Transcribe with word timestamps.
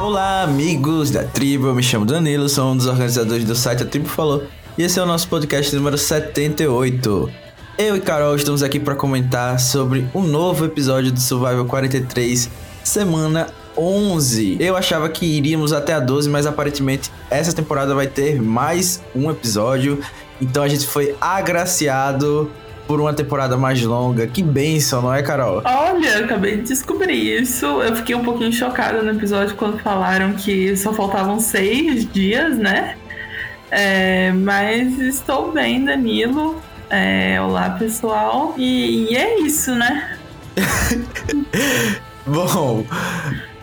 Olá, 0.00 0.42
amigos 0.42 1.10
da 1.10 1.24
tribo. 1.24 1.66
Eu 1.66 1.74
me 1.74 1.82
chamo 1.82 2.06
Danilo, 2.06 2.48
sou 2.48 2.70
um 2.70 2.76
dos 2.76 2.86
organizadores 2.86 3.44
do 3.44 3.56
site 3.56 3.82
A 3.82 3.86
Tribo 3.86 4.08
Falou. 4.08 4.44
E 4.78 4.84
esse 4.84 4.96
é 4.96 5.02
o 5.02 5.06
nosso 5.06 5.26
podcast 5.26 5.74
número 5.74 5.98
78. 5.98 7.28
Eu 7.76 7.96
e 7.96 8.00
Carol 8.00 8.36
estamos 8.36 8.62
aqui 8.62 8.78
para 8.78 8.94
comentar 8.94 9.58
sobre 9.58 10.06
um 10.14 10.22
novo 10.22 10.64
episódio 10.64 11.10
do 11.10 11.18
Survival 11.18 11.64
43, 11.64 12.48
semana 12.84 13.48
11. 13.76 14.58
Eu 14.60 14.76
achava 14.76 15.08
que 15.08 15.26
iríamos 15.26 15.72
até 15.72 15.94
a 15.94 16.00
12, 16.00 16.28
mas 16.28 16.46
aparentemente 16.46 17.10
essa 17.28 17.52
temporada 17.52 17.92
vai 17.92 18.06
ter 18.06 18.40
mais 18.40 19.02
um 19.16 19.28
episódio. 19.28 20.00
Então 20.40 20.62
a 20.62 20.68
gente 20.68 20.86
foi 20.86 21.16
agraciado 21.20 22.48
por 22.88 23.00
uma 23.02 23.12
temporada 23.12 23.56
mais 23.58 23.80
longa. 23.82 24.26
Que 24.26 24.42
benção, 24.42 25.02
não 25.02 25.14
é, 25.14 25.22
Carol? 25.22 25.62
Olha, 25.64 26.24
acabei 26.24 26.56
de 26.56 26.62
descobrir 26.62 27.40
isso. 27.40 27.66
Eu 27.66 27.94
fiquei 27.94 28.14
um 28.14 28.24
pouquinho 28.24 28.50
chocada 28.50 29.02
no 29.02 29.10
episódio 29.10 29.54
quando 29.54 29.78
falaram 29.78 30.32
que 30.32 30.74
só 30.74 30.92
faltavam 30.94 31.38
seis 31.38 32.10
dias, 32.10 32.56
né? 32.56 32.96
É, 33.70 34.32
mas 34.32 34.98
estou 34.98 35.52
bem, 35.52 35.84
Danilo. 35.84 36.60
É, 36.88 37.38
olá, 37.42 37.68
pessoal. 37.70 38.54
E, 38.56 39.12
e 39.12 39.16
é 39.16 39.38
isso, 39.40 39.74
né? 39.74 40.18
Bom, 42.26 42.84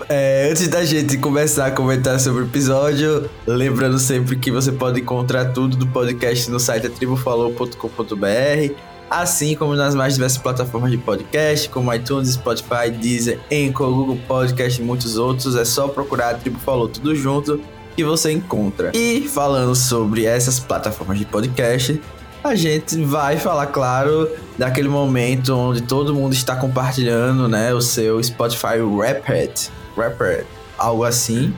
é, 0.08 0.50
antes 0.52 0.68
da 0.68 0.86
gente 0.86 1.18
começar 1.18 1.66
a 1.66 1.72
comentar 1.72 2.20
sobre 2.20 2.44
o 2.44 2.46
episódio, 2.46 3.28
lembrando 3.48 3.98
sempre 3.98 4.36
que 4.36 4.52
você 4.52 4.72
pode 4.72 5.02
encontrar 5.02 5.46
tudo 5.46 5.76
do 5.76 5.88
podcast 5.88 6.50
no 6.52 6.60
site 6.60 6.90
tribufalou.com.br, 6.90 8.76
assim 9.10 9.56
como 9.56 9.76
nas 9.76 9.96
mais 9.96 10.16
diversas 10.16 10.38
plataformas 10.38 10.92
de 10.92 10.98
podcast, 10.98 11.70
como 11.70 11.94
iTunes, 11.94 12.34
Spotify, 12.34 12.90
Deezer, 12.92 13.40
Anchor, 13.52 13.92
Google 13.92 14.20
Podcast 14.28 14.82
e 14.82 14.86
muitos 14.86 15.18
outros. 15.18 15.56
É 15.56 15.66
só 15.66 15.88
procurar 15.88 16.32
a 16.32 16.34
Tribo 16.36 16.60
Falou 16.60 16.88
tudo 16.88 17.16
junto 17.16 17.62
que 17.96 18.04
você 18.04 18.32
encontra. 18.32 18.92
E 18.94 19.28
falando 19.28 19.74
sobre 19.76 20.26
essas 20.26 20.60
plataformas 20.60 21.18
de 21.18 21.26
podcast, 21.26 22.02
a 22.44 22.54
gente 22.54 23.04
vai 23.04 23.38
falar, 23.38 23.68
claro, 23.68 24.30
daquele 24.58 24.88
momento 24.88 25.56
onde 25.56 25.82
todo 25.82 26.14
mundo 26.14 26.34
está 26.34 26.56
compartilhando, 26.56 27.48
né, 27.48 27.74
o 27.74 27.82
seu 27.82 28.22
Spotify 28.22 28.80
Wrapped, 28.80 29.72
Wrapped, 29.98 30.46
algo 30.78 31.04
assim, 31.04 31.54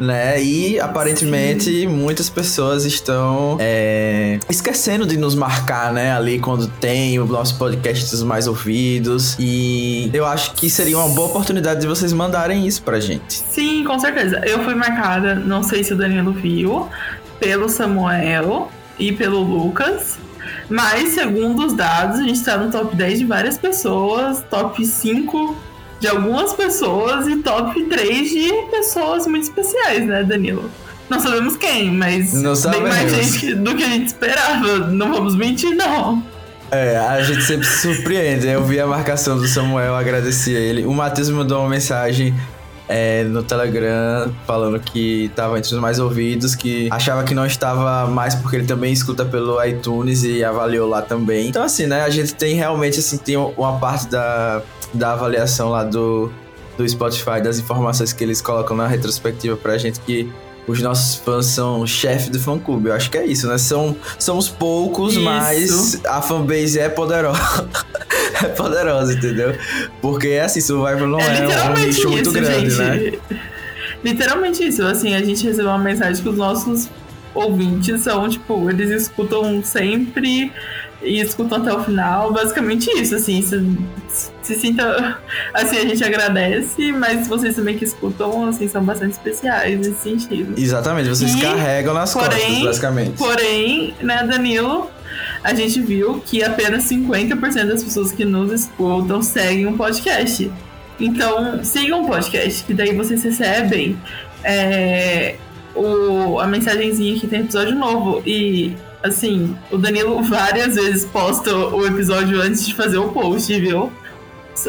né? 0.00 0.42
E 0.42 0.80
aparentemente 0.80 1.64
Sim. 1.64 1.86
muitas 1.86 2.30
pessoas 2.30 2.84
estão 2.84 3.56
é, 3.60 4.38
esquecendo 4.48 5.06
de 5.06 5.16
nos 5.16 5.34
marcar, 5.34 5.92
né? 5.92 6.12
Ali 6.12 6.38
quando 6.38 6.66
tem 6.66 7.18
o 7.18 7.26
nosso 7.26 7.58
podcast 7.58 8.10
dos 8.10 8.22
mais 8.22 8.46
ouvidos. 8.46 9.36
E 9.38 10.10
eu 10.12 10.24
acho 10.26 10.54
que 10.54 10.70
seria 10.70 10.98
uma 10.98 11.08
boa 11.08 11.28
oportunidade 11.28 11.80
de 11.80 11.86
vocês 11.86 12.12
mandarem 12.12 12.66
isso 12.66 12.82
pra 12.82 12.98
gente. 12.98 13.34
Sim, 13.50 13.84
com 13.84 13.98
certeza. 13.98 14.40
Eu 14.44 14.64
fui 14.64 14.74
marcada, 14.74 15.34
não 15.34 15.62
sei 15.62 15.84
se 15.84 15.92
o 15.92 15.96
Danilo 15.96 16.32
viu, 16.32 16.88
pelo 17.38 17.68
Samuel 17.68 18.70
e 18.98 19.12
pelo 19.12 19.40
Lucas. 19.40 20.18
Mas, 20.68 21.10
segundo 21.10 21.66
os 21.66 21.74
dados, 21.74 22.20
a 22.20 22.22
gente 22.22 22.36
está 22.36 22.56
no 22.56 22.70
top 22.70 22.94
10 22.96 23.18
de 23.18 23.24
várias 23.24 23.58
pessoas, 23.58 24.42
top 24.48 24.84
5 24.84 25.69
de 26.00 26.08
algumas 26.08 26.54
pessoas 26.54 27.28
e 27.28 27.36
top 27.36 27.84
3 27.84 28.30
de 28.30 28.52
pessoas 28.70 29.26
muito 29.26 29.44
especiais, 29.44 30.06
né, 30.06 30.24
Danilo? 30.24 30.70
Não 31.10 31.20
sabemos 31.20 31.56
quem, 31.56 31.92
mas 31.92 32.32
não 32.32 32.54
bem 32.70 32.82
mais 32.82 33.12
gente 33.12 33.54
do 33.54 33.76
que 33.76 33.82
a 33.82 33.88
gente 33.88 34.06
esperava. 34.06 34.78
Não 34.78 35.12
vamos 35.12 35.36
mentir, 35.36 35.74
não. 35.74 36.22
É, 36.70 36.96
a 36.96 37.20
gente 37.20 37.42
sempre 37.42 37.66
se 37.66 37.94
surpreende. 37.94 38.46
Eu 38.46 38.64
vi 38.64 38.78
a 38.78 38.86
marcação 38.86 39.36
do 39.36 39.46
Samuel, 39.46 39.96
agradeci 39.96 40.56
a 40.56 40.60
ele. 40.60 40.86
O 40.86 40.92
Matheus 40.92 41.28
me 41.28 41.34
mandou 41.34 41.58
uma 41.58 41.68
mensagem 41.68 42.32
é, 42.88 43.24
no 43.24 43.42
Telegram 43.42 44.32
falando 44.46 44.78
que 44.78 45.24
estava 45.26 45.58
entre 45.58 45.74
os 45.74 45.80
mais 45.80 45.98
ouvidos, 45.98 46.54
que 46.54 46.88
achava 46.92 47.24
que 47.24 47.34
não 47.34 47.44
estava 47.44 48.06
mais 48.06 48.36
porque 48.36 48.56
ele 48.56 48.66
também 48.66 48.92
escuta 48.92 49.24
pelo 49.24 49.62
iTunes 49.64 50.22
e 50.22 50.44
avaliou 50.44 50.88
lá 50.88 51.02
também. 51.02 51.48
Então, 51.48 51.64
assim, 51.64 51.86
né, 51.86 52.02
a 52.02 52.10
gente 52.10 52.34
tem 52.34 52.54
realmente, 52.54 53.00
assim, 53.00 53.16
tem 53.16 53.36
uma 53.36 53.78
parte 53.78 54.06
da, 54.06 54.62
da 54.92 55.12
avaliação 55.12 55.70
lá 55.70 55.84
do, 55.84 56.30
do 56.76 56.88
Spotify, 56.88 57.40
das 57.42 57.58
informações 57.58 58.12
que 58.12 58.22
eles 58.24 58.40
colocam 58.40 58.76
na 58.76 58.86
retrospectiva 58.86 59.56
pra 59.56 59.78
gente 59.78 60.00
que 60.00 60.30
os 60.66 60.80
nossos 60.80 61.16
fãs 61.16 61.46
são 61.46 61.86
chefe 61.86 62.30
do 62.30 62.38
fã 62.38 62.58
clube. 62.58 62.88
Eu 62.88 62.94
acho 62.94 63.10
que 63.10 63.18
é 63.18 63.26
isso, 63.26 63.48
né? 63.48 63.58
São, 63.58 63.96
somos 64.18 64.48
poucos, 64.48 65.14
isso. 65.14 65.22
mas 65.22 66.04
a 66.04 66.22
fanbase 66.22 66.78
é 66.78 66.88
poderosa. 66.88 67.68
é 68.42 68.48
poderosa, 68.48 69.12
entendeu? 69.12 69.54
Porque 70.00 70.34
assim, 70.34 70.60
Survivor 70.60 71.08
não 71.08 71.20
é, 71.20 71.38
é 71.38 71.70
um 71.70 71.72
nicho 71.74 72.00
isso, 72.00 72.10
muito 72.10 72.32
grande, 72.32 72.70
gente. 72.70 72.78
né? 72.78 73.40
Literalmente 74.02 74.66
isso, 74.66 74.82
assim, 74.84 75.14
a 75.14 75.22
gente 75.22 75.44
recebeu 75.44 75.70
uma 75.70 75.78
mensagem 75.78 76.22
que 76.22 76.28
os 76.28 76.36
nossos 76.36 76.88
ouvintes 77.34 78.00
são, 78.00 78.28
tipo, 78.28 78.70
eles 78.70 78.90
escutam 78.90 79.62
sempre 79.62 80.52
e 81.02 81.20
escutam 81.20 81.58
até 81.58 81.72
o 81.72 81.82
final. 81.82 82.32
Basicamente 82.32 82.90
isso, 82.90 83.14
assim, 83.14 83.42
se, 83.42 84.30
se 84.42 84.54
sinta. 84.54 85.18
Assim, 85.54 85.78
a 85.78 85.82
gente 85.82 86.04
agradece, 86.04 86.92
mas 86.92 87.26
vocês 87.26 87.56
também 87.56 87.76
que 87.76 87.84
escutam, 87.84 88.48
assim, 88.48 88.68
são 88.68 88.82
bastante 88.82 89.12
especiais 89.12 89.78
nesse 89.78 90.00
sentido. 90.00 90.54
Exatamente, 90.58 91.08
vocês 91.08 91.34
e, 91.34 91.40
carregam 91.40 91.94
nas 91.94 92.12
porém, 92.12 92.28
costas, 92.28 92.62
basicamente. 92.62 93.12
Porém, 93.16 93.94
né, 94.00 94.26
Danilo, 94.26 94.90
a 95.42 95.54
gente 95.54 95.80
viu 95.80 96.20
que 96.24 96.42
apenas 96.42 96.84
50% 96.84 97.66
das 97.66 97.82
pessoas 97.82 98.12
que 98.12 98.24
nos 98.24 98.52
escutam 98.52 99.22
seguem 99.22 99.66
um 99.66 99.76
podcast. 99.76 100.50
Então, 100.98 101.64
sigam 101.64 102.02
um 102.02 102.06
podcast, 102.06 102.62
que 102.64 102.74
daí 102.74 102.94
vocês 102.94 103.22
recebem 103.22 103.98
é, 104.44 105.36
o, 105.74 106.38
a 106.38 106.46
mensagenzinha 106.46 107.18
que 107.18 107.26
tem 107.26 107.40
episódio 107.40 107.74
novo. 107.74 108.22
E, 108.26 108.76
assim, 109.02 109.56
o 109.70 109.78
Danilo 109.78 110.22
várias 110.22 110.74
vezes 110.74 111.04
posta 111.04 111.54
o 111.54 111.86
episódio 111.86 112.40
antes 112.40 112.66
de 112.66 112.74
fazer 112.74 112.98
o 112.98 113.08
post, 113.08 113.58
viu? 113.60 113.92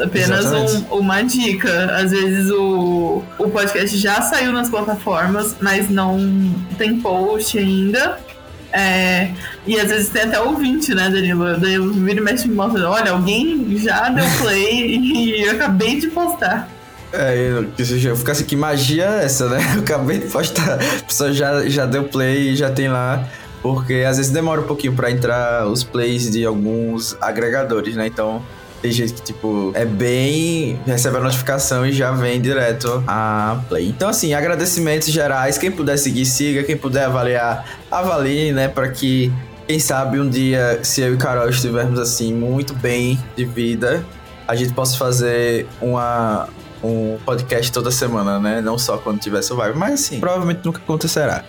Apenas 0.00 0.46
um, 0.52 0.96
uma 0.96 1.22
dica. 1.22 1.96
Às 1.96 2.12
vezes 2.12 2.50
o, 2.50 3.22
o 3.38 3.50
podcast 3.50 3.96
já 3.98 4.22
saiu 4.22 4.52
nas 4.52 4.68
plataformas, 4.68 5.56
mas 5.60 5.90
não 5.90 6.18
tem 6.78 7.00
post 7.00 7.58
ainda. 7.58 8.18
É, 8.72 9.30
e 9.66 9.78
às 9.78 9.90
vezes 9.90 10.08
tem 10.08 10.22
até 10.22 10.40
ouvinte, 10.40 10.94
né, 10.94 11.10
Danilo? 11.10 11.58
Daí 11.58 11.74
eu 11.74 11.92
viro 11.92 12.20
e 12.20 12.22
mexe 12.22 12.48
me 12.48 12.54
mostra, 12.54 12.88
olha, 12.88 13.12
alguém 13.12 13.76
já 13.76 14.08
deu 14.08 14.24
play 14.40 14.96
e 14.96 15.42
eu 15.42 15.52
acabei 15.52 16.00
de 16.00 16.06
postar. 16.08 16.68
É, 17.12 17.36
eu, 17.36 17.70
eu 17.78 18.16
fico 18.16 18.30
assim, 18.30 18.44
que 18.44 18.56
magia 18.56 19.04
é 19.04 19.24
essa, 19.26 19.46
né? 19.46 19.58
Eu 19.76 19.82
acabei 19.82 20.18
de 20.18 20.28
postar, 20.28 20.78
a 20.80 21.02
pessoa 21.04 21.30
já, 21.30 21.68
já 21.68 21.84
deu 21.84 22.04
play 22.04 22.52
e 22.52 22.56
já 22.56 22.70
tem 22.70 22.88
lá. 22.88 23.28
Porque 23.62 24.04
às 24.06 24.16
vezes 24.16 24.32
demora 24.32 24.60
um 24.60 24.64
pouquinho 24.64 24.92
para 24.92 25.10
entrar 25.10 25.66
os 25.66 25.84
plays 25.84 26.30
de 26.30 26.44
alguns 26.44 27.16
agregadores, 27.20 27.94
né? 27.94 28.06
Então 28.08 28.42
tem 28.82 28.90
gente 28.90 29.12
que, 29.12 29.22
tipo, 29.22 29.70
é 29.74 29.84
bem. 29.84 30.78
recebe 30.84 31.16
a 31.16 31.20
notificação 31.20 31.86
e 31.86 31.92
já 31.92 32.10
vem 32.10 32.40
direto 32.40 33.02
a 33.06 33.62
play. 33.68 33.88
Então, 33.88 34.08
assim, 34.08 34.34
agradecimentos 34.34 35.06
gerais. 35.08 35.56
Quem 35.56 35.70
puder 35.70 35.96
seguir, 35.96 36.26
siga. 36.26 36.64
Quem 36.64 36.76
puder 36.76 37.04
avaliar, 37.04 37.64
avalie, 37.88 38.50
né? 38.50 38.66
Pra 38.66 38.88
que, 38.88 39.32
quem 39.68 39.78
sabe, 39.78 40.18
um 40.18 40.28
dia, 40.28 40.80
se 40.82 41.00
eu 41.00 41.14
e 41.14 41.16
Carol 41.16 41.48
estivermos, 41.48 42.00
assim, 42.00 42.34
muito 42.34 42.74
bem 42.74 43.16
de 43.36 43.44
vida, 43.44 44.04
a 44.48 44.56
gente 44.56 44.72
possa 44.72 44.96
fazer 44.96 45.68
uma, 45.80 46.48
um 46.82 47.18
podcast 47.24 47.70
toda 47.70 47.92
semana, 47.92 48.40
né? 48.40 48.60
Não 48.60 48.76
só 48.76 48.98
quando 48.98 49.20
tiver 49.20 49.42
Survivor, 49.42 49.76
mas 49.76 49.94
assim, 49.94 50.18
provavelmente 50.18 50.60
nunca 50.64 50.80
acontecerá. 50.80 51.44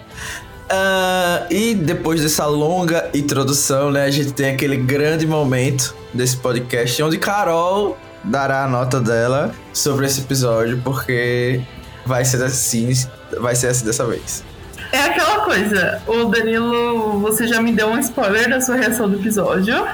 Uh, 0.64 1.54
e 1.54 1.76
depois 1.76 2.22
dessa 2.22 2.46
longa 2.46 3.10
introdução, 3.14 3.92
né, 3.92 4.06
a 4.06 4.12
gente 4.12 4.34
tem 4.34 4.54
aquele 4.54 4.78
grande 4.78 5.28
momento 5.28 5.96
desse 6.14 6.38
podcast 6.38 7.04
onde 7.04 7.18
Carol 7.18 7.98
dará 8.24 8.64
a 8.64 8.68
nota 8.68 9.00
dela 9.00 9.54
sobre 9.74 10.06
esse 10.06 10.22
episódio, 10.22 10.82
porque 10.84 11.62
vai 12.06 12.24
ser 12.24 12.42
assim, 12.44 12.92
vai 13.40 13.56
ser 13.56 13.68
assim 13.68 13.86
dessa 13.86 14.06
vez. 14.06 14.44
É 14.92 15.00
aquela 15.00 15.42
coisa, 15.42 16.02
o 16.08 16.26
Danilo, 16.26 17.20
você 17.20 17.48
já 17.48 17.62
me 17.62 17.72
deu 17.72 17.88
um 17.88 18.00
spoiler 18.00 18.50
da 18.50 18.62
sua 18.62 18.76
reação 18.76 19.10
do 19.10 19.18
episódio. 19.18 19.86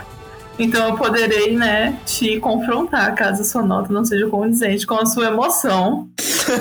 Então 0.58 0.90
eu 0.90 0.98
poderei, 0.98 1.56
né, 1.56 1.98
te 2.06 2.38
confrontar 2.40 3.16
caso 3.16 3.46
sua 3.46 3.62
nota 3.62 3.94
não 3.94 4.04
seja 4.04 4.28
condizente 4.28 4.86
com 4.86 4.96
a 4.96 5.06
sua 5.06 5.28
emoção 5.28 6.10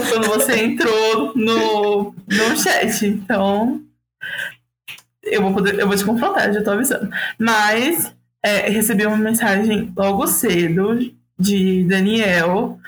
quando 0.08 0.28
você 0.28 0.56
entrou 0.62 1.32
no, 1.34 2.14
no 2.28 2.56
chat. 2.56 3.04
Então, 3.04 3.80
eu 5.22 5.42
vou 5.42 5.52
poder, 5.52 5.78
eu 5.78 5.86
vou 5.86 5.96
te 5.96 6.04
confrontar, 6.04 6.52
já 6.52 6.62
tô 6.62 6.70
avisando. 6.70 7.10
Mas 7.38 8.14
é, 8.42 8.68
recebi 8.68 9.06
uma 9.06 9.16
mensagem 9.16 9.92
logo 9.96 10.26
cedo 10.26 10.98
de 11.38 11.84
Daniel 11.84 12.78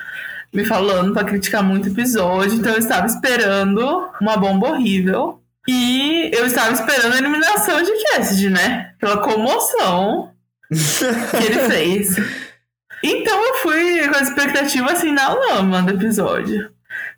me 0.52 0.64
falando 0.64 1.12
para 1.14 1.24
criticar 1.24 1.62
muito 1.62 1.88
o 1.88 1.92
episódio, 1.92 2.54
então 2.54 2.72
eu 2.72 2.78
estava 2.78 3.06
esperando 3.06 4.08
uma 4.20 4.36
bomba 4.36 4.70
horrível. 4.70 5.40
E 5.68 6.30
eu 6.34 6.46
estava 6.46 6.72
esperando 6.72 7.12
a 7.12 7.18
eliminação 7.18 7.82
de 7.82 7.92
Cassidy, 8.04 8.50
né? 8.50 8.94
Pela 8.98 9.18
comoção 9.18 10.32
que 10.68 11.46
ele 11.46 11.58
fez. 11.70 12.16
Então 13.04 13.46
eu 13.46 13.54
fui 13.56 14.08
com 14.08 14.16
a 14.16 14.22
expectativa 14.22 14.90
assim 14.90 15.12
na 15.12 15.28
lama 15.32 15.82
do 15.82 15.90
episódio. 15.90 16.70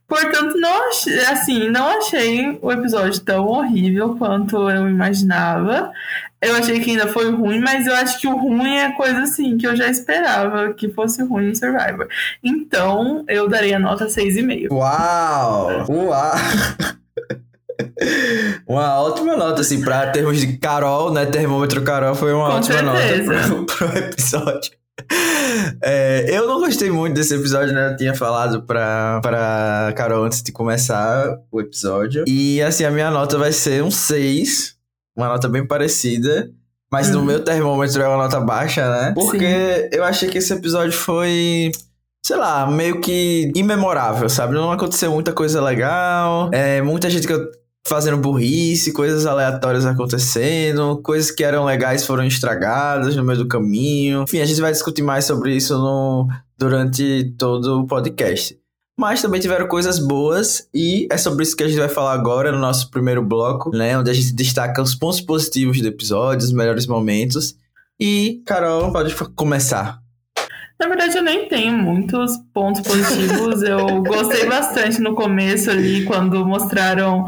Portanto, 0.08 0.56
não 0.58 0.88
achei, 0.88 1.18
assim, 1.26 1.68
não 1.70 1.88
achei 1.88 2.58
o 2.60 2.70
episódio 2.70 3.20
tão 3.20 3.46
horrível 3.46 4.14
quanto 4.16 4.68
eu 4.68 4.88
imaginava. 4.88 5.90
Eu 6.40 6.56
achei 6.56 6.80
que 6.80 6.90
ainda 6.90 7.06
foi 7.06 7.30
ruim, 7.30 7.60
mas 7.60 7.86
eu 7.86 7.94
acho 7.94 8.20
que 8.20 8.26
o 8.26 8.36
ruim 8.36 8.76
é 8.76 8.92
coisa 8.92 9.20
assim 9.22 9.56
que 9.56 9.66
eu 9.66 9.76
já 9.76 9.86
esperava 9.88 10.74
que 10.74 10.88
fosse 10.90 11.22
ruim 11.22 11.50
em 11.50 11.54
Survivor. 11.54 12.08
Então, 12.42 13.24
eu 13.28 13.48
daria 13.48 13.78
nota 13.78 14.06
6,5. 14.06 14.72
Uau! 14.72 15.86
Uau! 15.88 16.32
Uma 18.66 19.00
ótima 19.00 19.36
nota, 19.36 19.60
assim, 19.60 19.82
pra 19.82 20.08
termos 20.10 20.38
de 20.40 20.56
Carol, 20.58 21.12
né? 21.12 21.26
Termômetro 21.26 21.82
Carol 21.82 22.14
foi 22.14 22.32
uma 22.32 22.46
Com 22.50 22.56
ótima 22.56 22.96
certeza. 22.96 23.32
nota 23.32 23.46
pro, 23.46 23.66
pro 23.88 23.98
episódio. 23.98 24.72
É, 25.82 26.26
eu 26.28 26.46
não 26.46 26.60
gostei 26.60 26.90
muito 26.90 27.14
desse 27.14 27.34
episódio, 27.34 27.74
né? 27.74 27.92
Eu 27.92 27.96
tinha 27.96 28.14
falado 28.14 28.62
pra, 28.62 29.20
pra 29.22 29.92
Carol 29.96 30.24
antes 30.24 30.42
de 30.42 30.52
começar 30.52 31.38
o 31.50 31.60
episódio. 31.60 32.24
E, 32.26 32.60
assim, 32.62 32.84
a 32.84 32.90
minha 32.90 33.10
nota 33.10 33.36
vai 33.38 33.52
ser 33.52 33.82
um 33.82 33.90
6. 33.90 34.74
Uma 35.16 35.28
nota 35.28 35.48
bem 35.48 35.66
parecida. 35.66 36.50
Mas 36.90 37.10
no 37.10 37.20
Uhum. 37.20 37.24
meu 37.24 37.40
termômetro 37.42 38.02
é 38.02 38.06
uma 38.08 38.18
nota 38.18 38.38
baixa, 38.40 38.88
né? 38.90 39.12
Porque 39.14 39.88
eu 39.92 40.04
achei 40.04 40.28
que 40.28 40.38
esse 40.38 40.52
episódio 40.52 40.92
foi 40.92 41.70
sei 42.24 42.36
lá, 42.36 42.70
meio 42.70 43.00
que 43.00 43.50
imemorável, 43.56 44.28
sabe? 44.28 44.54
Não 44.54 44.70
aconteceu 44.70 45.10
muita 45.10 45.32
coisa 45.32 45.60
legal, 45.60 46.50
é, 46.52 46.80
muita 46.80 47.10
gente 47.10 47.26
que 47.26 47.32
eu- 47.32 47.50
fazendo 47.84 48.16
burrice, 48.16 48.92
coisas 48.92 49.26
aleatórias 49.26 49.84
acontecendo, 49.84 51.00
coisas 51.02 51.30
que 51.30 51.42
eram 51.42 51.64
legais 51.64 52.06
foram 52.06 52.24
estragadas 52.24 53.16
no 53.16 53.24
meio 53.24 53.40
do 53.40 53.48
caminho. 53.48 54.22
Enfim, 54.22 54.40
a 54.40 54.44
gente 54.46 54.60
vai 54.60 54.72
discutir 54.72 55.02
mais 55.02 55.24
sobre 55.24 55.54
isso 55.56 55.76
no, 55.76 56.28
durante 56.56 57.34
todo 57.36 57.80
o 57.80 57.86
podcast. 57.86 58.58
Mas 58.98 59.22
também 59.22 59.40
tiveram 59.40 59.66
coisas 59.66 59.98
boas 59.98 60.68
e 60.72 61.08
é 61.10 61.16
sobre 61.16 61.42
isso 61.42 61.56
que 61.56 61.64
a 61.64 61.68
gente 61.68 61.78
vai 61.78 61.88
falar 61.88 62.12
agora 62.12 62.52
no 62.52 62.58
nosso 62.58 62.90
primeiro 62.90 63.24
bloco, 63.24 63.70
né? 63.74 63.98
Onde 63.98 64.10
a 64.10 64.14
gente 64.14 64.32
destaca 64.32 64.82
os 64.82 64.94
pontos 64.94 65.20
positivos 65.20 65.80
do 65.80 65.88
episódio, 65.88 66.46
os 66.46 66.52
melhores 66.52 66.86
momentos. 66.86 67.56
E, 67.98 68.42
Carol, 68.46 68.92
pode 68.92 69.14
começar. 69.34 70.02
Na 70.78 70.88
verdade, 70.88 71.16
eu 71.16 71.22
nem 71.22 71.48
tenho 71.48 71.72
muitos 71.72 72.36
pontos 72.52 72.82
positivos. 72.82 73.62
Eu 73.62 74.02
gostei 74.02 74.46
bastante 74.46 75.00
no 75.00 75.14
começo 75.14 75.70
ali, 75.70 76.04
quando 76.04 76.44
mostraram 76.44 77.24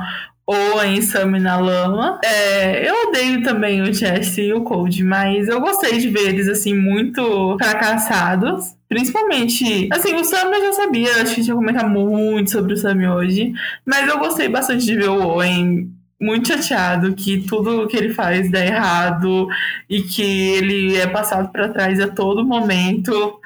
Owen 0.46 0.98
e 0.98 1.02
Sammy 1.02 1.40
na 1.40 1.58
lama. 1.58 2.20
É, 2.22 2.88
eu 2.88 3.08
odeio 3.08 3.42
também 3.42 3.80
o 3.80 3.92
Jesse 3.92 4.42
e 4.42 4.52
o 4.52 4.62
Cold, 4.62 5.02
mas 5.02 5.48
eu 5.48 5.60
gostei 5.60 5.98
de 5.98 6.08
ver 6.08 6.28
eles, 6.28 6.48
assim, 6.48 6.74
muito 6.74 7.56
fracassados. 7.58 8.74
Principalmente, 8.88 9.88
assim, 9.90 10.14
o 10.14 10.24
Sammy 10.24 10.56
eu 10.56 10.64
já 10.66 10.72
sabia, 10.74 11.10
acho 11.10 11.16
que 11.16 11.20
a 11.20 11.34
gente 11.34 11.48
ia 11.48 11.54
comentar 11.54 11.88
muito 11.88 12.50
sobre 12.50 12.74
o 12.74 12.76
Sammy 12.76 13.06
hoje. 13.08 13.52
Mas 13.86 14.08
eu 14.08 14.18
gostei 14.18 14.48
bastante 14.48 14.84
de 14.84 14.94
ver 14.96 15.08
o 15.08 15.22
Owen 15.22 15.90
muito 16.20 16.48
chateado 16.48 17.14
que 17.14 17.42
tudo 17.46 17.86
que 17.88 17.96
ele 17.96 18.12
faz 18.12 18.50
dá 18.50 18.64
errado 18.64 19.48
e 19.88 20.02
que 20.02 20.22
ele 20.22 20.96
é 20.96 21.06
passado 21.06 21.50
para 21.50 21.68
trás 21.68 22.00
a 22.00 22.08
todo 22.08 22.44
momento. 22.44 23.40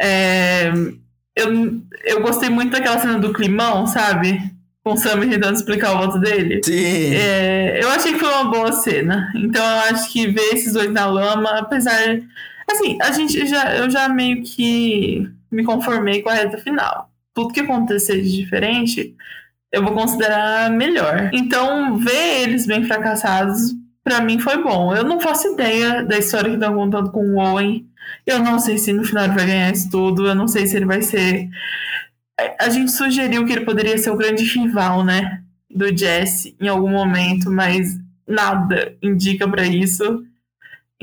É, 0.00 0.72
eu, 1.36 1.80
eu 2.04 2.22
gostei 2.22 2.48
muito 2.48 2.72
daquela 2.72 2.98
cena 2.98 3.18
do 3.18 3.32
climão, 3.32 3.86
sabe? 3.86 4.53
Com 4.84 4.92
o 4.92 4.96
Sammy 4.98 5.30
tentando 5.30 5.56
explicar 5.56 5.94
o 5.94 5.98
voto 5.98 6.18
dele. 6.18 6.60
Sim! 6.62 7.14
É, 7.14 7.82
eu 7.82 7.88
achei 7.88 8.12
que 8.12 8.18
foi 8.18 8.28
uma 8.28 8.50
boa 8.50 8.70
cena. 8.70 9.32
Então 9.34 9.64
eu 9.64 9.94
acho 9.94 10.12
que 10.12 10.26
ver 10.26 10.52
esses 10.52 10.74
dois 10.74 10.92
na 10.92 11.06
lama, 11.06 11.58
apesar. 11.58 11.98
Assim, 12.70 12.98
a 13.00 13.10
gente 13.10 13.46
já, 13.46 13.74
eu 13.76 13.90
já 13.90 14.08
meio 14.08 14.42
que 14.42 15.26
me 15.50 15.64
conformei 15.64 16.20
com 16.20 16.28
a 16.28 16.34
reta 16.34 16.58
final. 16.58 17.10
Tudo 17.32 17.52
que 17.52 17.60
acontecer 17.60 18.20
de 18.20 18.36
diferente, 18.36 19.16
eu 19.72 19.82
vou 19.82 19.92
considerar 19.92 20.70
melhor. 20.70 21.30
Então, 21.32 21.96
ver 21.96 22.42
eles 22.42 22.66
bem 22.66 22.84
fracassados, 22.84 23.72
pra 24.04 24.20
mim 24.20 24.38
foi 24.38 24.62
bom. 24.62 24.94
Eu 24.94 25.02
não 25.02 25.20
faço 25.20 25.52
ideia 25.52 26.04
da 26.04 26.18
história 26.18 26.50
que 26.50 26.56
estão 26.56 26.74
contando 26.74 27.10
com 27.10 27.24
o 27.24 27.38
Owen. 27.38 27.86
Eu 28.26 28.38
não 28.38 28.58
sei 28.58 28.78
se 28.78 28.92
no 28.92 29.02
final 29.02 29.24
ele 29.24 29.34
vai 29.34 29.46
ganhar 29.46 29.72
isso 29.72 29.90
tudo. 29.90 30.26
Eu 30.26 30.34
não 30.34 30.46
sei 30.46 30.66
se 30.66 30.76
ele 30.76 30.84
vai 30.84 31.02
ser. 31.02 31.48
A 32.60 32.68
gente 32.68 32.92
sugeriu 32.92 33.44
que 33.44 33.52
ele 33.52 33.64
poderia 33.64 33.96
ser 33.98 34.10
o 34.10 34.16
grande 34.16 34.44
rival, 34.44 35.04
né? 35.04 35.42
Do 35.70 35.96
Jesse 35.96 36.56
em 36.60 36.68
algum 36.68 36.90
momento, 36.90 37.50
mas 37.50 37.98
nada 38.26 38.96
indica 39.02 39.48
pra 39.48 39.66
isso. 39.66 40.24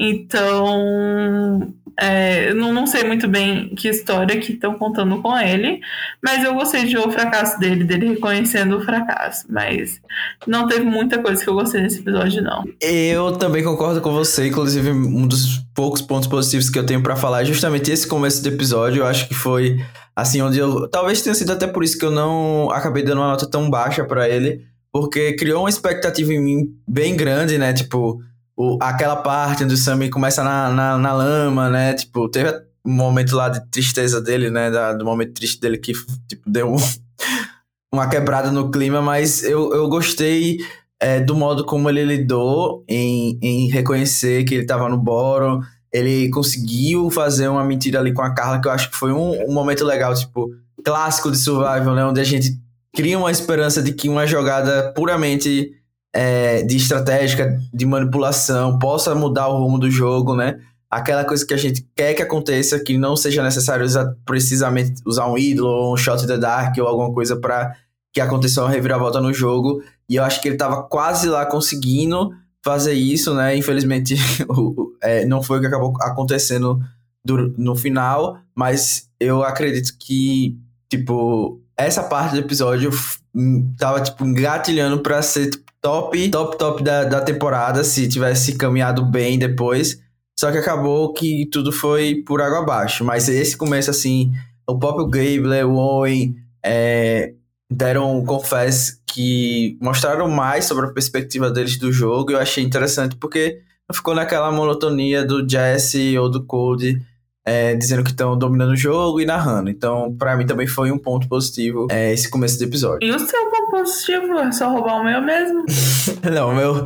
Então, 0.03 1.71
é, 1.99 2.55
não, 2.55 2.73
não 2.73 2.87
sei 2.87 3.03
muito 3.03 3.27
bem 3.27 3.69
que 3.75 3.87
história 3.87 4.39
que 4.39 4.53
estão 4.53 4.73
contando 4.73 5.21
com 5.21 5.37
ele, 5.37 5.79
mas 6.23 6.43
eu 6.43 6.55
gostei 6.55 6.85
de 6.85 6.95
ver 6.95 7.07
o 7.07 7.11
fracasso 7.11 7.59
dele, 7.59 7.83
dele 7.83 8.09
reconhecendo 8.09 8.77
o 8.77 8.81
fracasso. 8.81 9.45
Mas 9.47 10.01
não 10.47 10.67
teve 10.67 10.83
muita 10.83 11.19
coisa 11.19 11.43
que 11.43 11.47
eu 11.47 11.53
gostei 11.53 11.81
nesse 11.81 11.99
episódio, 11.99 12.41
não. 12.41 12.63
Eu 12.81 13.33
também 13.33 13.63
concordo 13.63 14.01
com 14.01 14.11
você, 14.11 14.47
inclusive 14.47 14.89
um 14.89 15.27
dos 15.27 15.59
poucos 15.75 16.01
pontos 16.01 16.27
positivos 16.27 16.67
que 16.67 16.79
eu 16.79 16.85
tenho 16.85 17.03
pra 17.03 17.15
falar 17.15 17.43
é 17.43 17.45
justamente 17.45 17.91
esse 17.91 18.07
começo 18.07 18.41
do 18.41 18.49
episódio. 18.49 19.01
Eu 19.01 19.05
acho 19.05 19.27
que 19.27 19.35
foi 19.35 19.77
assim 20.15 20.41
onde 20.41 20.57
eu 20.57 20.89
talvez 20.89 21.21
tenha 21.21 21.35
sido 21.35 21.51
até 21.51 21.67
por 21.67 21.83
isso 21.83 21.99
que 21.99 22.05
eu 22.05 22.11
não 22.11 22.71
acabei 22.71 23.03
dando 23.03 23.19
uma 23.19 23.29
nota 23.29 23.47
tão 23.47 23.69
baixa 23.69 24.03
pra 24.03 24.27
ele, 24.27 24.65
porque 24.91 25.35
criou 25.35 25.61
uma 25.61 25.69
expectativa 25.69 26.33
em 26.33 26.41
mim 26.41 26.75
bem 26.87 27.15
grande, 27.15 27.59
né? 27.59 27.71
Tipo, 27.71 28.19
o, 28.61 28.77
aquela 28.81 29.15
parte 29.17 29.63
onde 29.63 29.73
o 29.73 29.77
Sammy 29.77 30.09
começa 30.09 30.43
na, 30.43 30.69
na, 30.69 30.97
na 30.97 31.13
lama, 31.13 31.69
né? 31.69 31.93
Tipo, 31.93 32.29
teve 32.29 32.51
um 32.85 32.91
momento 32.91 33.35
lá 33.35 33.49
de 33.49 33.59
tristeza 33.71 34.21
dele, 34.21 34.49
né? 34.49 34.69
Da- 34.69 34.93
do 34.93 35.05
momento 35.05 35.33
triste 35.33 35.59
dele 35.59 35.77
que 35.77 35.93
tipo, 36.27 36.49
deu 36.49 36.71
um- 36.73 36.77
uma 37.93 38.07
quebrada 38.07 38.51
no 38.51 38.69
clima, 38.71 39.01
mas 39.01 39.43
eu, 39.43 39.73
eu 39.73 39.87
gostei 39.89 40.59
é, 40.99 41.19
do 41.19 41.35
modo 41.35 41.65
como 41.65 41.89
ele 41.89 42.03
lidou 42.05 42.83
em, 42.87 43.37
em 43.41 43.67
reconhecer 43.69 44.43
que 44.45 44.55
ele 44.55 44.65
tava 44.65 44.87
no 44.87 44.97
boro. 44.97 45.59
Ele 45.91 46.29
conseguiu 46.29 47.09
fazer 47.09 47.47
uma 47.49 47.63
mentira 47.65 47.99
ali 47.99 48.13
com 48.13 48.21
a 48.21 48.33
Carla, 48.33 48.61
que 48.61 48.67
eu 48.67 48.71
acho 48.71 48.89
que 48.91 48.95
foi 48.95 49.11
um, 49.11 49.49
um 49.49 49.53
momento 49.53 49.83
legal, 49.83 50.13
tipo, 50.15 50.49
clássico 50.85 51.29
de 51.31 51.37
survival, 51.37 51.93
né? 51.95 52.05
Onde 52.05 52.21
a 52.21 52.23
gente 52.23 52.57
cria 52.95 53.17
uma 53.17 53.31
esperança 53.31 53.81
de 53.81 53.91
que 53.93 54.07
uma 54.07 54.25
jogada 54.25 54.93
puramente 54.95 55.71
é, 56.13 56.63
de 56.63 56.77
estratégica, 56.77 57.59
de 57.73 57.85
manipulação, 57.85 58.77
possa 58.79 59.15
mudar 59.15 59.47
o 59.47 59.57
rumo 59.63 59.77
do 59.79 59.89
jogo, 59.89 60.35
né? 60.35 60.59
Aquela 60.89 61.23
coisa 61.23 61.45
que 61.45 61.53
a 61.53 61.57
gente 61.57 61.87
quer 61.95 62.13
que 62.13 62.21
aconteça, 62.21 62.77
que 62.79 62.97
não 62.97 63.15
seja 63.15 63.41
necessário 63.41 63.85
usar, 63.85 64.13
precisamente 64.25 65.01
usar 65.05 65.25
um 65.27 65.37
ídolo, 65.37 65.69
ou 65.69 65.93
um 65.93 65.97
shot 65.97 66.23
in 66.23 66.27
the 66.27 66.37
dark, 66.37 66.77
ou 66.77 66.85
alguma 66.87 67.13
coisa 67.13 67.37
para 67.39 67.73
que 68.13 68.19
aconteça 68.19 68.61
uma 68.61 68.69
reviravolta 68.69 69.21
no 69.21 69.33
jogo. 69.33 69.81
E 70.09 70.17
eu 70.17 70.23
acho 70.23 70.41
que 70.41 70.49
ele 70.49 70.57
tava 70.57 70.83
quase 70.83 71.29
lá 71.29 71.45
conseguindo 71.45 72.31
fazer 72.61 72.91
isso, 72.93 73.33
né? 73.33 73.55
Infelizmente, 73.55 74.15
é, 75.01 75.25
não 75.25 75.41
foi 75.41 75.57
o 75.57 75.61
que 75.61 75.67
acabou 75.67 75.93
acontecendo 76.01 76.79
do- 77.23 77.53
no 77.57 77.75
final, 77.75 78.37
mas 78.53 79.07
eu 79.17 79.43
acredito 79.43 79.93
que, 79.97 80.57
tipo, 80.89 81.61
essa 81.77 82.03
parte 82.03 82.33
do 82.33 82.39
episódio 82.39 82.91
hum, 83.33 83.73
tava, 83.77 84.01
tipo, 84.01 84.25
engatilhando 84.25 84.99
pra 85.01 85.21
ser 85.21 85.51
tipo, 85.51 85.70
top, 85.81 86.29
top, 86.29 86.57
top 86.57 86.83
da, 86.83 87.03
da 87.03 87.21
temporada, 87.21 87.83
se 87.83 88.07
tivesse 88.07 88.55
caminhado 88.55 89.03
bem 89.03 89.37
depois. 89.37 89.99
Só 90.39 90.51
que 90.51 90.57
acabou 90.57 91.13
que 91.13 91.47
tudo 91.51 91.71
foi 91.71 92.23
por 92.25 92.41
água 92.41 92.59
abaixo. 92.59 93.03
Mas 93.03 93.27
esse 93.27 93.57
começo, 93.57 93.89
assim, 93.89 94.31
o 94.67 94.77
próprio 94.77 95.07
Gabler, 95.07 95.67
o 95.67 95.75
Owen, 95.75 96.35
é, 96.63 97.33
deram, 97.69 98.23
confesso, 98.25 98.99
que 99.05 99.77
mostraram 99.81 100.29
mais 100.29 100.65
sobre 100.65 100.85
a 100.85 100.93
perspectiva 100.93 101.51
deles 101.51 101.77
do 101.77 101.91
jogo. 101.91 102.31
Eu 102.31 102.39
achei 102.39 102.63
interessante 102.63 103.15
porque 103.15 103.61
ficou 103.93 104.15
naquela 104.15 104.51
monotonia 104.51 105.25
do 105.25 105.47
Jesse 105.47 106.17
ou 106.17 106.29
do 106.29 106.45
Cold 106.45 107.01
é, 107.45 107.75
dizendo 107.75 108.03
que 108.03 108.11
estão 108.11 108.37
dominando 108.37 108.71
o 108.71 108.75
jogo 108.75 109.19
e 109.19 109.25
narrando. 109.25 109.69
Então, 109.69 110.15
pra 110.17 110.35
mim 110.35 110.45
também 110.45 110.67
foi 110.67 110.91
um 110.91 110.97
ponto 110.97 111.27
positivo 111.27 111.87
é, 111.89 112.13
esse 112.13 112.29
começo 112.29 112.57
do 112.57 112.63
episódio. 112.65 113.07
E 113.07 113.11
o 113.11 113.19
seu 113.19 113.49
ponto 113.49 113.71
positivo 113.71 114.37
é 114.39 114.51
só 114.51 114.69
roubar 114.71 115.01
o 115.01 115.03
meu 115.03 115.21
mesmo? 115.21 115.65
Não, 116.31 116.49
o 116.49 116.55
meu, 116.55 116.83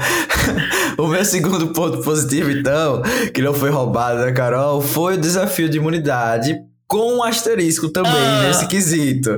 o 0.97 1.07
meu 1.07 1.25
segundo 1.25 1.67
ponto 1.73 2.01
positivo, 2.01 2.51
então, 2.51 3.01
que 3.33 3.41
não 3.41 3.53
foi 3.53 3.69
roubado 3.69 4.19
da 4.21 4.31
Carol, 4.31 4.81
foi 4.81 5.15
o 5.15 5.17
desafio 5.19 5.67
de 5.69 5.77
imunidade 5.77 6.57
com 6.87 7.15
um 7.17 7.23
asterisco 7.23 7.89
também 7.89 8.11
Ah. 8.13 8.43
nesse 8.47 8.67
quesito. 8.67 9.37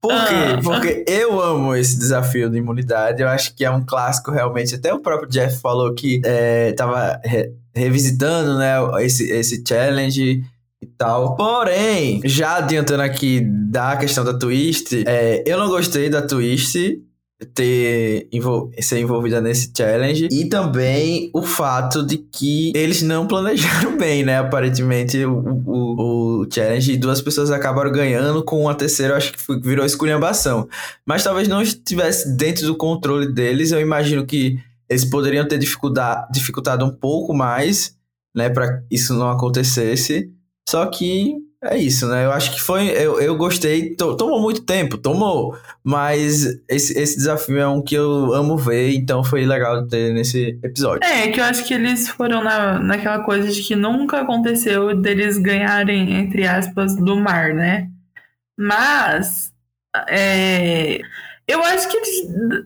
Por 0.00 0.10
quê? 0.12 0.34
Ah. 0.56 0.60
Porque 0.62 1.04
eu 1.08 1.40
amo 1.40 1.74
esse 1.74 1.98
desafio 1.98 2.48
de 2.50 2.58
imunidade. 2.58 3.20
Eu 3.22 3.28
acho 3.28 3.54
que 3.54 3.64
é 3.64 3.70
um 3.70 3.84
clássico 3.84 4.30
realmente. 4.30 4.74
Até 4.74 4.92
o 4.94 5.00
próprio 5.00 5.28
Jeff 5.28 5.60
falou 5.60 5.92
que 5.94 6.20
é, 6.24 6.72
tava 6.72 7.20
re- 7.24 7.50
revisitando 7.74 8.58
né, 8.58 8.74
esse, 9.04 9.30
esse 9.30 9.62
challenge 9.66 10.42
e 10.80 10.86
tal. 10.86 11.36
Porém, 11.36 12.20
já 12.24 12.56
adiantando 12.56 13.02
aqui 13.02 13.40
da 13.40 13.96
questão 13.96 14.24
da 14.24 14.34
twist, 14.34 15.04
é, 15.06 15.42
eu 15.46 15.58
não 15.58 15.68
gostei 15.68 16.08
da 16.08 16.22
twist. 16.22 17.02
ter 17.54 18.28
envol 18.32 18.68
ser 18.80 18.98
envolvida 18.98 19.40
nesse 19.40 19.70
challenge 19.76 20.28
e 20.32 20.48
também 20.48 21.30
o 21.32 21.40
fato 21.40 22.04
de 22.04 22.18
que 22.18 22.72
eles 22.74 23.00
não 23.00 23.28
planejaram 23.28 23.94
bem, 23.98 24.24
né? 24.24 24.38
Aparentemente 24.38 25.24
o, 25.24 25.62
o, 25.64 26.42
o 26.42 26.48
challenge 26.52 26.92
e 26.92 26.96
duas 26.96 27.20
pessoas 27.20 27.52
acabaram 27.52 27.92
ganhando 27.92 28.42
com 28.42 28.62
uma 28.62 28.74
terceira, 28.74 29.16
acho 29.16 29.32
que 29.32 29.40
foi, 29.40 29.60
virou 29.60 29.86
esculhambação. 29.86 30.68
Mas 31.06 31.22
talvez 31.22 31.46
não 31.46 31.62
estivesse 31.62 32.36
dentro 32.36 32.66
do 32.66 32.76
controle 32.76 33.32
deles. 33.32 33.70
Eu 33.70 33.80
imagino 33.80 34.26
que 34.26 34.58
eles 34.88 35.04
poderiam 35.04 35.46
ter 35.46 35.58
dificultado 35.58 36.84
um 36.84 36.90
pouco 36.90 37.34
mais, 37.34 37.94
né, 38.34 38.48
para 38.48 38.82
isso 38.90 39.14
não 39.14 39.30
acontecesse. 39.30 40.32
Só 40.68 40.84
que 40.84 41.34
é 41.64 41.78
isso, 41.78 42.06
né? 42.06 42.26
Eu 42.26 42.32
acho 42.32 42.52
que 42.52 42.60
foi. 42.60 42.90
Eu, 42.90 43.18
eu 43.18 43.34
gostei. 43.38 43.96
Tomou 43.96 44.38
muito 44.38 44.66
tempo, 44.66 44.98
tomou. 44.98 45.56
Mas 45.82 46.44
esse, 46.68 46.92
esse 46.98 47.16
desafio 47.16 47.58
é 47.58 47.66
um 47.66 47.80
que 47.80 47.94
eu 47.94 48.34
amo 48.34 48.54
ver, 48.54 48.92
então 48.94 49.24
foi 49.24 49.46
legal 49.46 49.86
ter 49.86 50.12
nesse 50.12 50.58
episódio. 50.62 51.02
É, 51.08 51.28
que 51.28 51.40
eu 51.40 51.44
acho 51.44 51.64
que 51.64 51.72
eles 51.72 52.10
foram 52.10 52.44
na, 52.44 52.78
naquela 52.78 53.20
coisa 53.24 53.50
de 53.50 53.62
que 53.62 53.74
nunca 53.74 54.20
aconteceu 54.20 54.94
deles 54.94 55.38
ganharem, 55.38 56.12
entre 56.20 56.46
aspas, 56.46 56.94
do 56.94 57.16
mar, 57.16 57.54
né? 57.54 57.88
Mas. 58.54 59.50
É, 60.06 61.00
eu 61.48 61.64
acho 61.64 61.88
que 61.88 61.98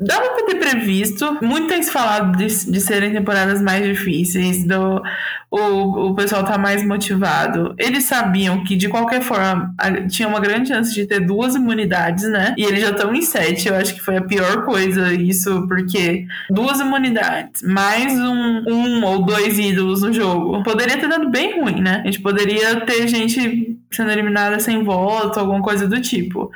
dava 0.00 0.28
pra 0.30 0.46
ter 0.46 0.56
previsto. 0.56 1.38
Muito 1.40 1.68
tem 1.68 1.80
se 1.80 1.92
falado 1.92 2.36
de, 2.36 2.46
de 2.46 2.80
serem 2.80 3.12
temporadas 3.12 3.62
mais 3.62 3.86
difíceis, 3.86 4.64
do, 4.64 5.00
o, 5.48 6.08
o 6.08 6.14
pessoal 6.16 6.42
tá 6.42 6.58
mais 6.58 6.84
motivado. 6.84 7.76
Eles 7.78 8.02
sabiam 8.04 8.64
que, 8.64 8.74
de 8.74 8.88
qualquer 8.88 9.22
forma, 9.22 9.72
tinha 10.10 10.26
uma 10.26 10.40
grande 10.40 10.68
chance 10.68 10.92
de 10.92 11.06
ter 11.06 11.20
duas 11.20 11.54
imunidades, 11.54 12.28
né? 12.28 12.56
E 12.58 12.64
eles 12.64 12.80
já 12.80 12.90
estão 12.90 13.14
em 13.14 13.22
sete. 13.22 13.68
Eu 13.68 13.76
acho 13.76 13.94
que 13.94 14.00
foi 14.00 14.16
a 14.16 14.22
pior 14.22 14.64
coisa 14.64 15.12
isso, 15.12 15.68
porque 15.68 16.26
duas 16.50 16.80
imunidades, 16.80 17.62
mais 17.62 18.12
um, 18.18 18.64
um 18.68 19.04
ou 19.04 19.24
dois 19.24 19.60
ídolos 19.60 20.02
no 20.02 20.12
jogo, 20.12 20.60
poderia 20.64 20.98
ter 20.98 21.08
dado 21.08 21.30
bem 21.30 21.60
ruim, 21.60 21.80
né? 21.80 22.00
A 22.02 22.06
gente 22.06 22.20
poderia 22.20 22.80
ter 22.80 23.06
gente 23.06 23.78
sendo 23.92 24.10
eliminada 24.10 24.58
sem 24.58 24.82
voto, 24.82 25.38
alguma 25.38 25.62
coisa 25.62 25.86
do 25.86 26.00
tipo. 26.00 26.50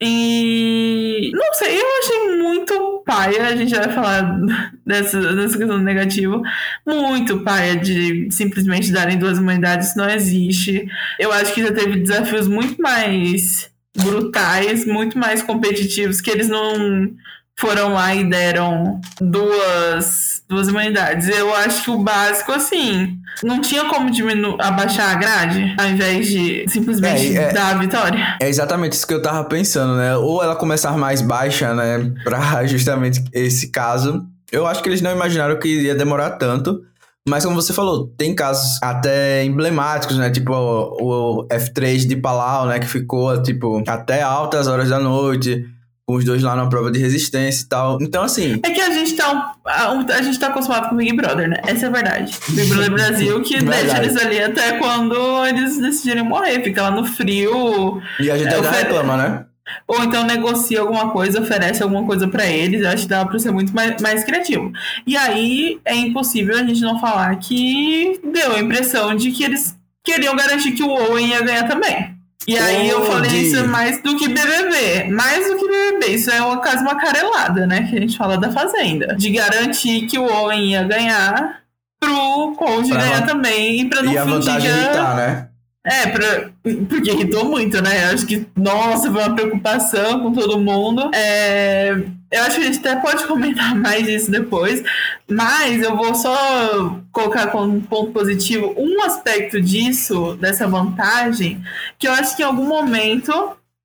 E 0.00 1.32
não 1.34 1.52
sei, 1.54 1.76
eu 1.80 1.86
achei 1.98 2.36
muito 2.38 3.02
paia, 3.04 3.48
a 3.48 3.56
gente 3.56 3.74
vai 3.74 3.88
falar 3.88 4.38
dessa, 4.86 5.34
dessa 5.34 5.58
questão 5.58 5.78
negativa, 5.78 6.40
muito 6.86 7.40
paia 7.40 7.76
de 7.76 8.30
simplesmente 8.30 8.92
darem 8.92 9.18
duas 9.18 9.38
humanidades, 9.38 9.96
não 9.96 10.08
existe. 10.08 10.88
Eu 11.18 11.32
acho 11.32 11.52
que 11.52 11.62
já 11.62 11.72
teve 11.72 12.00
desafios 12.00 12.46
muito 12.46 12.80
mais 12.80 13.70
brutais, 13.96 14.86
muito 14.86 15.18
mais 15.18 15.42
competitivos, 15.42 16.20
que 16.20 16.30
eles 16.30 16.48
não 16.48 17.12
foram 17.58 17.92
lá 17.92 18.14
e 18.14 18.24
deram 18.24 19.00
duas, 19.20 20.42
duas 20.48 20.68
humanidades. 20.68 21.28
Eu 21.28 21.52
acho 21.56 21.84
que 21.84 21.90
o 21.90 21.98
básico, 21.98 22.52
assim, 22.52 23.18
não 23.42 23.60
tinha 23.60 23.84
como 23.86 24.10
diminuir, 24.10 24.56
abaixar 24.60 25.10
a 25.10 25.14
grade, 25.16 25.74
ao 25.76 25.88
invés 25.88 26.28
de 26.28 26.64
simplesmente 26.68 27.36
é, 27.36 27.42
é, 27.42 27.52
dar 27.52 27.74
a 27.74 27.78
vitória. 27.78 28.36
É 28.40 28.48
exatamente 28.48 28.92
isso 28.92 29.06
que 29.06 29.12
eu 29.12 29.20
tava 29.20 29.44
pensando, 29.44 29.96
né? 29.96 30.16
Ou 30.16 30.42
ela 30.42 30.54
começar 30.54 30.96
mais 30.96 31.20
baixa, 31.20 31.74
né? 31.74 32.12
Pra 32.22 32.64
justamente 32.64 33.24
esse 33.32 33.70
caso. 33.72 34.24
Eu 34.52 34.66
acho 34.66 34.80
que 34.80 34.88
eles 34.88 35.02
não 35.02 35.10
imaginaram 35.10 35.58
que 35.58 35.68
ia 35.68 35.94
demorar 35.96 36.30
tanto. 36.30 36.80
Mas 37.28 37.44
como 37.44 37.60
você 37.60 37.74
falou, 37.74 38.06
tem 38.16 38.34
casos 38.34 38.78
até 38.82 39.44
emblemáticos, 39.44 40.16
né? 40.16 40.30
Tipo 40.30 40.54
o, 40.54 41.40
o 41.40 41.48
F3 41.48 42.06
de 42.06 42.16
Palau, 42.16 42.66
né? 42.66 42.78
Que 42.78 42.86
ficou, 42.86 43.42
tipo, 43.42 43.82
até 43.86 44.22
altas 44.22 44.68
horas 44.68 44.88
da 44.88 44.98
noite 44.98 45.66
com 46.08 46.14
os 46.14 46.24
dois 46.24 46.42
lá 46.42 46.56
na 46.56 46.66
prova 46.66 46.90
de 46.90 46.98
resistência 46.98 47.64
e 47.64 47.68
tal. 47.68 47.98
Então, 48.00 48.22
assim. 48.22 48.58
É 48.62 48.70
que 48.70 48.80
a 48.80 48.90
gente 48.90 49.12
tá. 49.14 49.52
A, 49.66 50.22
gente 50.22 50.38
tá 50.38 50.46
acostumado 50.46 50.88
com 50.88 50.94
o 50.94 50.98
Big 50.98 51.14
Brother, 51.14 51.50
né? 51.50 51.60
Essa 51.66 51.84
é 51.84 51.88
a 51.90 51.92
verdade. 51.92 52.34
Big 52.48 52.66
Brother 52.70 52.90
Brasil 52.90 53.42
que 53.42 53.60
deixa 53.62 53.98
eles 53.98 54.16
ali 54.16 54.42
até 54.42 54.78
quando 54.78 55.14
eles 55.44 55.78
decidirem 55.78 56.24
morrer. 56.24 56.62
Fica 56.64 56.80
lá 56.84 56.90
no 56.90 57.04
frio. 57.04 58.00
E 58.18 58.30
a 58.30 58.38
gente 58.38 58.48
é, 58.48 58.54
ainda 58.54 58.70
reclama, 58.70 59.16
né? 59.18 59.44
Ou 59.86 60.02
então 60.02 60.24
negocia 60.24 60.80
alguma 60.80 61.10
coisa, 61.10 61.42
oferece 61.42 61.82
alguma 61.82 62.02
coisa 62.06 62.26
para 62.26 62.46
eles. 62.46 62.80
Eu 62.80 62.88
acho 62.88 63.02
que 63.02 63.08
dá 63.10 63.26
pra 63.26 63.38
ser 63.38 63.50
muito 63.50 63.74
mais, 63.74 64.00
mais 64.00 64.24
criativo. 64.24 64.72
E 65.06 65.14
aí 65.14 65.78
é 65.84 65.94
impossível 65.94 66.56
a 66.56 66.64
gente 66.64 66.80
não 66.80 66.98
falar 66.98 67.36
que 67.36 68.18
deu 68.32 68.54
a 68.54 68.60
impressão 68.60 69.14
de 69.14 69.30
que 69.30 69.44
eles 69.44 69.76
queriam 70.02 70.34
garantir 70.34 70.72
que 70.72 70.82
o 70.82 70.88
Owen 70.88 71.28
ia 71.28 71.42
ganhar 71.42 71.68
também. 71.68 72.17
E 72.46 72.56
aí 72.56 72.88
eu 72.88 73.04
falei 73.04 73.42
isso 73.42 73.66
mais 73.68 74.00
do 74.02 74.16
que 74.16 74.28
BBB. 74.28 75.04
Mais 75.10 75.46
do 75.46 75.56
que 75.56 75.68
BBB. 75.68 76.06
Isso 76.14 76.30
é 76.30 76.40
uma, 76.40 76.58
quase 76.58 76.82
uma 76.82 76.96
carelada, 76.96 77.66
né? 77.66 77.86
Que 77.88 77.96
a 77.96 78.00
gente 78.00 78.16
fala 78.16 78.38
da 78.38 78.50
Fazenda. 78.50 79.14
De 79.16 79.30
garantir 79.30 80.06
que 80.06 80.18
o 80.18 80.24
Owen 80.24 80.70
ia 80.70 80.82
ganhar 80.84 81.62
pro 82.00 82.54
Conde 82.56 82.90
ganhar 82.90 83.26
também. 83.26 83.80
E 83.80 83.84
pra 83.88 84.02
não 84.02 84.12
e 84.12 84.40
de 84.40 84.50
irritar, 84.50 85.16
né? 85.16 85.48
É, 85.84 86.06
pra, 86.06 86.50
porque 86.88 87.10
irritou 87.10 87.44
muito, 87.46 87.80
né? 87.82 88.04
Eu 88.04 88.14
acho 88.14 88.26
que, 88.26 88.46
nossa, 88.56 89.10
foi 89.10 89.22
uma 89.22 89.34
preocupação 89.34 90.20
com 90.20 90.32
todo 90.32 90.60
mundo. 90.60 91.10
É, 91.14 91.96
eu 92.30 92.42
acho 92.42 92.56
que 92.56 92.62
a 92.62 92.72
gente 92.72 92.78
até 92.86 92.96
pode 92.96 93.26
comentar 93.26 93.74
mais 93.76 94.06
isso 94.08 94.30
depois, 94.30 94.82
mas 95.28 95.82
eu 95.82 95.96
vou 95.96 96.14
só 96.14 97.00
colocar 97.10 97.48
como 97.48 97.80
ponto 97.82 98.12
positivo 98.12 98.74
um 98.76 99.02
aspecto 99.02 99.60
disso, 99.60 100.36
dessa 100.36 100.66
vantagem, 100.66 101.62
que 101.98 102.06
eu 102.06 102.12
acho 102.12 102.36
que 102.36 102.42
em 102.42 102.46
algum 102.46 102.66
momento, 102.66 103.32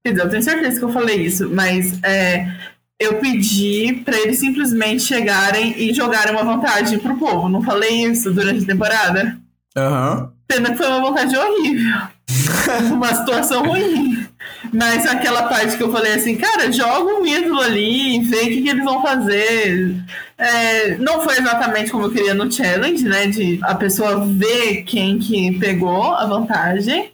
quer 0.04 0.12
dizer, 0.12 0.24
eu 0.24 0.30
tenho 0.30 0.44
certeza 0.44 0.80
que 0.80 0.86
eu 0.86 0.92
falei 0.92 1.22
isso, 1.22 1.50
mas 1.50 2.02
é, 2.04 2.48
eu 3.00 3.20
pedi 3.20 4.02
para 4.06 4.18
eles 4.18 4.40
simplesmente 4.40 5.04
chegarem 5.04 5.76
e 5.78 5.94
jogarem 5.94 6.34
uma 6.34 6.44
vantagem 6.44 7.00
pro 7.00 7.18
povo. 7.18 7.50
Não 7.50 7.62
falei 7.62 8.06
isso 8.06 8.32
durante 8.32 8.64
a 8.64 8.68
temporada? 8.68 9.38
Aham. 9.76 10.18
Uhum. 10.18 10.34
Pena 10.46 10.72
que 10.72 10.78
foi 10.78 10.88
uma 10.88 11.02
vontade 11.02 11.36
horrível. 11.36 12.02
uma 12.92 13.14
situação 13.14 13.64
ruim. 13.64 14.28
Mas 14.74 15.06
aquela 15.06 15.44
parte 15.44 15.78
que 15.78 15.84
eu 15.84 15.92
falei 15.92 16.14
assim, 16.14 16.36
cara, 16.36 16.72
joga 16.72 17.14
um 17.14 17.26
ídolo 17.26 17.62
ali 17.62 18.20
vê 18.22 18.38
o 18.38 18.46
que, 18.46 18.62
que 18.62 18.70
eles 18.70 18.84
vão 18.84 19.02
fazer. 19.02 19.96
É, 20.38 20.98
não 20.98 21.22
foi 21.22 21.38
exatamente 21.38 21.92
como 21.92 22.06
eu 22.06 22.12
queria 22.12 22.34
no 22.34 22.52
challenge, 22.52 23.04
né? 23.04 23.28
De 23.28 23.60
a 23.64 23.76
pessoa 23.76 24.26
ver 24.26 24.84
quem 24.84 25.20
que 25.20 25.58
pegou 25.60 26.14
a 26.14 26.26
vantagem. 26.26 27.12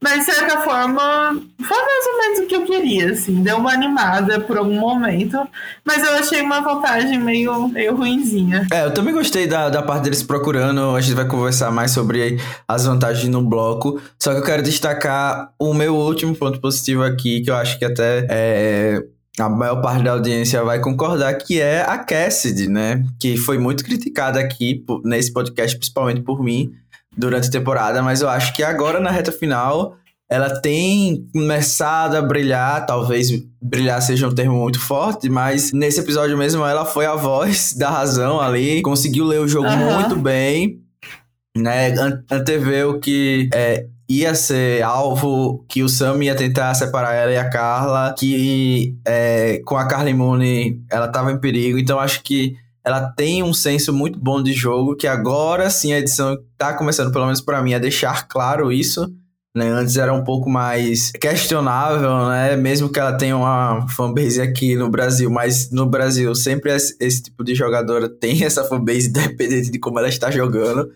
Mas, 0.00 0.24
de 0.24 0.32
certa 0.32 0.60
forma, 0.60 1.36
foi 1.60 1.76
mais 1.76 2.06
ou 2.06 2.18
menos 2.18 2.38
o 2.38 2.46
que 2.46 2.54
eu 2.54 2.64
queria, 2.64 3.10
assim. 3.10 3.42
Deu 3.42 3.56
uma 3.56 3.72
animada 3.72 4.40
por 4.40 4.56
algum 4.56 4.78
momento. 4.78 5.36
Mas 5.84 6.04
eu 6.04 6.12
achei 6.12 6.40
uma 6.40 6.60
vantagem 6.60 7.18
meio, 7.18 7.66
meio 7.68 7.96
ruinzinha. 7.96 8.66
É, 8.72 8.84
eu 8.84 8.94
também 8.94 9.12
gostei 9.12 9.48
da, 9.48 9.68
da 9.68 9.82
parte 9.82 10.04
deles 10.04 10.22
procurando. 10.22 10.94
A 10.94 11.00
gente 11.00 11.14
vai 11.14 11.26
conversar 11.26 11.72
mais 11.72 11.90
sobre 11.90 12.38
as 12.68 12.86
vantagens 12.86 13.28
no 13.28 13.42
bloco. 13.42 14.00
Só 14.20 14.32
que 14.32 14.38
eu 14.38 14.44
quero 14.44 14.62
destacar 14.62 15.52
o 15.58 15.74
meu 15.74 15.96
último 15.96 16.34
ponto 16.34 16.60
positivo 16.60 17.02
aqui, 17.02 17.40
que 17.40 17.50
eu 17.50 17.56
acho 17.56 17.76
que 17.76 17.84
até 17.84 18.24
é, 18.30 19.02
a 19.36 19.48
maior 19.48 19.82
parte 19.82 20.04
da 20.04 20.12
audiência 20.12 20.62
vai 20.62 20.78
concordar, 20.80 21.34
que 21.34 21.60
é 21.60 21.82
a 21.82 21.98
Cassidy, 21.98 22.68
né? 22.68 23.04
Que 23.18 23.36
foi 23.36 23.58
muito 23.58 23.84
criticada 23.84 24.38
aqui 24.38 24.84
nesse 25.04 25.32
podcast, 25.32 25.76
principalmente 25.76 26.20
por 26.20 26.40
mim 26.40 26.72
durante 27.18 27.48
a 27.48 27.50
temporada, 27.50 28.00
mas 28.02 28.22
eu 28.22 28.28
acho 28.28 28.54
que 28.54 28.62
agora 28.62 29.00
na 29.00 29.10
reta 29.10 29.32
final 29.32 29.96
ela 30.30 30.60
tem 30.60 31.26
começado 31.32 32.14
a 32.14 32.22
brilhar, 32.22 32.84
talvez 32.84 33.30
brilhar 33.60 34.00
seja 34.02 34.28
um 34.28 34.34
termo 34.34 34.56
muito 34.56 34.78
forte, 34.78 35.28
mas 35.28 35.72
nesse 35.72 36.00
episódio 36.00 36.36
mesmo 36.36 36.64
ela 36.64 36.84
foi 36.84 37.06
a 37.06 37.14
voz 37.14 37.72
da 37.76 37.90
razão 37.90 38.38
ali, 38.38 38.82
conseguiu 38.82 39.24
ler 39.24 39.40
o 39.40 39.48
jogo 39.48 39.68
uhum. 39.68 40.00
muito 40.00 40.16
bem, 40.16 40.80
né? 41.56 41.94
Anteveu 42.30 43.00
que 43.00 43.48
é, 43.54 43.86
ia 44.08 44.34
ser 44.34 44.82
alvo, 44.82 45.64
que 45.66 45.82
o 45.82 45.88
Sam 45.88 46.22
ia 46.22 46.34
tentar 46.34 46.74
separar 46.74 47.14
ela 47.14 47.32
e 47.32 47.38
a 47.38 47.48
Carla, 47.48 48.14
que 48.16 48.96
é, 49.06 49.60
com 49.64 49.76
a 49.76 49.86
Carla 49.86 50.10
Imune 50.10 50.84
ela 50.90 51.08
tava 51.08 51.32
em 51.32 51.40
perigo, 51.40 51.78
então 51.78 51.98
acho 51.98 52.22
que 52.22 52.54
ela 52.88 53.12
tem 53.12 53.42
um 53.42 53.52
senso 53.52 53.92
muito 53.92 54.18
bom 54.18 54.42
de 54.42 54.54
jogo, 54.54 54.96
que 54.96 55.06
agora 55.06 55.68
sim 55.68 55.92
a 55.92 55.98
edição 55.98 56.38
tá 56.56 56.72
começando, 56.72 57.12
pelo 57.12 57.26
menos 57.26 57.42
para 57.42 57.62
mim, 57.62 57.74
a 57.74 57.78
deixar 57.78 58.26
claro 58.26 58.72
isso. 58.72 59.12
Né? 59.54 59.68
Antes 59.68 59.98
era 59.98 60.10
um 60.14 60.24
pouco 60.24 60.48
mais 60.48 61.10
questionável, 61.10 62.28
né? 62.28 62.56
Mesmo 62.56 62.88
que 62.88 62.98
ela 62.98 63.12
tenha 63.12 63.36
uma 63.36 63.86
fanbase 63.88 64.40
aqui 64.40 64.74
no 64.74 64.88
Brasil, 64.88 65.30
mas 65.30 65.70
no 65.70 65.84
Brasil 65.84 66.34
sempre 66.34 66.74
esse, 66.74 67.22
tipo 67.22 67.44
de 67.44 67.54
jogadora 67.54 68.08
tem 68.20 68.42
essa 68.42 68.64
fanbase 68.64 69.08
independente 69.08 69.70
de 69.70 69.78
como 69.78 69.98
ela 69.98 70.08
está 70.08 70.30
jogando. 70.30 70.90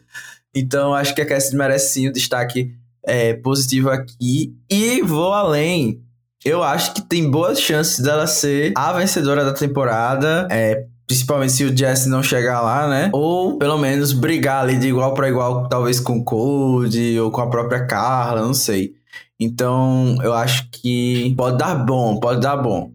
Então 0.54 0.94
acho 0.94 1.14
que 1.14 1.20
a 1.20 1.26
Cassidy 1.26 1.56
merece 1.56 1.92
sim 1.92 2.08
o 2.08 2.12
destaque 2.12 2.74
é, 3.04 3.34
positivo 3.34 3.90
aqui. 3.90 4.56
E 4.70 5.02
vou 5.02 5.34
além. 5.34 6.00
Eu 6.42 6.62
acho 6.62 6.94
que 6.94 7.02
tem 7.02 7.30
boas 7.30 7.60
chances 7.60 7.98
dela 8.00 8.26
ser 8.26 8.72
a 8.76 8.94
vencedora 8.94 9.44
da 9.44 9.52
temporada. 9.52 10.48
É, 10.50 10.86
Principalmente 11.12 11.52
se 11.52 11.64
o 11.64 11.76
Jesse 11.76 12.08
não 12.08 12.22
chegar 12.22 12.62
lá, 12.62 12.88
né? 12.88 13.10
Ou 13.12 13.58
pelo 13.58 13.76
menos 13.76 14.14
brigar 14.14 14.62
ali 14.62 14.78
de 14.78 14.88
igual 14.88 15.12
para 15.12 15.28
igual, 15.28 15.68
talvez 15.68 16.00
com 16.00 16.18
o 16.18 16.24
Code 16.24 17.20
ou 17.20 17.30
com 17.30 17.42
a 17.42 17.50
própria 17.50 17.86
Carla, 17.86 18.40
não 18.40 18.54
sei. 18.54 18.94
Então 19.38 20.16
eu 20.22 20.32
acho 20.32 20.68
que 20.70 21.34
pode 21.36 21.58
dar 21.58 21.74
bom, 21.74 22.18
pode 22.18 22.40
dar 22.40 22.56
bom. 22.56 22.92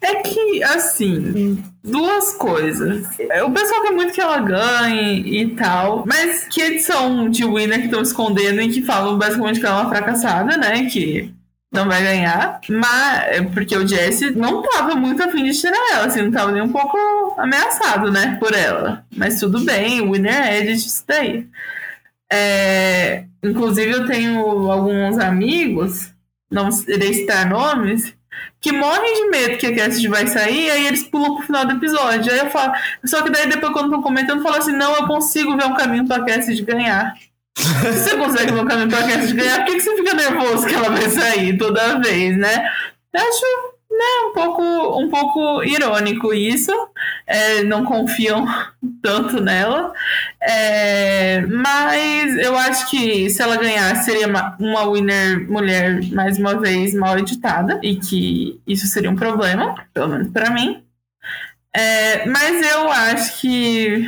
É 0.00 0.16
que, 0.16 0.62
assim, 0.62 1.62
duas 1.84 2.32
coisas. 2.34 3.06
O 3.44 3.50
pessoal 3.50 3.82
quer 3.82 3.92
muito 3.92 4.14
que 4.14 4.20
ela 4.20 4.38
ganhe 4.38 5.42
e 5.42 5.54
tal, 5.54 6.04
mas 6.06 6.48
que 6.48 6.62
edição 6.62 7.28
de 7.28 7.44
Winner 7.44 7.80
que 7.80 7.84
estão 7.84 8.00
escondendo 8.00 8.62
e 8.62 8.70
que 8.70 8.82
falam 8.82 9.18
basicamente 9.18 9.60
que 9.60 9.66
ela 9.66 9.80
é 9.80 9.82
uma 9.82 9.90
fracassada, 9.90 10.56
né? 10.56 10.86
Que 10.86 11.32
não 11.72 11.86
vai 11.86 12.02
ganhar, 12.02 12.60
mas 12.68 13.50
porque 13.54 13.74
o 13.74 13.88
Jesse 13.88 14.30
não 14.32 14.62
tava 14.62 14.94
muito 14.94 15.22
afim 15.22 15.44
de 15.44 15.58
tirar 15.58 15.94
ela, 15.94 16.06
assim, 16.06 16.22
não 16.22 16.30
tava 16.30 16.52
nem 16.52 16.62
um 16.62 16.70
pouco 16.70 16.96
ameaçado, 17.38 18.12
né, 18.12 18.36
por 18.38 18.52
ela. 18.52 19.04
Mas 19.16 19.40
tudo 19.40 19.60
bem, 19.60 20.02
winner 20.10 20.52
edit 20.52 20.86
isso 20.86 21.04
daí. 21.08 21.48
É, 22.30 23.24
inclusive 23.42 23.90
eu 23.90 24.06
tenho 24.06 24.70
alguns 24.70 25.18
amigos, 25.18 26.12
não 26.50 26.68
irei 26.86 27.14
citar 27.14 27.48
nomes, 27.48 28.14
que 28.60 28.70
morrem 28.70 29.24
de 29.24 29.30
medo 29.30 29.58
que 29.58 29.66
a 29.66 29.74
Cassidy 29.74 30.08
vai 30.08 30.26
sair, 30.26 30.70
aí 30.70 30.86
eles 30.86 31.02
pulam 31.04 31.36
pro 31.36 31.46
final 31.46 31.64
do 31.64 31.72
episódio. 31.72 32.32
Aí 32.32 32.38
eu 32.38 32.50
falo, 32.50 32.74
só 33.04 33.22
que 33.22 33.30
daí 33.30 33.48
depois 33.48 33.72
quando 33.72 33.86
estão 33.86 34.02
comentando, 34.02 34.42
falo 34.42 34.56
assim, 34.56 34.72
não, 34.72 34.94
eu 34.94 35.06
consigo 35.06 35.56
ver 35.56 35.64
um 35.64 35.74
caminho 35.74 36.06
pra 36.06 36.24
Cassidy 36.24 36.62
ganhar. 36.62 37.14
Você 37.56 38.16
consegue 38.16 38.52
um 38.52 38.64
caminho 38.64 38.88
pra 38.88 39.02
Cassidy 39.02 39.34
ganhar, 39.34 39.58
por 39.58 39.66
que, 39.66 39.74
que 39.74 39.80
você 39.80 39.96
fica 39.96 40.14
nervoso 40.14 40.66
que 40.66 40.74
ela 40.74 40.90
vai 40.90 41.08
sair 41.10 41.56
toda 41.56 42.00
vez, 42.00 42.36
né? 42.36 42.70
Eu 43.12 43.20
acho 43.20 43.72
né, 43.90 44.28
um 44.28 44.32
pouco, 44.32 44.62
um 44.98 45.10
pouco 45.10 45.62
irônico 45.62 46.32
isso. 46.32 46.72
É, 47.26 47.62
não 47.62 47.84
confiam 47.84 48.46
tanto 49.02 49.40
nela. 49.40 49.92
É, 50.40 51.42
mas 51.42 52.36
eu 52.38 52.56
acho 52.56 52.90
que 52.90 53.28
se 53.30 53.42
ela 53.42 53.56
ganhar, 53.56 53.94
seria 53.96 54.26
uma, 54.26 54.56
uma 54.58 54.90
winner 54.90 55.48
mulher, 55.50 56.00
mais 56.10 56.38
uma 56.38 56.58
vez, 56.58 56.94
mal 56.94 57.18
editada. 57.18 57.78
E 57.82 57.96
que 57.96 58.60
isso 58.66 58.86
seria 58.86 59.10
um 59.10 59.16
problema, 59.16 59.74
pelo 59.92 60.08
menos 60.08 60.28
para 60.32 60.50
mim. 60.50 60.82
É, 61.74 62.26
mas 62.26 62.66
eu 62.72 62.90
acho 62.90 63.40
que. 63.40 64.04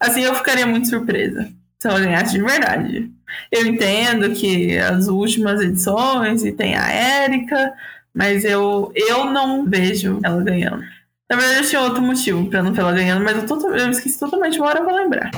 Assim, 0.00 0.22
eu 0.22 0.34
ficaria 0.34 0.66
muito 0.66 0.88
surpresa 0.88 1.59
ela 1.88 2.00
ganhasse 2.00 2.32
de 2.32 2.42
verdade. 2.42 3.10
Eu 3.50 3.66
entendo 3.66 4.30
que 4.32 4.76
as 4.78 5.08
últimas 5.08 5.60
edições 5.60 6.44
e 6.44 6.52
tem 6.52 6.76
a 6.76 6.90
Érica, 6.90 7.72
mas 8.14 8.44
eu, 8.44 8.92
eu 8.94 9.26
não 9.26 9.64
vejo 9.64 10.18
ela 10.22 10.42
ganhando. 10.42 10.82
Na 11.30 11.36
verdade, 11.36 11.60
eu 11.60 11.68
tinha 11.68 11.82
outro 11.82 12.02
motivo 12.02 12.46
pra 12.46 12.62
não 12.62 12.72
ver 12.72 12.80
ela 12.80 12.92
ganhando, 12.92 13.24
mas 13.24 13.36
eu, 13.36 13.46
tô, 13.46 13.68
eu 13.70 13.90
esqueci 13.90 14.18
totalmente, 14.18 14.58
uma 14.58 14.68
hora 14.68 14.80
eu 14.80 14.84
vou 14.84 14.94
lembrar. 14.94 15.30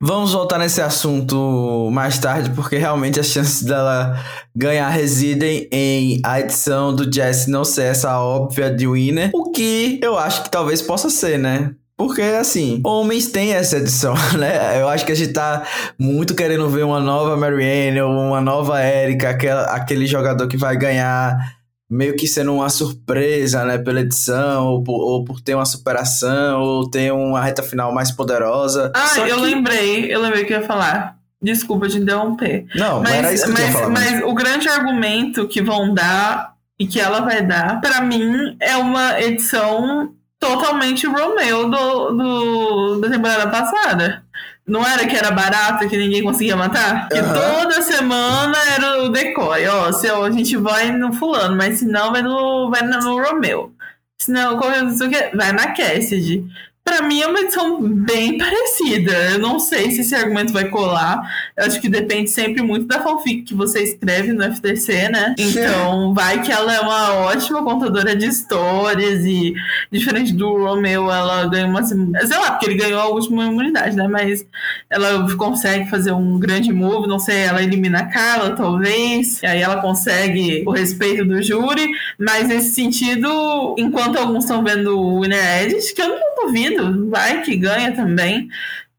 Vamos 0.00 0.32
voltar 0.32 0.58
nesse 0.58 0.80
assunto 0.82 1.88
mais 1.90 2.18
tarde, 2.18 2.50
porque 2.50 2.76
realmente 2.76 3.18
as 3.18 3.26
chances 3.26 3.62
dela 3.62 4.22
ganhar 4.54 4.88
residem 4.90 5.68
em 5.72 6.20
a 6.24 6.40
edição 6.40 6.94
do 6.94 7.10
Jesse 7.10 7.50
não 7.50 7.64
ser 7.64 7.84
essa 7.84 8.20
óbvia 8.20 8.70
de 8.70 8.86
winner, 8.86 9.30
o 9.32 9.50
que 9.50 9.98
eu 10.02 10.18
acho 10.18 10.42
que 10.42 10.50
talvez 10.50 10.82
possa 10.82 11.08
ser, 11.08 11.38
né? 11.38 11.74
Porque, 11.96 12.22
assim, 12.22 12.80
homens 12.84 13.28
têm 13.28 13.52
essa 13.52 13.76
edição, 13.76 14.14
né? 14.38 14.80
Eu 14.80 14.88
acho 14.88 15.06
que 15.06 15.12
a 15.12 15.14
gente 15.14 15.32
tá 15.32 15.62
muito 15.98 16.34
querendo 16.34 16.68
ver 16.68 16.84
uma 16.84 17.00
nova 17.00 17.36
Marianne 17.36 18.00
ou 18.00 18.10
uma 18.10 18.40
nova 18.40 18.82
Erika, 18.82 19.30
aquele 19.70 20.06
jogador 20.06 20.48
que 20.48 20.56
vai 20.56 20.76
ganhar 20.76 21.54
meio 21.88 22.16
que 22.16 22.26
sendo 22.26 22.52
uma 22.52 22.68
surpresa, 22.68 23.64
né, 23.64 23.78
pela 23.78 24.00
edição, 24.00 24.66
ou 24.66 24.82
por, 24.82 24.94
ou 24.94 25.24
por 25.24 25.40
ter 25.40 25.54
uma 25.54 25.64
superação, 25.64 26.60
ou 26.60 26.90
ter 26.90 27.12
uma 27.12 27.40
reta 27.40 27.62
final 27.62 27.94
mais 27.94 28.10
poderosa. 28.10 28.90
Ah, 28.94 29.06
Só 29.08 29.26
eu 29.26 29.36
que... 29.36 29.42
lembrei, 29.42 30.12
eu 30.12 30.20
lembrei 30.20 30.44
que 30.44 30.52
eu 30.52 30.60
ia 30.60 30.66
falar. 30.66 31.16
Desculpa 31.40 31.88
te 31.88 31.98
interromper. 31.98 32.66
Não, 32.74 33.02
mas, 33.02 33.12
era 33.12 33.32
isso 33.32 33.44
que 33.44 33.52
mas, 33.52 33.60
eu 33.60 33.66
ia 33.66 33.72
falar. 33.72 33.90
mas 33.90 34.22
o 34.22 34.34
grande 34.34 34.68
argumento 34.68 35.46
que 35.46 35.62
vão 35.62 35.92
dar 35.92 36.54
e 36.78 36.86
que 36.86 36.98
ela 36.98 37.20
vai 37.20 37.46
dar, 37.46 37.80
para 37.80 38.00
mim, 38.00 38.56
é 38.58 38.76
uma 38.76 39.20
edição 39.20 40.12
totalmente 40.44 41.06
Romeo 41.06 41.70
do, 41.70 42.10
do, 42.10 43.00
da 43.00 43.08
temporada 43.10 43.50
passada. 43.50 44.24
Não 44.66 44.86
era 44.86 45.06
que 45.06 45.16
era 45.16 45.30
barato, 45.30 45.88
que 45.88 45.96
ninguém 45.96 46.22
conseguia 46.22 46.56
matar? 46.56 47.08
Que 47.08 47.18
Aham. 47.18 47.34
toda 47.34 47.82
semana 47.82 48.56
era 48.74 49.02
o 49.02 49.08
decoy. 49.10 49.66
Ó, 49.66 49.92
se 49.92 50.08
a 50.08 50.30
gente 50.30 50.56
vai 50.56 50.90
no 50.90 51.12
fulano, 51.12 51.56
mas 51.56 51.78
se 51.78 51.86
não, 51.86 52.12
vai 52.12 52.22
no, 52.22 52.70
vai 52.70 52.82
no 52.82 53.22
Romeo. 53.22 53.74
Se 54.18 54.30
não, 54.30 54.56
qualquer 54.56 54.80
coisa 54.80 55.08
vai 55.34 55.52
na 55.52 55.72
Cassidy. 55.74 56.46
Pra 56.84 57.00
mim 57.00 57.22
é 57.22 57.26
uma 57.26 57.40
edição 57.40 57.80
bem 57.80 58.36
parecida. 58.36 59.12
Eu 59.32 59.38
não 59.38 59.58
sei 59.58 59.90
se 59.90 60.02
esse 60.02 60.14
argumento 60.14 60.52
vai 60.52 60.68
colar. 60.68 61.22
Eu 61.56 61.64
acho 61.64 61.80
que 61.80 61.88
depende 61.88 62.28
sempre 62.28 62.62
muito 62.62 62.86
da 62.86 63.00
fanfic 63.00 63.42
que 63.42 63.54
você 63.54 63.82
escreve 63.82 64.34
no 64.34 64.44
FTC, 64.54 65.08
né? 65.08 65.34
Então, 65.38 66.12
vai 66.12 66.42
que 66.42 66.52
ela 66.52 66.74
é 66.74 66.80
uma 66.80 67.14
ótima 67.14 67.64
contadora 67.64 68.14
de 68.14 68.26
histórias 68.26 69.24
e, 69.24 69.54
diferente 69.90 70.34
do 70.34 70.58
Romeo, 70.58 71.10
ela 71.10 71.46
ganha 71.46 71.66
uma. 71.66 71.82
Sei 71.82 71.96
lá, 72.38 72.50
porque 72.50 72.66
ele 72.66 72.74
ganhou 72.74 73.00
a 73.00 73.08
última 73.08 73.46
imunidade, 73.46 73.96
né? 73.96 74.06
Mas 74.06 74.46
ela 74.90 75.34
consegue 75.36 75.88
fazer 75.88 76.12
um 76.12 76.38
grande 76.38 76.70
move, 76.70 77.08
não 77.08 77.18
sei, 77.18 77.44
ela 77.44 77.62
elimina 77.62 78.00
a 78.00 78.06
Carla, 78.06 78.54
talvez. 78.54 79.42
E 79.42 79.46
aí 79.46 79.62
ela 79.62 79.80
consegue 79.80 80.62
o 80.66 80.70
respeito 80.70 81.24
do 81.24 81.42
júri. 81.42 81.88
Mas 82.18 82.46
nesse 82.48 82.74
sentido, 82.74 83.74
enquanto 83.78 84.18
alguns 84.18 84.44
estão 84.44 84.62
vendo 84.62 84.98
o 84.98 85.22
Winner 85.22 85.62
Edit, 85.62 85.94
que 85.94 86.02
eu 86.02 86.08
não 86.10 86.44
duvido, 86.44 86.73
vai 87.10 87.42
que 87.42 87.56
ganha 87.56 87.92
também. 87.94 88.48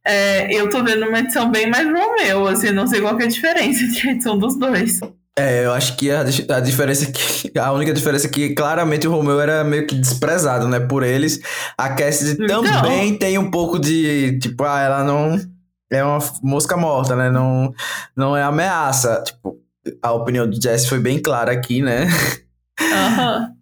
É, 0.05 0.53
eu 0.53 0.69
tô 0.69 0.83
vendo 0.83 1.07
uma 1.07 1.19
edição 1.19 1.49
bem 1.49 1.67
mais 1.69 1.85
Romeo, 1.87 2.47
assim, 2.47 2.71
não 2.71 2.85
sei 2.85 3.01
qual 3.01 3.17
que 3.17 3.23
é 3.23 3.25
a 3.25 3.29
diferença 3.29 3.83
entre 3.83 4.09
a 4.09 4.11
edição 4.11 4.37
dos 4.37 4.55
dois. 4.57 4.99
É, 5.37 5.65
eu 5.65 5.73
acho 5.73 5.97
que 5.97 6.09
a, 6.09 6.21
a 6.21 6.59
diferença 6.61 7.11
que. 7.11 7.51
A 7.59 7.71
única 7.73 7.91
diferença 7.91 8.27
é 8.27 8.29
que 8.29 8.53
claramente 8.53 9.05
o 9.05 9.11
Romeu 9.11 9.39
era 9.41 9.63
meio 9.65 9.85
que 9.85 9.95
desprezado, 9.95 10.67
né? 10.67 10.79
Por 10.79 11.03
eles. 11.03 11.41
A 11.77 11.89
Cassidy 11.89 12.41
Então. 12.41 12.63
também 12.63 13.17
tem 13.17 13.37
um 13.37 13.51
pouco 13.51 13.77
de. 13.77 14.39
Tipo, 14.39 14.63
ah, 14.63 14.79
ela 14.79 15.03
não. 15.03 15.37
É 15.91 16.03
uma 16.03 16.19
mosca 16.41 16.77
morta, 16.77 17.15
né? 17.17 17.29
Não, 17.29 17.73
não 18.15 18.35
é 18.37 18.43
ameaça. 18.43 19.21
Tipo, 19.25 19.57
a 20.01 20.13
opinião 20.13 20.49
do 20.49 20.61
Jesse 20.61 20.87
foi 20.87 20.99
bem 20.99 21.21
clara 21.21 21.51
aqui, 21.51 21.81
né? 21.81 22.07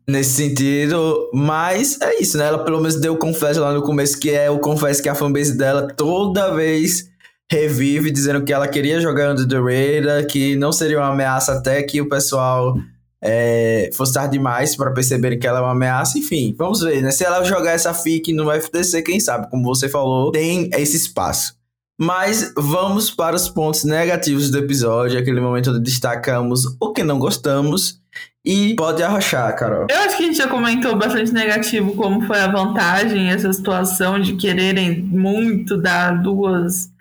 Nesse 0.08 0.32
sentido, 0.32 1.30
mas 1.34 2.00
é 2.02 2.22
isso, 2.22 2.38
né? 2.38 2.48
Ela 2.48 2.64
pelo 2.64 2.78
menos 2.78 2.96
deu 2.96 3.16
confesso 3.16 3.62
lá 3.62 3.74
no 3.74 3.82
começo, 3.82 4.20
que 4.20 4.32
é 4.32 4.50
o 4.50 4.60
confesso 4.60 5.02
que 5.02 5.10
a 5.10 5.16
fanbase 5.16 5.58
dela 5.58 5.88
toda 5.88 6.54
vez 6.54 7.10
revive, 7.52 8.12
dizendo 8.12 8.44
que 8.44 8.52
ela 8.52 8.68
queria 8.68 9.00
jogar 9.00 9.32
Under 9.32 9.48
the 9.48 9.58
Radar, 9.58 10.28
que 10.28 10.56
não 10.56 10.72
seria 10.72 11.00
uma 11.00 11.10
ameaça 11.10 11.54
até 11.54 11.84
que 11.84 12.02
o 12.02 12.10
pessoal 12.10 12.76
é, 13.24 13.90
fosse 13.94 14.14
tarde 14.14 14.34
demais 14.34 14.76
para 14.76 14.92
perceberem 14.92 15.40
que 15.40 15.48
ela 15.48 15.60
é 15.60 15.62
uma 15.62 15.72
ameaça. 15.72 16.18
Enfim, 16.18 16.54
vamos 16.58 16.82
ver, 16.82 17.02
né? 17.02 17.12
Se 17.12 17.24
ela 17.24 17.44
jogar 17.44 17.72
essa 17.72 17.94
FIC 17.94 18.34
no 18.34 18.52
FTC, 18.52 19.02
quem 19.02 19.20
sabe, 19.20 19.50
como 19.50 19.64
você 19.64 19.88
falou, 19.88 20.32
tem 20.32 20.70
esse 20.74 20.98
espaço. 20.98 21.56
Mas 22.00 22.52
vamos 22.58 23.12
para 23.12 23.36
os 23.36 23.48
pontos 23.48 23.84
negativos 23.84 24.50
do 24.50 24.58
episódio, 24.58 25.20
aquele 25.20 25.40
momento 25.40 25.70
onde 25.70 25.80
destacamos 25.80 26.66
o 26.82 26.92
que 26.92 27.04
não 27.04 27.20
gostamos. 27.20 28.03
E 28.46 28.76
pode 28.76 29.02
arrochar, 29.02 29.56
Carol. 29.56 29.88
Eu 29.90 29.98
acho 30.00 30.18
que 30.18 30.24
a 30.24 30.26
gente 30.26 30.38
já 30.38 30.48
comentou 30.48 30.98
bastante 30.98 31.32
negativo 31.32 31.96
como 31.96 32.22
foi 32.28 32.40
a 32.40 32.52
vantagem, 32.52 33.30
essa 33.30 33.52
situação 33.54 34.20
de 34.20 34.36
quererem 34.36 35.02
muito 35.02 35.78
dar 35.78 36.22
duas, 36.22 36.92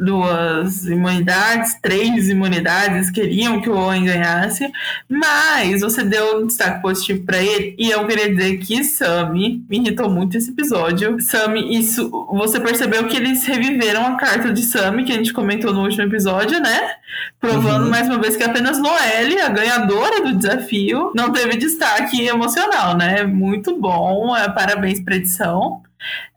duas 0.00 0.86
imunidades, 0.86 1.78
três 1.80 2.28
imunidades, 2.28 3.10
queriam 3.10 3.60
que 3.60 3.68
o 3.68 3.76
Owen 3.76 4.04
ganhasse, 4.04 4.70
mas 5.08 5.82
você 5.82 6.02
deu 6.02 6.40
um 6.40 6.46
destaque 6.46 6.80
positivo 6.80 7.24
pra 7.24 7.42
ele, 7.42 7.74
e 7.78 7.90
eu 7.90 8.06
queria 8.06 8.34
dizer 8.34 8.56
que 8.58 8.82
Sammy 8.82 9.64
me 9.68 9.78
irritou 9.78 10.10
muito 10.10 10.36
esse 10.36 10.50
episódio. 10.50 11.20
Sammy, 11.20 11.78
isso, 11.78 12.10
você 12.32 12.58
percebeu 12.58 13.06
que 13.06 13.16
eles 13.16 13.44
reviveram 13.44 14.06
a 14.06 14.16
carta 14.16 14.52
de 14.52 14.62
Sammy, 14.62 15.04
que 15.04 15.12
a 15.12 15.16
gente 15.16 15.32
comentou 15.32 15.72
no 15.72 15.82
último 15.82 16.04
episódio, 16.04 16.60
né? 16.60 16.92
Provando 17.40 17.84
Uhum. 17.84 17.90
mais 17.90 18.06
uma 18.08 18.18
vez 18.18 18.36
que 18.36 18.42
apenas 18.42 18.78
Noelle, 18.78 19.40
a 19.40 19.48
ganhadora 19.48 20.22
do 20.22 20.36
desafio, 20.36 21.12
não 21.14 21.32
teve 21.32 21.56
destaque 21.56 22.20
emocional, 22.26 22.96
né? 22.96 23.24
Muito 23.24 23.78
bom, 23.78 24.34
é, 24.36 24.48
parabéns 24.48 25.00
pra 25.00 25.16
edição. 25.16 25.82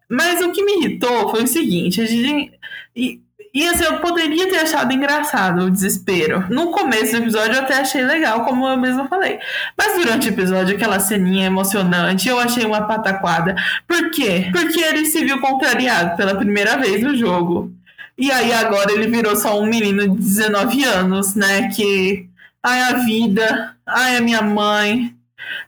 Mas 0.10 0.42
o 0.42 0.52
que 0.52 0.64
me 0.64 0.80
irritou 0.80 1.30
foi 1.30 1.44
o 1.44 1.48
seguinte: 1.48 2.02
a 2.02 2.06
gente. 2.06 2.52
E, 2.96 3.20
e 3.54 3.68
assim, 3.68 3.84
eu 3.84 4.00
poderia 4.00 4.50
ter 4.50 4.58
achado 4.62 4.92
engraçado 4.92 5.66
o 5.66 5.70
desespero. 5.70 6.44
No 6.50 6.72
começo 6.72 7.12
do 7.12 7.20
episódio 7.20 7.54
eu 7.54 7.62
até 7.62 7.76
achei 7.76 8.04
legal, 8.04 8.44
como 8.46 8.68
eu 8.68 8.76
mesma 8.76 9.08
falei. 9.08 9.38
Mas 9.78 9.96
durante 9.96 10.28
o 10.28 10.34
episódio, 10.34 10.76
aquela 10.76 11.00
ceninha 11.00 11.46
emocionante, 11.46 12.28
eu 12.28 12.40
achei 12.40 12.66
uma 12.66 12.88
pataquada. 12.88 13.56
Por 13.88 14.10
quê? 14.10 14.50
Porque 14.52 14.80
ele 14.80 15.06
se 15.06 15.24
viu 15.24 15.40
contrariado 15.40 16.18
pela 16.18 16.34
primeira 16.34 16.78
vez 16.78 17.04
no 17.04 17.16
jogo. 17.16 17.72
E 18.18 18.32
aí 18.32 18.52
agora 18.54 18.92
ele 18.92 19.08
virou 19.08 19.36
só 19.36 19.60
um 19.62 19.68
menino 19.68 20.10
de 20.10 20.18
19 20.18 20.84
anos, 20.86 21.36
né? 21.36 21.70
Que. 21.70 22.28
Ai, 22.64 22.82
a 22.82 22.94
vida. 23.06 23.76
Ai, 23.86 24.18
a 24.18 24.22
minha 24.22 24.42
mãe. 24.42 25.14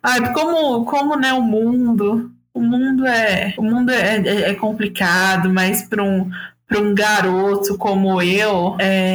Ai, 0.02 0.34
como, 0.34 0.86
como 0.86 1.16
né, 1.16 1.34
o 1.34 1.42
mundo. 1.42 2.32
O 2.52 2.62
mundo 2.62 3.06
é. 3.06 3.54
O 3.58 3.64
mundo 3.64 3.92
é, 3.92 4.18
é, 4.26 4.50
é 4.52 4.54
complicado, 4.56 5.50
mas 5.54 5.84
para 5.84 6.04
um, 6.04 6.32
para 6.68 6.80
um 6.80 6.96
garoto 6.96 7.78
como 7.78 8.22
eu, 8.22 8.76
é, 8.80 9.14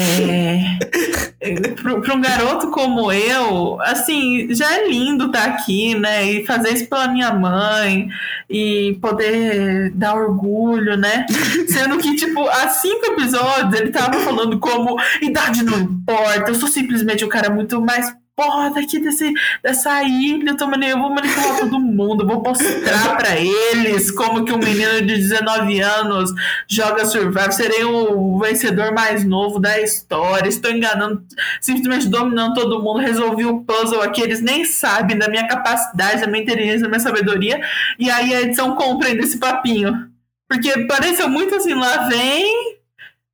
para 1.83 2.15
um 2.15 2.21
garoto 2.21 2.71
como 2.71 3.11
eu, 3.11 3.81
assim, 3.81 4.55
já 4.55 4.73
é 4.77 4.89
lindo 4.89 5.27
estar 5.27 5.43
tá 5.43 5.55
aqui, 5.55 5.95
né? 5.95 6.25
E 6.31 6.47
fazer 6.47 6.71
isso 6.71 6.89
pela 6.89 7.09
minha 7.09 7.33
mãe 7.33 8.09
e 8.49 8.99
poder 9.01 9.91
dar 9.91 10.15
orgulho, 10.15 10.97
né? 10.97 11.27
Sendo 11.67 11.99
que, 11.99 12.15
tipo, 12.15 12.47
há 12.49 12.69
cinco 12.69 13.07
episódios 13.07 13.81
ele 13.81 13.91
tava 13.91 14.19
falando 14.21 14.59
como 14.59 14.97
idade 15.21 15.65
não 15.65 15.79
importa, 15.81 16.51
eu 16.51 16.55
sou 16.55 16.69
simplesmente 16.69 17.25
um 17.25 17.29
cara 17.29 17.51
muito 17.51 17.81
mais 17.81 18.15
porra, 18.41 18.71
daqui 18.71 18.99
desse, 18.99 19.35
dessa 19.63 20.03
ilha, 20.03 20.51
eu, 20.51 20.57
tô, 20.57 20.65
eu 20.65 20.99
vou 20.99 21.11
manipular 21.11 21.59
todo 21.59 21.79
mundo, 21.79 22.27
vou 22.27 22.43
mostrar 22.43 23.15
para 23.19 23.37
eles 23.39 24.11
como 24.11 24.47
que 24.47 24.53
um 24.53 24.57
menino 24.57 25.03
de 25.03 25.19
19 25.19 25.79
anos 25.81 26.33
joga 26.67 27.05
Survivor, 27.05 27.53
serei 27.53 27.85
o 27.85 28.39
vencedor 28.39 28.95
mais 28.95 29.27
novo 29.27 29.59
da 29.59 29.79
história, 29.79 30.49
estou 30.49 30.71
enganando, 30.71 31.23
simplesmente 31.61 32.09
dominando 32.09 32.55
todo 32.55 32.83
mundo, 32.83 33.01
resolvi 33.01 33.45
o 33.45 33.63
puzzle 33.63 34.01
aqui, 34.01 34.23
eles 34.23 34.41
nem 34.41 34.65
sabem 34.65 35.19
da 35.19 35.29
minha 35.29 35.47
capacidade, 35.47 36.23
da 36.23 36.27
minha 36.27 36.43
inteligência, 36.43 36.81
da 36.81 36.89
minha 36.89 37.01
sabedoria, 37.01 37.61
e 37.99 38.11
aí 38.11 38.35
a 38.35 38.41
edição 38.41 38.75
compreende 38.75 39.21
esse 39.21 39.39
papinho. 39.39 40.09
Porque 40.49 40.87
pareceu 40.87 41.29
muito 41.29 41.55
assim, 41.55 41.75
lá 41.75 42.09
vem 42.09 42.80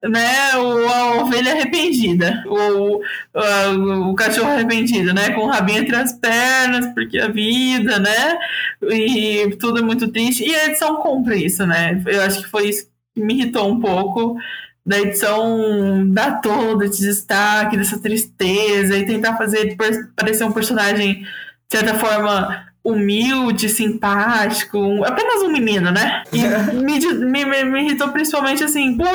né, 0.08 0.56
o, 0.56 0.88
a 0.88 1.22
ovelha 1.22 1.52
arrependida, 1.52 2.42
o, 2.46 3.00
o, 3.00 4.10
o, 4.10 4.14
cachorro 4.14 4.50
arrependido, 4.50 5.12
né, 5.14 5.30
com 5.30 5.42
o 5.42 5.48
rabinho 5.48 5.80
entre 5.80 5.96
as 5.96 6.12
pernas, 6.12 6.86
porque 6.94 7.18
a 7.18 7.28
vida, 7.28 7.98
né, 7.98 8.38
e 8.82 9.56
tudo 9.58 9.78
é 9.78 9.82
muito 9.82 10.08
triste. 10.08 10.44
E 10.44 10.54
a 10.54 10.66
edição 10.66 10.96
cumpre 10.96 11.44
isso, 11.44 11.66
né? 11.66 12.02
Eu 12.06 12.22
acho 12.22 12.42
que 12.42 12.48
foi 12.48 12.68
isso 12.68 12.88
que 13.14 13.20
me 13.20 13.34
irritou 13.34 13.70
um 13.70 13.80
pouco 13.80 14.36
da 14.84 15.00
edição 15.00 16.08
dar 16.12 16.40
todo 16.40 16.84
esse 16.84 17.02
destaque 17.02 17.76
dessa 17.76 18.00
tristeza 18.00 18.96
e 18.96 19.04
tentar 19.04 19.36
fazer 19.36 19.76
parecer 20.14 20.44
um 20.44 20.52
personagem 20.52 21.22
de 21.22 21.78
certa 21.78 21.94
forma 21.94 22.65
humilde, 22.86 23.68
simpático, 23.68 25.04
apenas 25.04 25.42
um 25.42 25.50
menino, 25.50 25.90
né? 25.90 26.22
E 26.32 26.40
me, 26.72 27.00
me, 27.00 27.44
me, 27.44 27.64
me 27.64 27.80
irritou 27.84 28.10
principalmente 28.10 28.62
assim, 28.62 28.96
por 28.96 29.08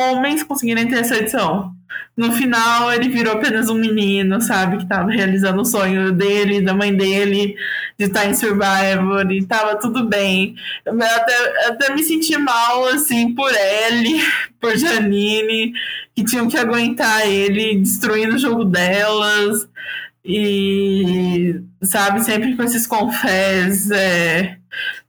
homens 0.00 0.42
conseguirem 0.42 0.88
ter 0.88 0.98
essa 0.98 1.16
edição. 1.16 1.72
No 2.14 2.32
final, 2.32 2.92
ele 2.92 3.08
virou 3.08 3.34
apenas 3.34 3.70
um 3.70 3.74
menino, 3.74 4.40
sabe? 4.40 4.78
Que 4.78 4.86
tava 4.86 5.10
realizando 5.10 5.62
o 5.62 5.64
sonho 5.64 6.12
dele, 6.12 6.60
da 6.60 6.74
mãe 6.74 6.94
dele, 6.94 7.56
de 7.98 8.04
estar 8.04 8.26
em 8.26 8.34
Survivor, 8.34 9.30
e 9.30 9.46
tava 9.46 9.76
tudo 9.76 10.06
bem. 10.06 10.54
Eu 10.84 10.94
até, 11.00 11.68
até 11.68 11.94
me 11.94 12.02
senti 12.02 12.36
mal, 12.36 12.86
assim, 12.88 13.34
por 13.34 13.50
ele, 13.50 14.20
por 14.60 14.76
Janine, 14.76 15.72
que 16.14 16.22
tinham 16.22 16.48
que 16.48 16.58
aguentar 16.58 17.26
ele 17.26 17.78
destruindo 17.78 18.34
o 18.34 18.38
jogo 18.38 18.64
delas. 18.64 19.66
E, 20.24 21.60
sabe, 21.82 22.22
sempre 22.22 22.56
com 22.56 22.62
esses 22.62 22.86
confés, 22.86 23.90
é, 23.90 24.56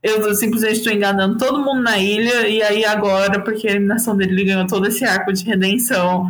eu 0.02 0.34
simplesmente 0.34 0.78
estou 0.78 0.92
enganando 0.92 1.38
todo 1.38 1.64
mundo 1.64 1.82
na 1.82 1.98
ilha, 1.98 2.48
e 2.48 2.62
aí 2.62 2.84
agora, 2.84 3.40
porque 3.40 3.68
a 3.68 3.72
eliminação 3.72 4.16
dele 4.16 4.32
ele 4.32 4.44
ganhou 4.44 4.66
todo 4.66 4.86
esse 4.86 5.04
arco 5.04 5.32
de 5.32 5.44
redenção, 5.44 6.28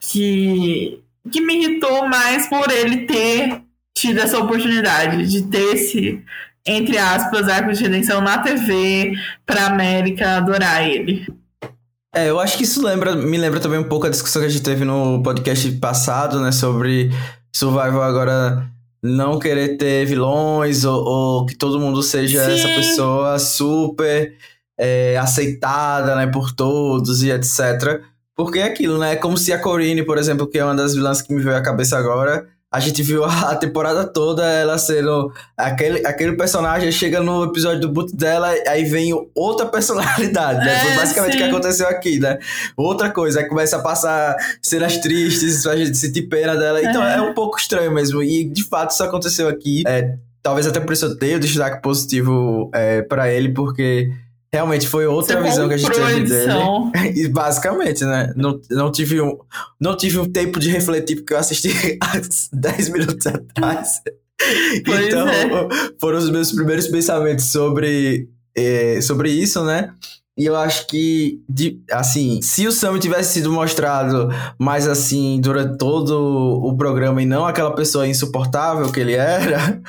que, 0.00 0.98
que 1.30 1.40
me 1.40 1.62
irritou 1.62 2.08
mais 2.08 2.48
por 2.48 2.70
ele 2.70 3.06
ter 3.06 3.62
tido 3.94 4.18
essa 4.18 4.38
oportunidade 4.38 5.26
de 5.26 5.42
ter 5.42 5.74
esse, 5.74 6.24
entre 6.66 6.96
aspas, 6.96 7.48
arco 7.48 7.72
de 7.72 7.82
redenção 7.82 8.22
na 8.22 8.38
TV 8.38 9.12
pra 9.44 9.66
América 9.66 10.38
adorar 10.38 10.88
ele. 10.88 11.26
É, 12.14 12.28
eu 12.28 12.40
acho 12.40 12.58
que 12.58 12.64
isso 12.64 12.84
lembra, 12.84 13.14
me 13.14 13.38
lembra 13.38 13.60
também 13.60 13.78
um 13.78 13.88
pouco 13.88 14.06
a 14.06 14.10
discussão 14.10 14.42
que 14.42 14.48
a 14.48 14.50
gente 14.50 14.62
teve 14.62 14.84
no 14.84 15.22
podcast 15.22 15.70
passado, 15.72 16.40
né, 16.40 16.52
sobre 16.52 17.10
Survival 17.54 18.02
agora 18.02 18.70
não 19.02 19.38
querer 19.38 19.76
ter 19.76 20.06
vilões 20.06 20.84
ou, 20.84 21.04
ou 21.04 21.46
que 21.46 21.54
todo 21.54 21.80
mundo 21.80 22.02
seja 22.02 22.44
Sim. 22.44 22.52
essa 22.52 22.68
pessoa 22.68 23.38
super 23.38 24.34
é, 24.78 25.16
aceitada, 25.18 26.14
né, 26.14 26.26
por 26.26 26.52
todos 26.52 27.22
e 27.22 27.30
etc. 27.30 28.00
Porque 28.34 28.60
é 28.60 28.64
aquilo, 28.64 28.98
né? 28.98 29.12
É 29.12 29.16
como 29.16 29.36
se 29.36 29.52
a 29.52 29.58
Corine, 29.58 30.02
por 30.04 30.18
exemplo, 30.18 30.46
que 30.46 30.58
é 30.58 30.64
uma 30.64 30.74
das 30.74 30.94
vilãs 30.94 31.20
que 31.20 31.34
me 31.34 31.42
veio 31.42 31.56
à 31.56 31.62
cabeça 31.62 31.98
agora, 31.98 32.48
a 32.72 32.80
gente 32.80 33.02
viu 33.02 33.24
a 33.24 33.54
temporada 33.54 34.04
toda 34.04 34.48
ela 34.48 34.78
sendo 34.78 35.32
aquele, 35.56 36.06
aquele 36.06 36.32
personagem 36.32 36.90
chega 36.90 37.20
no 37.20 37.44
episódio 37.44 37.80
do 37.80 37.88
boot 37.90 38.16
dela 38.16 38.54
aí 38.66 38.84
vem 38.84 39.12
outra 39.34 39.66
personalidade 39.66 40.58
né? 40.58 40.74
É, 40.74 40.78
foi 40.80 40.94
basicamente 40.96 41.34
o 41.34 41.36
que 41.36 41.44
aconteceu 41.44 41.86
aqui 41.88 42.18
né? 42.18 42.38
Outra 42.76 43.10
coisa 43.10 43.40
aí 43.40 43.46
começa 43.46 43.76
a 43.76 43.80
passar 43.80 44.36
cenas 44.62 44.98
tristes 44.98 45.62
pra 45.62 45.76
gente 45.76 45.96
sentir 45.96 46.22
pena 46.22 46.56
dela. 46.56 46.82
Então 46.82 47.04
é. 47.04 47.16
é 47.16 47.20
um 47.20 47.34
pouco 47.34 47.58
estranho 47.58 47.92
mesmo. 47.92 48.22
E 48.22 48.44
de 48.44 48.64
fato 48.64 48.90
isso 48.90 49.02
aconteceu 49.02 49.48
aqui. 49.48 49.82
É, 49.86 50.14
talvez 50.42 50.66
até 50.66 50.80
por 50.80 50.92
isso 50.92 51.06
eu 51.06 51.18
tenha 51.18 51.36
o 51.36 51.40
destaque 51.40 51.82
positivo 51.82 52.70
é, 52.72 53.02
para 53.02 53.30
ele 53.30 53.50
porque 53.50 54.10
Realmente 54.54 54.86
foi 54.86 55.06
outra 55.06 55.40
Você 55.40 55.48
visão 55.48 55.66
que 55.66 55.74
a 55.74 55.76
gente 55.78 55.90
teve 55.90 56.24
dele. 56.24 56.52
E 57.16 57.28
basicamente, 57.28 58.04
né? 58.04 58.34
Não, 58.36 58.60
não, 58.70 58.92
tive 58.92 59.20
um, 59.20 59.38
não 59.80 59.96
tive 59.96 60.18
um 60.18 60.30
tempo 60.30 60.60
de 60.60 60.68
refletir 60.68 61.16
porque 61.16 61.32
eu 61.32 61.38
assisti 61.38 61.70
há 62.02 62.20
10 62.52 62.88
minutos 62.90 63.26
atrás. 63.26 64.00
Pois 64.84 65.06
então, 65.06 65.28
é. 65.28 65.68
foram 66.00 66.18
os 66.18 66.28
meus 66.28 66.50
primeiros 66.50 66.88
pensamentos 66.88 67.44
sobre, 67.44 68.28
eh, 68.56 69.00
sobre 69.00 69.30
isso, 69.30 69.62
né? 69.62 69.94
E 70.36 70.46
eu 70.46 70.56
acho 70.56 70.88
que, 70.88 71.40
de, 71.48 71.80
assim, 71.90 72.40
se 72.42 72.66
o 72.66 72.72
Sam 72.72 72.98
tivesse 72.98 73.34
sido 73.34 73.52
mostrado 73.52 74.30
mais 74.58 74.88
assim 74.88 75.40
durante 75.40 75.78
todo 75.78 76.58
o 76.60 76.76
programa 76.76 77.22
e 77.22 77.26
não 77.26 77.46
aquela 77.46 77.72
pessoa 77.72 78.08
insuportável 78.08 78.90
que 78.90 78.98
ele 78.98 79.12
era, 79.12 79.80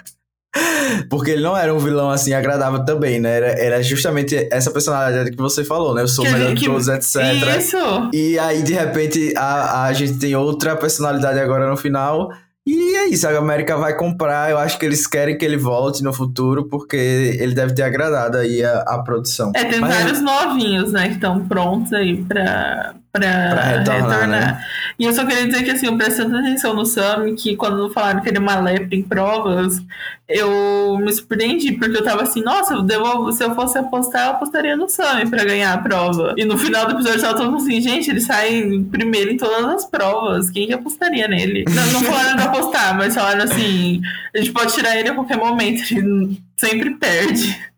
Porque 1.10 1.32
ele 1.32 1.42
não 1.42 1.58
era 1.58 1.74
um 1.74 1.80
vilão 1.80 2.10
assim 2.10 2.34
agradável 2.34 2.86
também, 2.86 3.20
né? 3.20 3.38
Era, 3.38 3.48
era 3.48 3.84
justamente 3.84 4.48
essa 4.52 4.72
personalidade 4.72 5.32
que 5.32 5.38
você 5.38 5.64
falou, 5.64 5.94
né? 5.94 6.02
Eu 6.02 6.08
sou 6.08 6.26
o 6.26 6.32
melhor 6.32 6.54
de 6.54 6.66
todos, 6.66 6.88
etc. 6.88 7.22
Isso! 7.58 7.78
E 8.14 8.38
aí, 8.38 8.62
de 8.62 8.74
repente, 8.74 9.34
a, 9.36 9.86
a 9.86 9.94
gente 9.94 10.20
tem 10.20 10.36
outra 10.36 10.76
personalidade 10.76 11.40
agora 11.40 11.68
no 11.68 11.78
final. 11.78 12.32
E 12.66 12.96
é 12.96 13.08
isso, 13.08 13.28
a 13.28 13.38
América 13.38 13.76
vai 13.76 13.96
comprar. 13.96 14.50
Eu 14.50 14.58
acho 14.58 14.80
que 14.80 14.86
eles 14.86 15.06
querem 15.06 15.38
que 15.38 15.44
ele 15.44 15.58
volte 15.58 16.02
no 16.02 16.14
futuro, 16.14 16.70
porque 16.70 16.96
ele 16.96 17.54
deve 17.54 17.74
ter 17.74 17.84
agradado 17.84 18.38
aí 18.38 18.64
a, 18.64 18.80
a 18.82 19.04
produção. 19.04 19.52
É, 19.54 19.66
tem 19.66 19.82
Mas, 19.82 19.94
vários 19.94 20.22
novinhos, 20.22 20.94
né, 20.94 21.10
que 21.10 21.16
estão 21.16 21.46
prontos 21.46 21.92
aí 21.92 22.24
pra, 22.24 22.96
pra, 23.14 23.50
pra 23.52 23.64
retornar. 23.64 23.96
retornar. 23.96 24.28
Né? 24.28 24.66
E 24.98 25.06
eu 25.06 25.14
só 25.14 25.26
queria 25.26 25.46
dizer 25.46 25.64
que, 25.64 25.72
assim, 25.72 25.86
eu 25.86 25.96
prestando 25.96 26.36
atenção 26.36 26.74
no 26.74 26.86
Sam, 26.86 27.36
que 27.36 27.56
quando 27.56 27.90
falaram 27.92 28.22
que 28.22 28.30
ele 28.30 28.38
é 28.38 28.42
uma 28.42 28.60
lepra 28.60 28.96
em 28.96 29.04
provas, 29.04 29.80
eu 30.28 30.98
me 30.98 31.14
surpreendi, 31.14 31.74
porque 31.74 31.98
eu 31.98 32.04
tava 32.04 32.24
assim, 32.24 32.42
nossa, 32.42 32.74
eu 32.74 33.32
se 33.32 33.44
eu 33.44 33.54
fosse 33.54 33.78
apostar, 33.78 34.26
eu 34.26 34.32
apostaria 34.32 34.76
no 34.76 34.90
Sam 34.90 35.30
pra 35.30 35.46
ganhar 35.46 35.74
a 35.74 35.78
prova. 35.78 36.34
E 36.38 36.44
no 36.44 36.58
final 36.58 36.88
do 36.88 36.94
episódio 36.94 37.20
eu 37.20 37.22
tava 37.22 37.38
todo 37.38 37.58
assim, 37.58 37.80
gente, 37.80 38.10
ele 38.10 38.22
sai 38.22 38.84
primeiro 38.92 39.32
em 39.32 39.38
todas 39.38 39.64
as 39.66 39.86
provas, 39.86 40.50
quem 40.50 40.68
que 40.68 40.74
apostaria 40.74 41.28
nele? 41.28 41.66
Não, 41.74 41.86
não 41.92 42.02
falaram 42.02 42.36
de 42.36 42.44
apostar, 42.44 42.98
mas 42.98 43.16
falaram 43.16 43.44
assim, 43.44 44.02
a 44.34 44.38
gente 44.38 44.52
pode 44.52 44.74
tirar 44.74 44.96
ele 44.96 45.10
a 45.10 45.14
qualquer 45.14 45.38
momento, 45.38 45.84
ele 45.92 46.42
sempre 46.56 46.92
perde. 46.96 47.73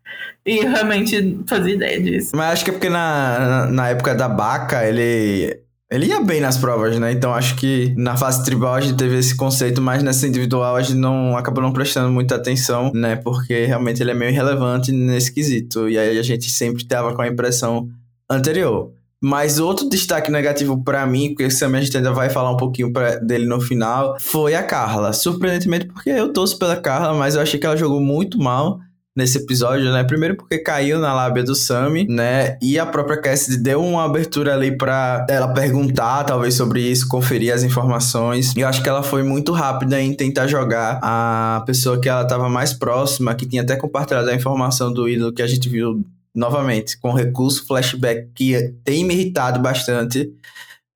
E 0.45 0.59
realmente 0.59 1.39
fazia 1.47 1.73
ideia 1.73 1.99
disso. 1.99 2.31
Mas 2.35 2.53
acho 2.53 2.65
que 2.65 2.69
é 2.69 2.73
porque 2.73 2.89
na, 2.89 3.67
na 3.71 3.89
época 3.89 4.13
da 4.13 4.29
Baca, 4.29 4.87
ele. 4.87 5.61
Ele 5.91 6.07
ia 6.07 6.19
bem 6.19 6.41
nas 6.41 6.57
provas, 6.57 6.97
né? 6.99 7.11
Então 7.11 7.33
acho 7.33 7.55
que 7.55 7.93
na 7.95 8.17
fase 8.17 8.43
tribal 8.43 8.73
a 8.73 8.81
gente 8.81 8.97
teve 8.97 9.17
esse 9.17 9.37
conceito, 9.37 9.79
mas 9.81 10.01
nessa 10.01 10.27
individual 10.27 10.75
a 10.75 10.81
gente 10.81 10.97
não 10.97 11.37
acabou 11.37 11.63
não 11.63 11.71
prestando 11.71 12.11
muita 12.11 12.35
atenção, 12.35 12.91
né? 12.93 13.15
Porque 13.15 13.65
realmente 13.65 14.01
ele 14.01 14.09
é 14.09 14.13
meio 14.13 14.31
irrelevante 14.31 14.91
nesse 14.91 15.31
quesito. 15.31 15.87
E 15.87 15.97
aí 15.97 16.17
a 16.17 16.23
gente 16.23 16.49
sempre 16.49 16.83
tava 16.85 17.13
com 17.13 17.21
a 17.21 17.27
impressão 17.27 17.87
anterior. 18.29 18.91
Mas 19.21 19.59
outro 19.59 19.87
destaque 19.87 20.31
negativo 20.31 20.83
para 20.83 21.05
mim, 21.05 21.35
porque 21.35 21.47
também 21.55 21.81
a 21.81 21.83
gente 21.83 21.95
ainda 21.95 22.11
vai 22.11 22.29
falar 22.29 22.51
um 22.51 22.57
pouquinho 22.57 22.91
pra, 22.91 23.15
dele 23.17 23.45
no 23.45 23.61
final, 23.61 24.17
foi 24.19 24.55
a 24.55 24.63
Carla. 24.63 25.13
Surpreendentemente, 25.13 25.85
porque 25.85 26.09
eu 26.09 26.33
torço 26.33 26.57
pela 26.57 26.75
Carla, 26.75 27.13
mas 27.13 27.35
eu 27.35 27.41
achei 27.41 27.59
que 27.59 27.65
ela 27.65 27.77
jogou 27.77 28.01
muito 28.01 28.39
mal 28.39 28.79
nesse 29.15 29.37
episódio, 29.37 29.91
né? 29.93 30.03
Primeiro 30.03 30.35
porque 30.35 30.59
caiu 30.59 30.99
na 30.99 31.13
lábia 31.13 31.43
do 31.43 31.55
Sammy, 31.55 32.05
né? 32.07 32.57
E 32.61 32.77
a 32.77 32.85
própria 32.85 33.19
Cassidy 33.21 33.57
deu 33.57 33.81
uma 33.81 34.03
abertura 34.03 34.53
ali 34.53 34.77
para 34.77 35.25
ela 35.29 35.47
perguntar, 35.53 36.25
talvez, 36.25 36.55
sobre 36.55 36.81
isso, 36.81 37.07
conferir 37.07 37.53
as 37.53 37.63
informações. 37.63 38.53
E 38.55 38.59
eu 38.59 38.67
acho 38.67 38.83
que 38.83 38.89
ela 38.89 39.01
foi 39.01 39.23
muito 39.23 39.53
rápida 39.53 40.01
em 40.01 40.13
tentar 40.13 40.47
jogar 40.47 40.99
a 41.01 41.63
pessoa 41.65 41.99
que 41.99 42.09
ela 42.09 42.25
tava 42.25 42.49
mais 42.49 42.73
próxima, 42.73 43.33
que 43.33 43.45
tinha 43.45 43.61
até 43.61 43.77
compartilhado 43.77 44.29
a 44.29 44.35
informação 44.35 44.91
do 44.91 45.07
ídolo 45.07 45.31
que 45.31 45.41
a 45.41 45.47
gente 45.47 45.69
viu 45.69 46.05
novamente, 46.35 46.99
com 46.99 47.13
recurso 47.13 47.65
flashback 47.65 48.27
que 48.35 48.73
tem 48.83 49.05
me 49.05 49.13
irritado 49.13 49.61
bastante 49.61 50.29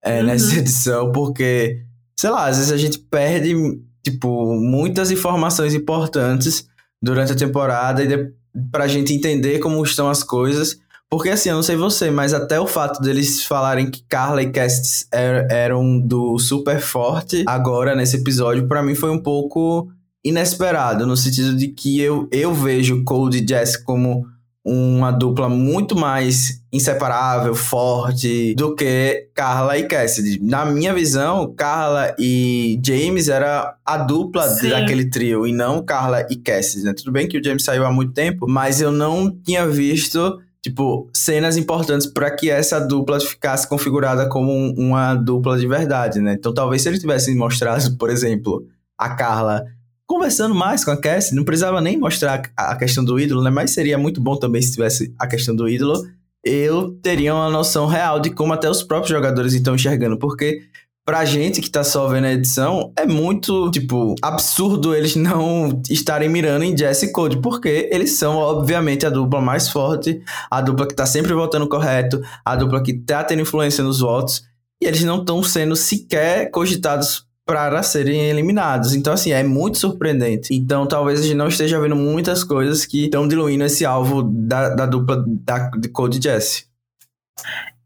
é, 0.04 0.20
uhum. 0.20 0.26
nessa 0.26 0.58
edição, 0.58 1.12
porque, 1.14 1.82
sei 2.20 2.30
lá, 2.30 2.48
às 2.48 2.58
vezes 2.58 2.72
a 2.74 2.78
gente 2.78 3.00
perde, 3.00 3.56
tipo, 4.04 4.56
muitas 4.60 5.10
informações 5.10 5.74
importantes 5.74 6.69
durante 7.02 7.32
a 7.32 7.36
temporada 7.36 8.04
e 8.04 8.08
de, 8.08 8.32
pra 8.72 8.88
gente 8.88 9.14
entender 9.14 9.60
como 9.60 9.84
estão 9.84 10.10
as 10.10 10.24
coisas, 10.24 10.80
Porque 11.10 11.30
assim, 11.30 11.50
eu 11.50 11.56
não 11.56 11.64
sei 11.64 11.76
você, 11.76 12.12
mas 12.12 12.36
até 12.36 12.60
o 12.60 12.68
fato 12.68 13.02
deles 13.02 13.44
falarem 13.44 13.90
que 13.90 14.04
Carla 14.08 14.44
e 14.44 14.52
Cass 14.52 15.08
er, 15.12 15.48
eram 15.50 16.00
do 16.00 16.38
super 16.38 16.80
forte 16.80 17.44
agora 17.48 17.96
nesse 17.96 18.18
episódio, 18.18 18.68
para 18.68 18.84
mim 18.84 18.94
foi 18.94 19.10
um 19.10 19.18
pouco 19.18 19.90
inesperado, 20.24 21.08
no 21.08 21.18
sentido 21.18 21.56
de 21.56 21.70
que 21.70 22.00
eu, 22.00 22.28
eu 22.32 22.54
vejo 22.54 23.04
Cold 23.04 23.36
e 23.38 23.48
Jess 23.48 23.76
como 23.76 24.28
uma 24.70 25.10
dupla 25.12 25.50
muito 25.50 25.98
mais 25.98 26.62
inseparável, 26.72 27.56
forte 27.56 28.54
do 28.54 28.76
que 28.76 29.30
Carla 29.34 29.78
e 29.78 29.88
Cassidy. 29.88 30.40
Na 30.42 30.64
minha 30.66 30.94
visão, 30.94 31.52
Carla 31.56 32.16
e 32.20 32.80
James 32.86 33.28
era 33.28 33.76
a 33.84 33.98
dupla 33.98 34.48
Sim. 34.48 34.70
daquele 34.70 35.10
trio 35.10 35.48
e 35.48 35.52
não 35.52 35.84
Carla 35.84 36.28
e 36.30 36.36
Cassidy, 36.36 36.86
né? 36.86 36.94
Tudo 36.94 37.12
bem 37.12 37.28
que 37.28 37.40
o 37.40 37.44
James 37.44 37.64
saiu 37.64 37.84
há 37.86 37.92
muito 37.92 38.14
tempo, 38.14 38.46
mas 38.48 38.80
eu 38.80 38.92
não 38.92 39.32
tinha 39.32 39.68
visto 39.68 40.40
tipo, 40.62 41.10
cenas 41.16 41.58
importantes 41.58 42.06
para 42.06 42.30
que 42.30 42.50
essa 42.50 42.80
dupla 42.80 43.20
ficasse 43.20 43.68
configurada 43.68 44.28
como 44.28 44.52
uma 44.78 45.16
dupla 45.16 45.58
de 45.58 45.66
verdade, 45.66 46.20
né? 46.20 46.36
Então 46.38 46.54
talvez 46.54 46.84
se 46.84 46.90
ele 46.90 47.00
tivesse 47.00 47.34
mostrado, 47.34 47.84
por 47.98 48.10
exemplo, 48.10 48.64
a 48.98 49.10
Carla 49.10 49.64
conversando 50.10 50.56
mais 50.56 50.84
com 50.84 50.90
a 50.90 50.98
Cassie, 50.98 51.36
não 51.36 51.44
precisava 51.44 51.80
nem 51.80 51.96
mostrar 51.96 52.42
a 52.58 52.76
questão 52.76 53.06
do 53.06 53.20
ídolo, 53.20 53.44
né? 53.44 53.52
Mas 53.52 53.72
seria 53.72 53.96
muito 53.96 54.20
bom 54.20 54.36
também 54.36 54.60
se 54.60 54.72
tivesse 54.72 55.14
a 55.20 55.28
questão 55.28 55.56
do 55.56 55.70
ídolo. 55.70 56.04
Eu 56.44 56.94
teria 57.04 57.36
uma 57.36 57.50
noção 57.52 57.86
real 57.86 58.20
de 58.20 58.32
como 58.32 58.52
até 58.52 58.68
os 58.68 58.82
próprios 58.82 59.12
jogadores 59.12 59.54
estão 59.54 59.76
enxergando, 59.76 60.18
porque 60.18 60.64
pra 61.06 61.26
gente 61.26 61.62
que 61.62 61.70
tá 61.70 61.84
só 61.84 62.08
vendo 62.08 62.26
a 62.26 62.34
edição, 62.34 62.92
é 62.98 63.06
muito, 63.06 63.70
tipo, 63.70 64.16
absurdo 64.20 64.96
eles 64.96 65.14
não 65.16 65.80
estarem 65.88 66.28
mirando 66.28 66.64
em 66.66 66.76
Jesse 66.76 67.12
Code, 67.12 67.38
porque 67.38 67.88
eles 67.92 68.14
são, 68.14 68.38
obviamente, 68.38 69.06
a 69.06 69.12
dupla 69.12 69.40
mais 69.40 69.70
forte, 69.70 70.24
a 70.50 70.60
dupla 70.60 70.88
que 70.88 70.96
tá 70.96 71.06
sempre 71.06 71.34
votando 71.34 71.70
correto, 71.70 72.20
a 72.44 72.56
dupla 72.56 72.82
que 72.82 72.94
tá 72.94 73.24
tendo 73.24 73.44
influência 73.44 73.84
nos 73.84 74.00
votos, 74.00 74.42
e 74.82 74.88
eles 74.88 75.04
não 75.04 75.20
estão 75.20 75.44
sendo 75.44 75.76
sequer 75.76 76.50
cogitados 76.50 77.29
para 77.50 77.82
serem 77.82 78.30
eliminados. 78.30 78.94
Então, 78.94 79.12
assim, 79.12 79.32
é 79.32 79.42
muito 79.42 79.80
surpreendente. 79.80 80.54
Então, 80.54 80.86
talvez 80.86 81.20
a 81.20 81.24
gente 81.24 81.36
não 81.36 81.48
esteja 81.48 81.82
vendo 81.82 81.96
muitas 81.96 82.44
coisas 82.44 82.86
que 82.86 83.06
estão 83.06 83.28
diluindo 83.28 83.64
esse 83.64 83.84
alvo 83.84 84.22
da, 84.22 84.70
da 84.70 84.86
dupla 84.86 85.26
da, 85.26 85.72
de 85.72 85.90
Code 85.90 86.22
Jesse. 86.22 86.66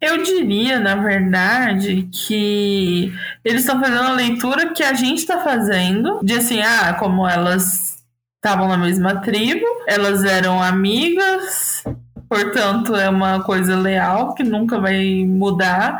Eu 0.02 0.22
diria, 0.22 0.82
na 0.82 0.96
verdade, 0.96 2.10
que 2.12 3.14
eles 3.42 3.62
estão 3.62 3.80
fazendo 3.80 4.04
a 4.04 4.14
leitura 4.16 4.74
que 4.74 4.84
a 4.84 4.94
gente 4.94 5.20
está 5.20 5.40
fazendo, 5.40 6.20
de 6.22 6.34
assim, 6.34 6.62
ah, 6.62 6.98
como 7.00 7.26
elas 7.26 8.04
estavam 8.36 8.68
na 8.68 8.76
mesma 8.76 9.22
tribo, 9.22 9.66
elas 9.88 10.26
eram 10.26 10.62
amigas, 10.62 11.86
portanto 12.28 12.98
é 12.98 13.08
uma 13.08 13.42
coisa 13.44 13.78
leal 13.78 14.36
que 14.36 14.44
nunca 14.44 14.78
vai 14.78 15.24
mudar. 15.26 15.98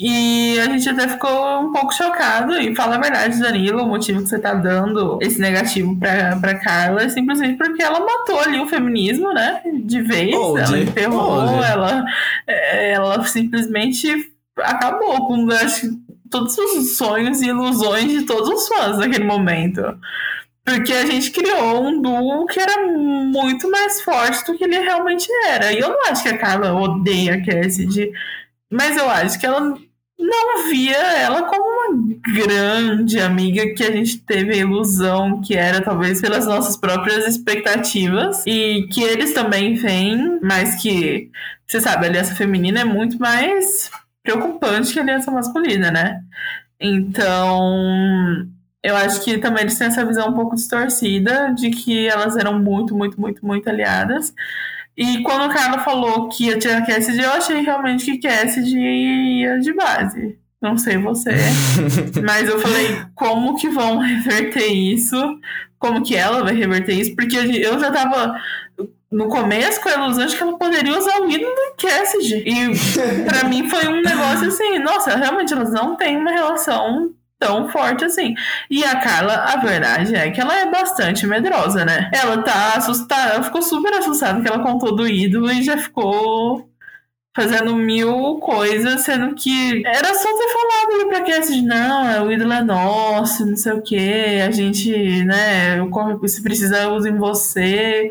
E 0.00 0.56
a 0.60 0.66
gente 0.66 0.88
até 0.88 1.08
ficou 1.08 1.60
um 1.60 1.72
pouco 1.72 1.92
chocado. 1.92 2.56
E 2.56 2.74
fala 2.76 2.94
a 2.94 3.00
verdade, 3.00 3.40
Danilo, 3.40 3.82
o 3.82 3.88
motivo 3.88 4.22
que 4.22 4.28
você 4.28 4.38
tá 4.38 4.54
dando 4.54 5.18
esse 5.20 5.40
negativo 5.40 5.98
pra, 5.98 6.36
pra 6.36 6.54
Carla 6.54 7.02
é 7.02 7.08
simplesmente 7.08 7.58
porque 7.58 7.82
ela 7.82 7.98
matou 7.98 8.38
ali 8.38 8.60
o 8.60 8.68
feminismo, 8.68 9.34
né? 9.34 9.60
De 9.84 10.00
vez. 10.00 10.32
ela 10.32 10.78
enterrou, 10.78 11.64
ela, 11.64 12.04
ela 12.46 13.24
simplesmente 13.24 14.32
acabou 14.56 15.26
com 15.26 15.50
acho, 15.50 15.90
todos 16.30 16.56
os 16.56 16.96
sonhos 16.96 17.42
e 17.42 17.48
ilusões 17.48 18.08
de 18.08 18.22
todos 18.22 18.48
os 18.48 18.68
fãs 18.68 18.98
naquele 18.98 19.24
momento. 19.24 19.82
Porque 20.64 20.92
a 20.92 21.06
gente 21.06 21.32
criou 21.32 21.82
um 21.82 22.00
duo 22.00 22.46
que 22.46 22.60
era 22.60 22.86
muito 22.86 23.68
mais 23.68 24.00
forte 24.02 24.44
do 24.44 24.56
que 24.56 24.62
ele 24.62 24.78
realmente 24.78 25.26
era. 25.48 25.72
E 25.72 25.80
eu 25.80 25.88
não 25.88 26.06
acho 26.08 26.22
que 26.22 26.28
a 26.28 26.38
Carla 26.38 26.72
odeia 26.72 27.34
a 27.34 27.44
Cassidy. 27.44 28.12
Mas 28.70 28.96
eu 28.96 29.08
acho 29.08 29.40
que 29.40 29.46
ela 29.46 29.76
não 30.18 30.68
via 30.68 30.96
ela 30.96 31.44
como 31.44 31.62
uma 31.62 32.18
grande 32.34 33.20
amiga 33.20 33.72
que 33.74 33.84
a 33.84 33.92
gente 33.92 34.18
teve 34.18 34.52
a 34.52 34.56
ilusão 34.56 35.40
que 35.40 35.54
era, 35.54 35.80
talvez 35.80 36.20
pelas 36.20 36.46
nossas 36.46 36.76
próprias 36.76 37.26
expectativas, 37.26 38.44
e 38.46 38.88
que 38.90 39.02
eles 39.02 39.32
também 39.32 39.74
veem, 39.74 40.40
mas 40.42 40.82
que, 40.82 41.30
você 41.66 41.80
sabe, 41.80 42.06
a 42.06 42.08
aliança 42.08 42.34
feminina 42.34 42.80
é 42.80 42.84
muito 42.84 43.18
mais 43.18 43.90
preocupante 44.22 44.92
que 44.92 44.98
a 44.98 45.02
aliança 45.02 45.30
masculina, 45.30 45.90
né? 45.90 46.20
Então, 46.80 48.46
eu 48.82 48.96
acho 48.96 49.24
que 49.24 49.38
também 49.38 49.62
eles 49.62 49.78
têm 49.78 49.88
essa 49.88 50.04
visão 50.04 50.28
um 50.30 50.34
pouco 50.34 50.54
distorcida 50.54 51.52
de 51.54 51.70
que 51.70 52.06
elas 52.06 52.36
eram 52.36 52.58
muito, 52.58 52.94
muito, 52.94 53.20
muito, 53.20 53.44
muito 53.44 53.68
aliadas. 53.68 54.32
E 54.98 55.22
quando 55.22 55.48
o 55.48 55.54
Carla 55.54 55.78
falou 55.78 56.28
que 56.28 56.46
ia 56.46 56.58
tirar 56.58 56.84
Cassidy, 56.84 57.22
eu 57.22 57.30
achei 57.30 57.60
realmente 57.60 58.04
que 58.04 58.18
Cassidy 58.18 58.76
ia 58.76 59.60
de 59.60 59.72
base. 59.72 60.36
Não 60.60 60.76
sei 60.76 60.98
você. 60.98 61.30
mas 62.26 62.48
eu 62.48 62.58
falei, 62.58 63.00
como 63.14 63.56
que 63.56 63.68
vão 63.68 63.98
reverter 63.98 64.66
isso? 64.66 65.16
Como 65.78 66.02
que 66.02 66.16
ela 66.16 66.42
vai 66.42 66.52
reverter 66.52 66.94
isso? 66.94 67.14
Porque 67.14 67.36
eu 67.36 67.78
já 67.78 67.92
tava 67.92 68.34
no 69.08 69.28
começo 69.28 69.80
com 69.80 69.88
a 69.88 69.94
ilusão 69.94 70.26
de 70.26 70.36
que 70.36 70.42
ela 70.42 70.58
poderia 70.58 70.98
usar 70.98 71.20
o 71.20 71.30
ídolo 71.30 71.54
do 71.54 71.76
Cassidy. 71.80 72.44
E 72.44 73.24
pra 73.24 73.48
mim 73.48 73.70
foi 73.70 73.86
um 73.86 74.02
negócio 74.02 74.48
assim, 74.48 74.80
nossa, 74.80 75.14
realmente 75.14 75.52
elas 75.52 75.70
não 75.70 75.94
têm 75.94 76.16
uma 76.16 76.32
relação 76.32 77.14
tão 77.38 77.68
forte 77.68 78.04
assim. 78.04 78.34
E 78.70 78.84
a 78.84 78.96
Carla, 79.00 79.34
a 79.34 79.56
verdade 79.56 80.14
é 80.14 80.30
que 80.30 80.40
ela 80.40 80.56
é 80.56 80.70
bastante 80.70 81.26
medrosa, 81.26 81.84
né? 81.84 82.10
Ela 82.12 82.42
tá 82.42 82.74
assustada, 82.76 83.34
ela 83.34 83.42
ficou 83.42 83.62
super 83.62 83.92
assustada 83.94 84.40
que 84.42 84.48
ela 84.48 84.62
contou 84.62 84.94
do 84.94 85.06
ídolo 85.08 85.50
e 85.50 85.62
já 85.62 85.76
ficou 85.78 86.68
fazendo 87.36 87.76
mil 87.76 88.38
coisas, 88.40 89.02
sendo 89.02 89.32
que 89.36 89.82
era 89.86 90.12
só 90.12 90.28
ter 90.36 90.48
falado 90.48 90.92
ali 90.92 91.08
pra 91.08 91.22
Cassie, 91.22 91.62
não, 91.62 92.26
o 92.26 92.32
ídolo 92.32 92.52
é 92.52 92.62
nosso, 92.62 93.46
não 93.46 93.56
sei 93.56 93.72
o 93.74 93.80
que, 93.82 94.40
a 94.40 94.50
gente, 94.50 95.24
né, 95.24 95.76
se 96.26 96.42
precisar 96.42 96.88
usa 96.88 97.08
em 97.08 97.16
você. 97.16 98.10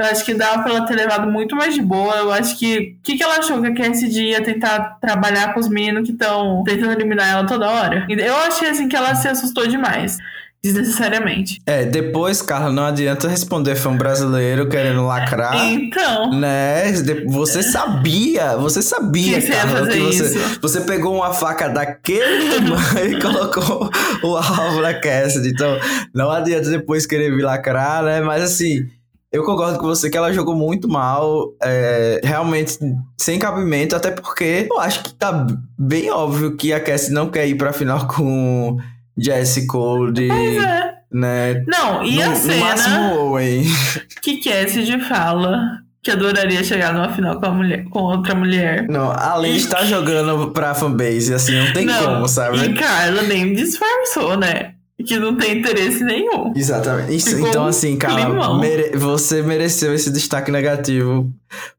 Eu 0.00 0.06
acho 0.06 0.24
que 0.24 0.34
dava 0.34 0.62
pra 0.62 0.72
ela 0.72 0.86
ter 0.86 0.94
levado 0.94 1.30
muito 1.30 1.54
mais 1.54 1.74
de 1.74 1.82
boa. 1.82 2.16
Eu 2.16 2.32
acho 2.32 2.58
que. 2.58 2.96
O 2.98 3.02
que, 3.02 3.16
que 3.16 3.22
ela 3.22 3.36
achou 3.36 3.60
que 3.60 3.68
a 3.68 3.74
Cassidy 3.74 4.28
ia 4.28 4.42
tentar 4.42 4.98
trabalhar 5.00 5.52
com 5.52 5.60
os 5.60 5.68
meninos 5.68 6.06
que 6.06 6.12
estão 6.12 6.64
tentando 6.64 6.92
eliminar 6.92 7.28
ela 7.28 7.46
toda 7.46 7.68
hora? 7.68 8.06
Eu 8.08 8.36
achei 8.36 8.68
assim 8.68 8.88
que 8.88 8.96
ela 8.96 9.14
se 9.14 9.28
assustou 9.28 9.66
demais 9.66 10.16
desnecessariamente. 10.62 11.58
É, 11.64 11.84
depois, 11.84 12.42
Carla, 12.42 12.70
não 12.70 12.84
adianta 12.84 13.26
responder 13.28 13.76
foi 13.76 13.92
um 13.92 13.96
brasileiro 13.96 14.68
querendo 14.68 15.06
lacrar. 15.06 15.56
Então. 15.56 16.30
Né? 16.38 16.92
Você 17.26 17.62
sabia, 17.62 18.56
você 18.56 18.82
sabia, 18.82 19.40
que 19.40 19.48
Carla, 19.48 19.86
que 19.86 19.98
você, 19.98 20.24
isso. 20.24 20.58
você 20.60 20.80
pegou 20.82 21.14
uma 21.14 21.32
faca 21.32 21.68
daquele 21.68 22.50
tamanho 22.60 23.18
e 23.18 23.20
colocou 23.20 23.90
o 24.22 24.36
alvo 24.36 24.82
na 24.82 24.92
Cassidy. 24.92 25.48
Então, 25.48 25.78
não 26.14 26.30
adianta 26.30 26.68
depois 26.68 27.06
querer 27.06 27.34
vir 27.34 27.42
lacrar, 27.42 28.02
né? 28.02 28.20
Mas 28.20 28.42
assim, 28.42 28.86
eu 29.32 29.44
concordo 29.44 29.78
com 29.78 29.86
você 29.86 30.10
que 30.10 30.16
ela 30.16 30.32
jogou 30.32 30.56
muito 30.56 30.88
mal, 30.88 31.54
é, 31.62 32.20
realmente 32.22 32.78
sem 33.16 33.38
cabimento, 33.38 33.94
até 33.94 34.10
porque 34.10 34.66
eu 34.70 34.80
acho 34.80 35.04
que 35.04 35.14
tá 35.14 35.46
bem 35.78 36.10
óbvio 36.10 36.56
que 36.56 36.72
a 36.72 36.80
Cassie 36.80 37.12
não 37.12 37.30
quer 37.30 37.46
ir 37.46 37.56
pra 37.56 37.72
final 37.72 38.08
com 38.08 38.78
Jesse 39.16 39.66
Cole. 39.66 40.26
Pois 40.26 40.64
é. 40.64 40.90
Né? 41.12 41.64
Não, 41.66 42.04
e 42.04 42.16
no, 42.16 42.30
a 42.30 42.34
cena 42.36 42.54
no 42.54 42.60
máximo 42.60 43.14
Owen. 43.18 43.64
que 44.22 44.36
Cassidy 44.38 45.00
fala 45.00 45.60
que 46.02 46.10
adoraria 46.10 46.64
chegar 46.64 46.94
numa 46.94 47.12
final 47.12 47.38
com, 47.38 47.46
a 47.46 47.50
mulher, 47.50 47.84
com 47.90 47.98
outra 47.98 48.34
mulher. 48.34 48.88
Não, 48.88 49.12
além 49.12 49.52
de 49.52 49.58
estar 49.58 49.84
jogando 49.84 50.50
pra 50.50 50.74
fanbase, 50.74 51.34
assim, 51.34 51.58
não 51.58 51.72
tem 51.72 51.84
não, 51.84 52.04
como, 52.04 52.28
sabe? 52.28 52.58
E 52.58 52.74
Carla 52.74 53.22
nem 53.22 53.52
disfarçou, 53.52 54.36
né? 54.36 54.74
Que 55.02 55.18
não 55.18 55.36
tem 55.36 55.58
interesse 55.58 56.02
nenhum. 56.04 56.52
Exatamente. 56.54 57.14
Isso, 57.14 57.38
então, 57.38 57.66
assim, 57.66 57.96
cara, 57.96 58.58
mere 58.58 58.96
você 58.96 59.42
mereceu 59.42 59.94
esse 59.94 60.10
destaque 60.10 60.50
negativo 60.50 61.30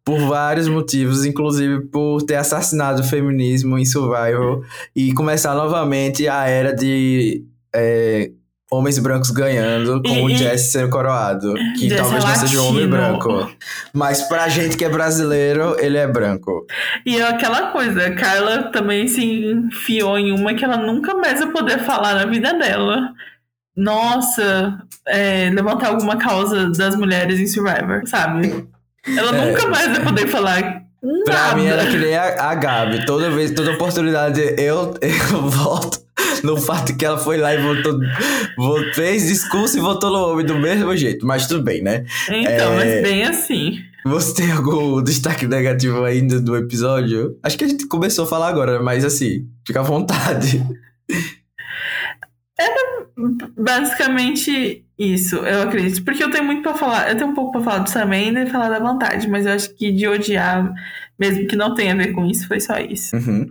por 0.03 0.19
vários 0.27 0.67
motivos, 0.67 1.25
inclusive 1.25 1.81
por 1.87 2.21
ter 2.23 2.35
assassinado 2.35 3.01
o 3.01 3.05
feminismo 3.05 3.77
em 3.77 3.85
Survival 3.85 4.61
e 4.95 5.13
começar 5.13 5.55
novamente 5.55 6.27
a 6.27 6.47
era 6.47 6.73
de 6.73 7.43
é, 7.73 8.31
homens 8.71 8.97
brancos 8.97 9.31
ganhando, 9.31 10.01
com 10.01 10.29
e, 10.29 10.33
o 10.33 10.37
Jesse 10.37 10.71
sendo 10.71 10.89
coroado. 10.89 11.53
Que 11.77 11.89
Jesse 11.89 12.01
talvez 12.01 12.23
não 12.23 12.35
seja 12.35 12.61
um 12.61 12.67
homem 12.69 12.87
branco. 12.87 13.51
Mas 13.93 14.21
pra 14.23 14.47
gente 14.47 14.77
que 14.77 14.85
é 14.85 14.89
brasileiro, 14.89 15.75
ele 15.77 15.97
é 15.97 16.07
branco. 16.07 16.65
E 17.05 17.17
é 17.17 17.27
aquela 17.27 17.71
coisa, 17.71 18.07
a 18.07 18.15
Carla 18.15 18.71
também 18.71 19.07
se 19.09 19.23
enfiou 19.23 20.17
em 20.17 20.31
uma 20.31 20.53
que 20.53 20.63
ela 20.63 20.77
nunca 20.77 21.13
mais 21.13 21.39
vai 21.39 21.51
poder 21.51 21.79
falar 21.79 22.15
na 22.15 22.25
vida 22.25 22.53
dela. 22.53 23.11
Nossa, 23.75 24.79
é, 25.07 25.49
levantar 25.49 25.89
alguma 25.89 26.15
causa 26.15 26.69
das 26.69 26.95
mulheres 26.95 27.39
em 27.39 27.47
Survivor, 27.47 28.03
sabe? 28.05 28.67
Ela 29.05 29.35
é, 29.35 29.45
nunca 29.45 29.67
mais 29.67 29.87
vai 29.87 30.01
poder 30.01 30.27
falar 30.27 30.81
Nada. 31.03 31.23
Pra 31.25 31.55
mim 31.55 31.65
era 31.65 31.83
que 31.87 31.97
nem 31.97 32.15
a, 32.15 32.51
a 32.51 32.53
Gabi. 32.53 33.03
Toda 33.07 33.31
vez, 33.31 33.49
toda 33.49 33.71
oportunidade 33.71 34.39
eu, 34.55 34.93
eu 35.01 35.49
volto 35.49 35.99
no 36.43 36.57
fato 36.57 36.95
que 36.95 37.05
ela 37.05 37.17
foi 37.17 37.37
lá 37.37 37.53
e 37.53 37.61
votou, 37.61 37.99
votou 38.57 38.93
fez 38.93 39.27
discurso 39.27 39.77
e 39.77 39.81
votou 39.81 40.11
no 40.11 40.31
homem 40.31 40.45
do 40.45 40.57
mesmo 40.57 40.95
jeito. 40.95 41.25
Mas 41.25 41.47
tudo 41.47 41.63
bem, 41.63 41.81
né? 41.81 42.05
Então, 42.29 42.73
é... 42.73 43.01
mas 43.01 43.01
bem 43.01 43.23
assim. 43.23 43.79
Você 44.03 44.33
tem 44.33 44.51
algum 44.51 45.01
destaque 45.03 45.47
negativo 45.47 46.03
ainda 46.03 46.39
do 46.39 46.55
episódio? 46.55 47.37
Acho 47.43 47.57
que 47.57 47.63
a 47.63 47.67
gente 47.67 47.87
começou 47.87 48.25
a 48.25 48.27
falar 48.27 48.47
agora, 48.47 48.81
mas 48.81 49.05
assim, 49.05 49.47
fica 49.65 49.79
à 49.79 49.83
vontade. 49.83 50.63
É 52.59 52.65
basicamente 53.57 54.85
isso, 54.97 55.37
eu 55.37 55.63
acredito. 55.63 56.03
Porque 56.03 56.23
eu 56.23 56.31
tenho 56.31 56.43
muito 56.43 56.63
pra 56.63 56.73
falar. 56.73 57.09
Eu 57.09 57.17
tenho 57.17 57.29
um 57.29 57.33
pouco 57.33 57.51
pra 57.51 57.61
falar 57.61 57.79
do 57.79 57.89
Sam 57.89 58.09
e 58.15 58.49
falar 58.49 58.69
da 58.69 58.79
vontade, 58.79 59.29
mas 59.29 59.45
eu 59.45 59.53
acho 59.53 59.73
que 59.75 59.91
de 59.91 60.07
odiar, 60.07 60.71
mesmo 61.19 61.47
que 61.47 61.55
não 61.55 61.73
tenha 61.73 61.93
a 61.93 61.97
ver 61.97 62.13
com 62.13 62.25
isso, 62.25 62.47
foi 62.47 62.59
só 62.59 62.77
isso. 62.79 63.15
Uhum. 63.15 63.47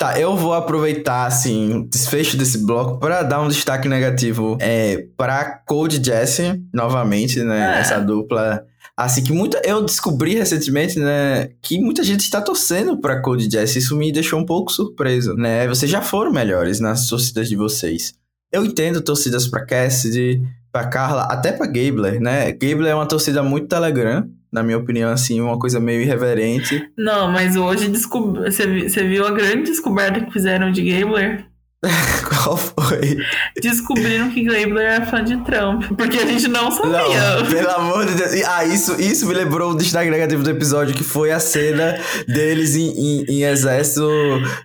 Tá, 0.00 0.18
eu 0.18 0.34
vou 0.34 0.54
aproveitar, 0.54 1.26
assim, 1.26 1.74
o 1.74 1.86
desfecho 1.86 2.34
desse 2.34 2.56
bloco 2.64 2.98
para 2.98 3.22
dar 3.22 3.42
um 3.42 3.48
destaque 3.48 3.86
negativo 3.86 4.56
é, 4.58 5.04
para 5.14 5.44
Cold 5.66 6.00
Jesse, 6.02 6.58
novamente, 6.72 7.42
né? 7.42 7.76
É. 7.76 7.80
Essa 7.80 8.00
dupla. 8.00 8.64
Assim, 8.96 9.22
que 9.22 9.30
muita. 9.30 9.60
Eu 9.62 9.84
descobri 9.84 10.36
recentemente, 10.36 10.98
né? 10.98 11.50
Que 11.60 11.78
muita 11.78 12.02
gente 12.02 12.20
está 12.20 12.40
torcendo 12.40 12.98
pra 12.98 13.20
Cold 13.20 13.46
Jesse. 13.52 13.78
Isso 13.78 13.94
me 13.94 14.10
deixou 14.10 14.40
um 14.40 14.46
pouco 14.46 14.72
surpreso, 14.72 15.34
né? 15.34 15.68
Vocês 15.68 15.90
já 15.90 16.00
foram 16.00 16.32
melhores 16.32 16.80
nas 16.80 17.06
torcidas 17.06 17.46
de 17.46 17.54
vocês. 17.54 18.14
Eu 18.50 18.64
entendo 18.64 19.02
torcidas 19.02 19.48
pra 19.48 19.66
Cassidy, 19.66 20.40
pra 20.72 20.88
Carla, 20.88 21.24
até 21.24 21.52
pra 21.52 21.66
Gabler, 21.66 22.18
né? 22.22 22.50
Gabler 22.52 22.92
é 22.92 22.94
uma 22.94 23.06
torcida 23.06 23.42
muito 23.42 23.68
Telegram, 23.68 24.26
na 24.52 24.62
minha 24.62 24.78
opinião, 24.78 25.10
assim, 25.10 25.40
uma 25.40 25.58
coisa 25.58 25.78
meio 25.78 26.02
irreverente. 26.02 26.90
Não, 26.96 27.30
mas 27.30 27.56
hoje 27.56 27.88
descob... 27.88 28.38
você 28.38 29.04
viu 29.04 29.26
a 29.26 29.30
grande 29.30 29.70
descoberta 29.70 30.20
que 30.20 30.32
fizeram 30.32 30.70
de 30.70 30.82
Gabler? 30.82 31.46
Qual 32.28 32.56
foi? 32.58 33.16
Descobriram 33.60 34.30
que 34.30 34.42
Gabler 34.42 34.86
era 34.86 35.06
fã 35.06 35.24
de 35.24 35.36
Trump. 35.44 35.84
Porque 35.96 36.18
a 36.18 36.26
gente 36.26 36.46
não 36.46 36.70
sabia. 36.70 37.38
Não, 37.38 37.46
pelo 37.46 37.70
amor 37.70 38.06
de 38.06 38.14
Deus. 38.14 38.32
Ah, 38.46 38.64
isso, 38.66 39.00
isso 39.00 39.26
me 39.26 39.32
lembrou 39.32 39.72
o 39.72 39.76
destaque 39.76 40.10
negativo 40.10 40.42
do 40.42 40.50
episódio, 40.50 40.94
que 40.94 41.04
foi 41.04 41.30
a 41.30 41.40
cena 41.40 41.98
deles 42.28 42.76
em, 42.76 42.90
em, 42.90 43.24
em 43.28 43.42
exército 43.44 44.06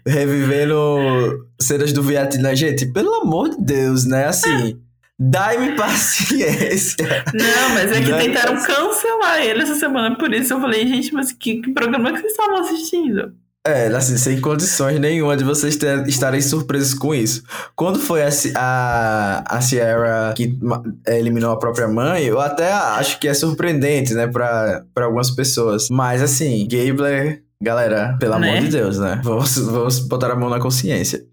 revivendo 0.06 0.76
cenas 1.60 1.94
do 1.94 2.04
Vietnã. 2.04 2.54
Gente, 2.54 2.86
pelo 2.88 3.14
amor 3.22 3.50
de 3.50 3.64
Deus, 3.64 4.06
né? 4.06 4.26
Assim. 4.26 4.78
Dai-me 5.18 5.76
paciência. 5.76 7.24
Não, 7.34 7.70
mas 7.74 7.92
é 7.92 8.02
que 8.02 8.14
tentaram 8.14 8.62
cancelar 8.62 9.42
ele 9.42 9.64
essa 9.64 9.76
semana. 9.76 10.18
Por 10.18 10.34
isso 10.34 10.54
eu 10.54 10.60
falei, 10.60 10.86
gente, 10.88 11.14
mas 11.14 11.32
que, 11.32 11.62
que 11.62 11.74
programa 11.74 12.12
que 12.12 12.20
vocês 12.20 12.32
estavam 12.32 12.58
assistindo? 12.58 13.34
É, 13.66 13.88
assim, 13.88 14.16
sem 14.16 14.40
condições 14.40 15.00
nenhuma 15.00 15.36
de 15.36 15.44
vocês 15.44 15.76
ter, 15.76 16.08
estarem 16.08 16.40
surpresos 16.40 16.94
com 16.94 17.16
isso. 17.16 17.42
Quando 17.76 17.98
foi 17.98 18.22
a, 18.22 18.30
a, 18.56 19.58
a 19.58 19.62
Sierra 19.62 20.34
que 20.36 20.56
eliminou 21.08 21.52
a 21.52 21.58
própria 21.58 21.88
mãe, 21.88 22.26
eu 22.26 22.40
até 22.40 22.72
acho 22.72 23.20
que 23.20 23.28
é 23.28 23.34
surpreendente, 23.34 24.14
né, 24.14 24.28
pra, 24.28 24.84
pra 24.94 25.06
algumas 25.06 25.32
pessoas. 25.32 25.90
Mas, 25.90 26.22
assim, 26.22 26.68
Gabler, 26.70 27.42
galera, 27.60 28.16
pelo 28.20 28.38
né? 28.38 28.50
amor 28.50 28.62
de 28.62 28.68
Deus, 28.68 29.00
né? 29.00 29.20
Vamos, 29.24 29.58
vamos 29.58 30.00
botar 30.00 30.32
a 30.32 30.36
mão 30.36 30.50
na 30.50 30.60
consciência. 30.60 31.26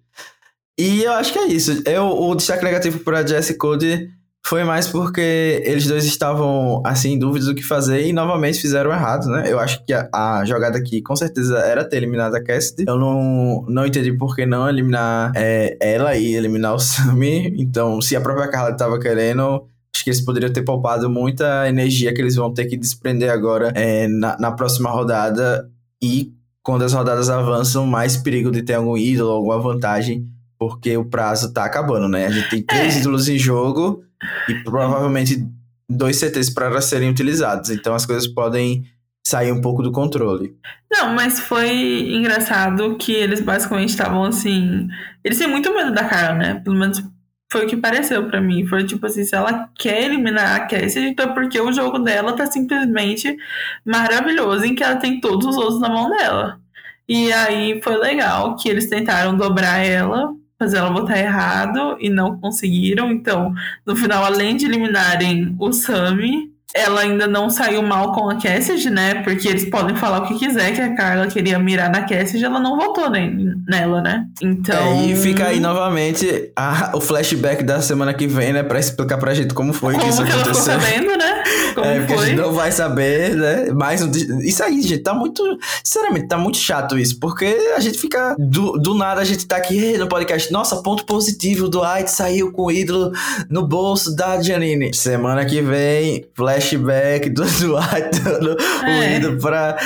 E 0.78 1.02
eu 1.02 1.12
acho 1.12 1.32
que 1.32 1.38
é 1.38 1.46
isso. 1.46 1.82
Eu, 1.86 2.06
o 2.06 2.34
destaque 2.34 2.64
negativo 2.64 3.00
pra 3.00 3.26
Jesse 3.26 3.56
Code 3.56 4.08
foi 4.44 4.64
mais 4.64 4.88
porque 4.88 5.62
eles 5.64 5.86
dois 5.86 6.04
estavam, 6.04 6.82
assim, 6.84 7.12
em 7.12 7.18
dúvidas 7.18 7.46
do 7.46 7.54
que 7.54 7.62
fazer 7.62 8.06
e 8.06 8.12
novamente 8.12 8.60
fizeram 8.60 8.90
errado, 8.90 9.26
né? 9.28 9.44
Eu 9.46 9.58
acho 9.58 9.84
que 9.84 9.92
a, 9.92 10.08
a 10.12 10.44
jogada 10.44 10.78
aqui, 10.78 11.00
com 11.00 11.14
certeza, 11.14 11.58
era 11.58 11.84
ter 11.84 11.98
eliminado 11.98 12.34
a 12.34 12.42
Cassidy. 12.42 12.84
Eu 12.88 12.98
não, 12.98 13.64
não 13.68 13.86
entendi 13.86 14.12
por 14.12 14.34
que 14.34 14.44
não 14.44 14.68
eliminar 14.68 15.32
é, 15.36 15.76
ela 15.80 16.16
e 16.16 16.34
eliminar 16.34 16.74
o 16.74 16.78
Sammy. 16.80 17.54
Então, 17.56 18.00
se 18.00 18.16
a 18.16 18.20
própria 18.20 18.48
Carla 18.48 18.70
estava 18.70 18.98
querendo, 18.98 19.64
acho 19.94 20.02
que 20.02 20.10
eles 20.10 20.20
poderiam 20.20 20.52
ter 20.52 20.62
poupado 20.62 21.08
muita 21.08 21.68
energia 21.68 22.12
que 22.12 22.20
eles 22.20 22.34
vão 22.34 22.52
ter 22.52 22.66
que 22.66 22.76
desprender 22.76 23.30
agora 23.30 23.72
é, 23.76 24.08
na, 24.08 24.36
na 24.38 24.50
próxima 24.52 24.90
rodada. 24.90 25.70
E 26.02 26.32
quando 26.62 26.82
as 26.82 26.92
rodadas 26.92 27.30
avançam, 27.30 27.86
mais 27.86 28.16
perigo 28.16 28.50
de 28.50 28.62
ter 28.62 28.74
algum 28.74 28.96
ídolo, 28.96 29.30
alguma 29.30 29.60
vantagem 29.60 30.31
porque 30.68 30.96
o 30.96 31.04
prazo 31.04 31.52
tá 31.52 31.64
acabando, 31.64 32.08
né? 32.08 32.26
A 32.26 32.30
gente 32.30 32.48
tem 32.48 32.62
três 32.62 32.96
é. 32.96 33.00
ídolos 33.00 33.28
em 33.28 33.38
jogo 33.38 34.04
e 34.48 34.54
provavelmente 34.62 35.44
dois 35.88 36.16
CTs 36.16 36.50
para 36.50 36.80
serem 36.80 37.10
utilizados. 37.10 37.70
Então 37.70 37.94
as 37.94 38.06
coisas 38.06 38.26
podem 38.28 38.84
sair 39.26 39.52
um 39.52 39.60
pouco 39.60 39.82
do 39.82 39.92
controle. 39.92 40.54
Não, 40.90 41.14
mas 41.14 41.40
foi 41.40 42.14
engraçado 42.14 42.96
que 42.96 43.12
eles 43.12 43.40
basicamente 43.40 43.90
estavam 43.90 44.24
assim. 44.24 44.88
Eles 45.24 45.38
têm 45.38 45.48
muito 45.48 45.74
medo 45.74 45.92
da 45.92 46.04
Carla, 46.04 46.34
né? 46.34 46.54
Pelo 46.62 46.76
menos 46.76 47.02
foi 47.50 47.66
o 47.66 47.68
que 47.68 47.76
pareceu 47.76 48.28
para 48.28 48.40
mim. 48.40 48.66
Foi 48.66 48.84
tipo 48.84 49.04
assim, 49.06 49.24
se 49.24 49.34
ela 49.34 49.68
quer 49.78 50.04
eliminar 50.04 50.56
a 50.56 50.66
Cassie, 50.66 51.08
então 51.08 51.30
é 51.30 51.34
porque 51.34 51.60
o 51.60 51.72
jogo 51.72 51.98
dela 51.98 52.34
tá 52.34 52.46
simplesmente 52.46 53.36
maravilhoso, 53.84 54.64
em 54.64 54.74
que 54.74 54.82
ela 54.82 54.96
tem 54.96 55.20
todos 55.20 55.46
os 55.46 55.56
outros 55.56 55.80
na 55.80 55.88
mão 55.88 56.08
dela. 56.08 56.60
E 57.08 57.32
aí 57.32 57.80
foi 57.82 57.96
legal 57.96 58.56
que 58.56 58.68
eles 58.68 58.88
tentaram 58.88 59.36
dobrar 59.36 59.78
ela 59.84 60.34
fazer 60.62 60.76
ela 60.78 60.90
votar 60.90 61.18
errado 61.18 61.96
e 61.98 62.08
não 62.08 62.38
conseguiram. 62.38 63.10
Então, 63.10 63.52
no 63.84 63.96
final, 63.96 64.24
além 64.24 64.56
de 64.56 64.66
eliminarem 64.66 65.56
o 65.58 65.72
Sammy, 65.72 66.52
ela 66.74 67.02
ainda 67.02 67.26
não 67.26 67.50
saiu 67.50 67.82
mal 67.82 68.12
com 68.12 68.30
a 68.30 68.36
Cassidy, 68.36 68.88
né? 68.88 69.22
Porque 69.22 69.46
eles 69.46 69.68
podem 69.68 69.94
falar 69.94 70.20
o 70.20 70.28
que 70.28 70.38
quiser, 70.38 70.72
que 70.72 70.80
a 70.80 70.94
Carla 70.94 71.26
queria 71.26 71.58
mirar 71.58 71.90
na 71.90 72.02
Cassidy, 72.02 72.44
ela 72.44 72.58
não 72.60 72.78
votou 72.78 73.10
nem, 73.10 73.52
nela, 73.68 74.00
né? 74.00 74.24
Então. 74.40 74.76
É, 74.76 75.06
e 75.06 75.16
fica 75.16 75.48
aí 75.48 75.60
novamente 75.60 76.50
a, 76.56 76.92
o 76.94 77.00
flashback 77.00 77.62
da 77.62 77.82
semana 77.82 78.14
que 78.14 78.26
vem, 78.26 78.52
né? 78.52 78.62
Pra 78.62 78.78
explicar 78.78 79.18
pra 79.18 79.34
gente 79.34 79.52
como 79.52 79.72
foi 79.72 79.94
como 79.94 80.04
que 80.04 80.10
isso 80.10 80.24
que 80.24 80.30
aconteceu. 80.30 80.72
Ela 80.72 80.80
ficou 80.80 80.94
sabendo, 80.94 81.18
né? 81.18 81.42
Como 81.74 81.86
é, 81.86 81.98
porque 81.98 82.14
foi? 82.14 82.24
a 82.24 82.26
gente 82.28 82.38
não 82.38 82.52
vai 82.52 82.72
saber, 82.72 83.36
né? 83.36 83.70
Mas 83.74 84.00
isso 84.00 84.62
aí, 84.64 84.82
gente, 84.82 85.02
tá 85.02 85.14
muito. 85.14 85.42
Sinceramente, 85.84 86.28
tá 86.28 86.38
muito 86.38 86.58
chato 86.58 86.98
isso. 86.98 87.18
Porque 87.20 87.46
a 87.76 87.80
gente 87.80 87.98
fica. 87.98 88.34
Do, 88.38 88.72
do 88.72 88.94
nada 88.94 89.20
a 89.20 89.24
gente 89.24 89.46
tá 89.46 89.56
aqui 89.56 89.98
no 89.98 90.08
podcast. 90.08 90.50
Nossa, 90.52 90.82
ponto 90.82 91.04
positivo 91.04 91.68
do 91.68 91.82
White 91.82 92.10
saiu 92.10 92.50
com 92.52 92.64
o 92.64 92.70
ídolo 92.70 93.12
no 93.50 93.66
bolso 93.66 94.14
da 94.16 94.40
Janine. 94.40 94.94
Semana 94.94 95.44
que 95.44 95.60
vem, 95.60 96.26
flash 96.34 96.62
flashback 96.62 97.30
do 97.30 97.44
Dwight 97.44 98.20
dando 98.20 98.56
é. 98.84 98.98
o 98.98 99.16
ido 99.16 99.38
pra. 99.38 99.76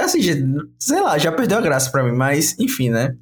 Assim, 0.00 0.20
gente, 0.20 0.44
sei 0.78 1.00
lá, 1.00 1.18
já 1.18 1.32
perdeu 1.32 1.58
a 1.58 1.60
graça 1.60 1.90
pra 1.90 2.02
mim, 2.02 2.12
mas 2.12 2.58
enfim, 2.58 2.90
né? 2.90 3.14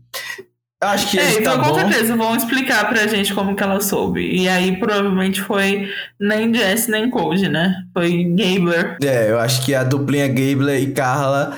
Acho 0.86 1.10
que 1.10 1.18
é, 1.18 1.40
então 1.40 1.58
tá 1.58 1.64
com 1.64 1.70
bom. 1.70 1.74
certeza 1.78 2.16
vão 2.16 2.36
explicar 2.36 2.88
pra 2.88 3.06
gente 3.06 3.34
como 3.34 3.54
que 3.54 3.62
ela 3.62 3.80
soube. 3.80 4.20
E 4.20 4.48
aí 4.48 4.76
provavelmente 4.76 5.40
foi 5.40 5.88
nem 6.18 6.52
Jess 6.54 6.88
nem 6.88 7.10
Code, 7.10 7.48
né? 7.48 7.74
Foi 7.92 8.24
Gabler. 8.24 8.96
É, 9.02 9.30
eu 9.30 9.38
acho 9.38 9.64
que 9.64 9.74
a 9.74 9.84
duplinha 9.84 10.28
Gabler 10.28 10.82
e 10.82 10.92
Carla 10.92 11.56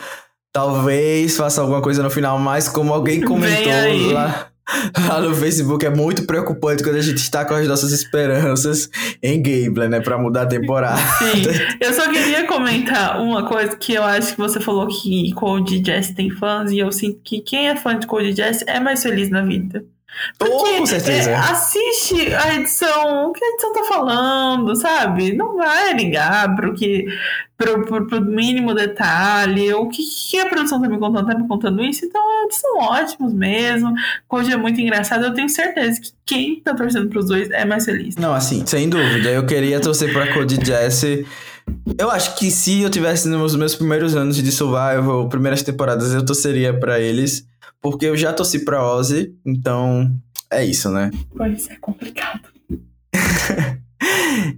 talvez 0.53 1.37
faça 1.37 1.61
alguma 1.61 1.81
coisa 1.81 2.03
no 2.03 2.11
final, 2.11 2.39
mas 2.39 2.69
como 2.69 2.93
alguém 2.93 3.21
comentou 3.23 4.13
lá 4.13 4.48
lá 5.09 5.21
no 5.23 5.35
Facebook 5.35 5.85
é 5.85 5.91
muito 5.91 6.25
preocupante 6.25 6.83
quando 6.83 6.97
a 6.97 7.03
gente 7.03 7.19
está 7.19 7.45
com 7.45 7.55
as 7.55 7.67
nossas 7.67 7.93
esperanças 7.93 8.91
em 9.23 9.41
gameplay, 9.41 9.89
né? 9.89 10.01
Pra 10.01 10.19
mudar 10.19 10.43
a 10.43 10.47
temporada. 10.47 11.01
Sim. 11.19 11.43
Eu 11.81 11.93
só 11.93 12.11
queria 12.11 12.47
comentar 12.47 13.21
uma 13.21 13.47
coisa 13.47 13.77
que 13.77 13.95
eu 13.95 14.03
acho 14.03 14.33
que 14.33 14.39
você 14.39 14.61
falou 14.61 14.87
que 14.89 15.33
Code 15.33 15.81
Jazz 15.81 16.11
tem 16.11 16.31
fãs 16.31 16.71
e 16.71 16.79
eu 16.79 16.91
sinto 16.93 17.21
que 17.23 17.41
quem 17.41 17.69
é 17.69 17.77
fã 17.77 17.99
de 17.99 18.07
Code 18.07 18.35
Jazz 18.35 18.65
é 18.67 18.81
mais 18.81 19.03
feliz 19.03 19.31
na 19.31 19.43
vida. 19.43 19.85
Porque, 20.39 20.53
oh, 20.53 20.79
com 20.79 20.87
certeza. 20.87 21.31
É, 21.31 21.35
assiste 21.35 22.35
a 22.35 22.55
edição, 22.55 23.29
o 23.29 23.33
que 23.33 23.45
a 23.45 23.49
edição 23.49 23.73
tá 23.73 23.85
falando, 23.85 24.75
sabe? 24.77 25.35
Não 25.35 25.57
vai 25.57 25.95
ligar 25.95 26.55
pro 26.57 26.75
que. 26.75 27.07
Pro, 27.57 27.85
pro, 27.85 28.07
pro 28.07 28.21
mínimo 28.21 28.73
detalhe, 28.73 29.75
o 29.75 29.89
que, 29.89 30.01
que, 30.01 30.39
a 30.39 30.49
produção 30.49 30.81
tá 30.81 30.89
me 30.89 30.97
contando, 30.97 31.27
tá 31.27 31.37
me 31.37 31.49
contando 31.49 31.83
isso, 31.83 32.05
então 32.05 32.23
eles 32.45 32.55
são 32.55 32.79
ótimos 32.79 33.33
mesmo. 33.33 33.93
Hoje 34.31 34.53
é 34.53 34.57
muito 34.57 34.81
engraçado, 34.81 35.25
eu 35.25 35.35
tenho 35.35 35.49
certeza 35.49 36.01
que 36.01 36.13
quem 36.25 36.61
tá 36.61 36.73
torcendo 36.73 37.09
pros 37.09 37.27
dois 37.27 37.51
é 37.51 37.65
mais 37.65 37.85
feliz. 37.85 38.15
Não, 38.15 38.33
assim, 38.33 38.65
sem 38.65 38.89
dúvida. 38.89 39.29
Eu 39.31 39.45
queria 39.45 39.81
torcer 39.81 40.13
pra 40.13 40.33
Cody 40.33 40.65
Jesse. 40.65 41.27
Eu 41.99 42.13
acho 42.13 42.37
que 42.37 42.49
se 42.49 42.81
eu 42.83 42.91
tivesse 42.91 43.29
nos 43.29 43.57
meus 43.57 43.75
primeiros 43.75 44.15
anos 44.15 44.37
de 44.37 44.53
Survival, 44.53 45.29
primeiras 45.29 45.61
temporadas, 45.61 46.15
eu 46.15 46.25
torceria 46.25 46.73
para 46.73 47.01
eles. 47.01 47.45
Porque 47.81 48.07
eu 48.07 48.17
já 48.17 48.33
torci 48.33 48.65
pra 48.65 48.85
Ozzy, 48.85 49.35
então 49.47 50.13
é 50.51 50.65
isso, 50.65 50.91
né? 50.91 51.11
Pois 51.37 51.69
é 51.69 51.77
complicado. 51.77 52.49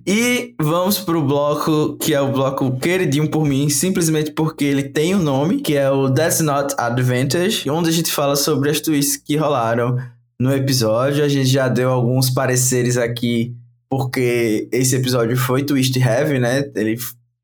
e 0.06 0.54
vamos 0.61 0.98
pro 0.98 1.22
bloco 1.22 1.96
que 1.98 2.14
é 2.14 2.20
o 2.20 2.33
bloco 2.33 2.78
queridinho 2.78 3.30
por 3.30 3.44
mim, 3.44 3.68
simplesmente 3.68 4.33
porque 4.33 4.64
ele 4.64 4.85
tem 4.85 5.14
um 5.14 5.22
nome, 5.22 5.61
que 5.61 5.76
é 5.76 5.90
o 5.90 6.12
That's 6.12 6.40
Not 6.40 6.74
Advantage, 6.78 7.68
onde 7.68 7.88
a 7.88 7.92
gente 7.92 8.11
fala 8.11 8.37
sobre 8.37 8.70
as 8.70 8.80
twists 8.80 9.16
que 9.16 9.37
rolaram 9.37 9.96
no 10.38 10.52
episódio. 10.52 11.24
A 11.24 11.28
gente 11.28 11.48
já 11.48 11.68
deu 11.68 11.90
alguns 11.90 12.30
pareceres 12.30 12.97
aqui, 12.97 13.55
porque 13.88 14.68
esse 14.72 14.97
episódio 14.97 15.36
foi 15.36 15.64
twist 15.64 15.99
heavy, 15.99 16.38
né? 16.38 16.70
Ele, 16.74 16.97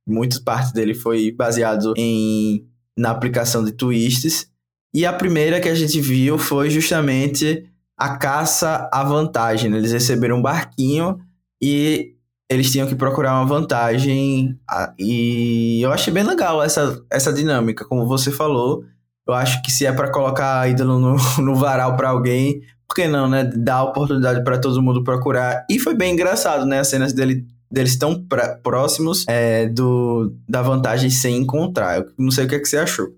muita 0.08 0.40
parte 0.40 0.72
dele 0.72 0.94
foi 0.94 1.32
baseado 1.32 1.92
em 1.96 2.64
na 2.96 3.10
aplicação 3.10 3.62
de 3.62 3.72
twists. 3.72 4.48
E 4.96 5.04
a 5.04 5.12
primeira 5.12 5.60
que 5.60 5.68
a 5.68 5.74
gente 5.74 6.00
viu 6.00 6.38
foi 6.38 6.70
justamente 6.70 7.68
a 7.98 8.16
caça 8.16 8.88
à 8.90 9.04
vantagem. 9.04 9.70
Né? 9.70 9.76
Eles 9.76 9.92
receberam 9.92 10.38
um 10.38 10.42
barquinho 10.42 11.18
e 11.60 12.14
eles 12.50 12.72
tinham 12.72 12.88
que 12.88 12.94
procurar 12.94 13.34
uma 13.34 13.44
vantagem. 13.44 14.58
E 14.98 15.82
eu 15.82 15.92
achei 15.92 16.10
bem 16.10 16.24
legal 16.24 16.62
essa, 16.62 16.98
essa 17.12 17.30
dinâmica, 17.30 17.84
como 17.84 18.06
você 18.06 18.30
falou. 18.30 18.84
Eu 19.28 19.34
acho 19.34 19.60
que 19.60 19.70
se 19.70 19.84
é 19.84 19.92
para 19.92 20.10
colocar 20.10 20.66
ídolo 20.66 20.98
no, 20.98 21.16
no 21.44 21.54
varal 21.54 21.94
para 21.94 22.08
alguém, 22.08 22.62
por 22.88 22.94
que 22.94 23.06
não, 23.06 23.28
né? 23.28 23.44
Dar 23.44 23.82
oportunidade 23.82 24.42
para 24.42 24.56
todo 24.56 24.82
mundo 24.82 25.04
procurar. 25.04 25.66
E 25.68 25.78
foi 25.78 25.94
bem 25.94 26.14
engraçado, 26.14 26.64
né? 26.64 26.78
As 26.78 26.88
cenas 26.88 27.12
dele 27.12 27.44
deles 27.70 27.98
tão 27.98 28.26
próximos 28.62 29.26
é, 29.28 29.66
do, 29.66 30.32
da 30.48 30.62
vantagem 30.62 31.10
sem 31.10 31.36
encontrar. 31.36 31.98
Eu 31.98 32.06
não 32.16 32.30
sei 32.30 32.46
o 32.46 32.48
que, 32.48 32.54
é 32.54 32.58
que 32.58 32.66
você 32.66 32.78
achou. 32.78 33.08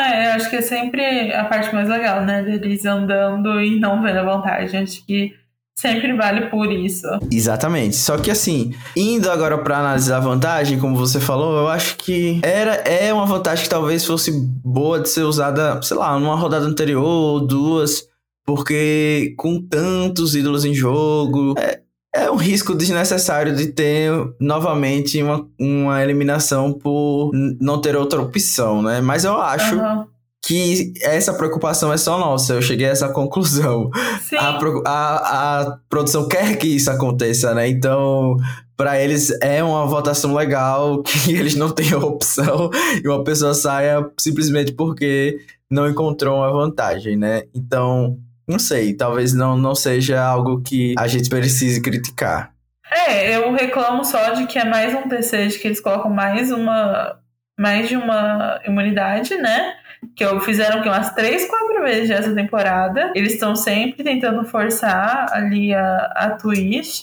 É, 0.00 0.26
eu 0.26 0.32
acho 0.32 0.50
que 0.50 0.56
é 0.56 0.62
sempre 0.62 1.32
a 1.32 1.44
parte 1.44 1.74
mais 1.74 1.88
legal, 1.88 2.24
né? 2.24 2.42
Deles 2.42 2.84
andando 2.84 3.60
e 3.60 3.78
não 3.78 4.02
vendo 4.02 4.18
a 4.18 4.22
vantagem. 4.22 4.82
Acho 4.82 5.04
que 5.04 5.34
Sempre 5.80 6.12
vale 6.12 6.50
por 6.50 6.70
isso. 6.70 7.06
Exatamente. 7.32 7.96
Só 7.96 8.18
que 8.18 8.30
assim, 8.30 8.74
indo 8.94 9.30
agora 9.30 9.56
para 9.56 9.78
analisar 9.78 10.18
a 10.18 10.20
vantagem, 10.20 10.78
como 10.78 10.94
você 10.94 11.18
falou, 11.18 11.56
eu 11.56 11.68
acho 11.68 11.96
que 11.96 12.38
era 12.42 12.74
é 12.86 13.14
uma 13.14 13.24
vantagem 13.24 13.64
que 13.64 13.70
talvez 13.70 14.04
fosse 14.04 14.30
boa 14.30 15.00
de 15.00 15.08
ser 15.08 15.22
usada, 15.22 15.80
sei 15.80 15.96
lá, 15.96 16.18
numa 16.20 16.36
rodada 16.36 16.66
anterior 16.66 17.02
ou 17.02 17.40
duas, 17.40 18.06
porque 18.44 19.34
com 19.38 19.58
tantos 19.58 20.34
ídolos 20.34 20.66
em 20.66 20.74
jogo, 20.74 21.54
é, 21.58 21.80
é 22.14 22.30
um 22.30 22.36
risco 22.36 22.74
desnecessário 22.74 23.54
de 23.54 23.68
ter 23.68 24.10
novamente 24.40 25.22
uma, 25.22 25.48
uma 25.58 26.02
eliminação 26.02 26.72
por 26.72 27.30
não 27.60 27.80
ter 27.80 27.96
outra 27.96 28.20
opção, 28.20 28.82
né? 28.82 29.00
Mas 29.00 29.24
eu 29.24 29.40
acho 29.40 29.76
uhum 29.76 30.06
que 30.42 30.94
essa 31.02 31.34
preocupação 31.34 31.92
é 31.92 31.96
só 31.96 32.18
nossa. 32.18 32.54
Eu 32.54 32.62
cheguei 32.62 32.86
a 32.86 32.90
essa 32.90 33.08
conclusão. 33.08 33.90
A, 34.38 34.58
a, 34.86 35.60
a, 35.60 35.78
produção 35.88 36.26
quer 36.26 36.56
que 36.56 36.68
isso 36.68 36.90
aconteça, 36.90 37.54
né? 37.54 37.68
Então, 37.68 38.36
para 38.76 39.00
eles 39.00 39.30
é 39.42 39.62
uma 39.62 39.86
votação 39.86 40.34
legal 40.34 41.02
que 41.04 41.32
eles 41.32 41.54
não 41.54 41.70
tenham 41.70 42.00
opção 42.02 42.70
e 43.02 43.06
uma 43.06 43.22
pessoa 43.22 43.54
saia 43.54 44.08
simplesmente 44.18 44.72
porque 44.72 45.38
não 45.70 45.88
encontrou 45.88 46.38
uma 46.38 46.50
vantagem, 46.50 47.16
né? 47.16 47.44
Então, 47.54 48.18
não 48.50 48.58
sei, 48.58 48.94
talvez 48.94 49.32
não, 49.32 49.56
não 49.56 49.74
seja 49.74 50.22
algo 50.22 50.62
que 50.62 50.94
a 50.98 51.06
gente 51.06 51.30
precise 51.30 51.80
criticar. 51.80 52.52
É, 52.90 53.36
eu 53.36 53.52
reclamo 53.52 54.04
só 54.04 54.30
de 54.30 54.46
que 54.46 54.58
é 54.58 54.64
mais 54.64 54.92
um 54.94 55.08
TC 55.08 55.48
de 55.48 55.58
que 55.58 55.68
eles 55.68 55.80
colocam 55.80 56.10
mais 56.10 56.50
uma 56.50 57.18
mais 57.58 57.88
de 57.88 57.96
uma 57.96 58.58
imunidade, 58.66 59.36
né? 59.36 59.74
que 60.16 60.24
fizeram 60.40 60.82
que 60.82 60.88
umas 60.88 61.12
três, 61.14 61.46
quatro 61.48 61.82
vezes 61.82 62.10
essa 62.10 62.34
temporada. 62.34 63.12
Eles 63.14 63.34
estão 63.34 63.54
sempre 63.54 64.02
tentando 64.02 64.44
forçar 64.44 65.30
ali 65.32 65.74
a, 65.74 65.96
a 66.16 66.30
twist. 66.30 67.02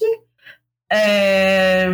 É, 0.92 1.88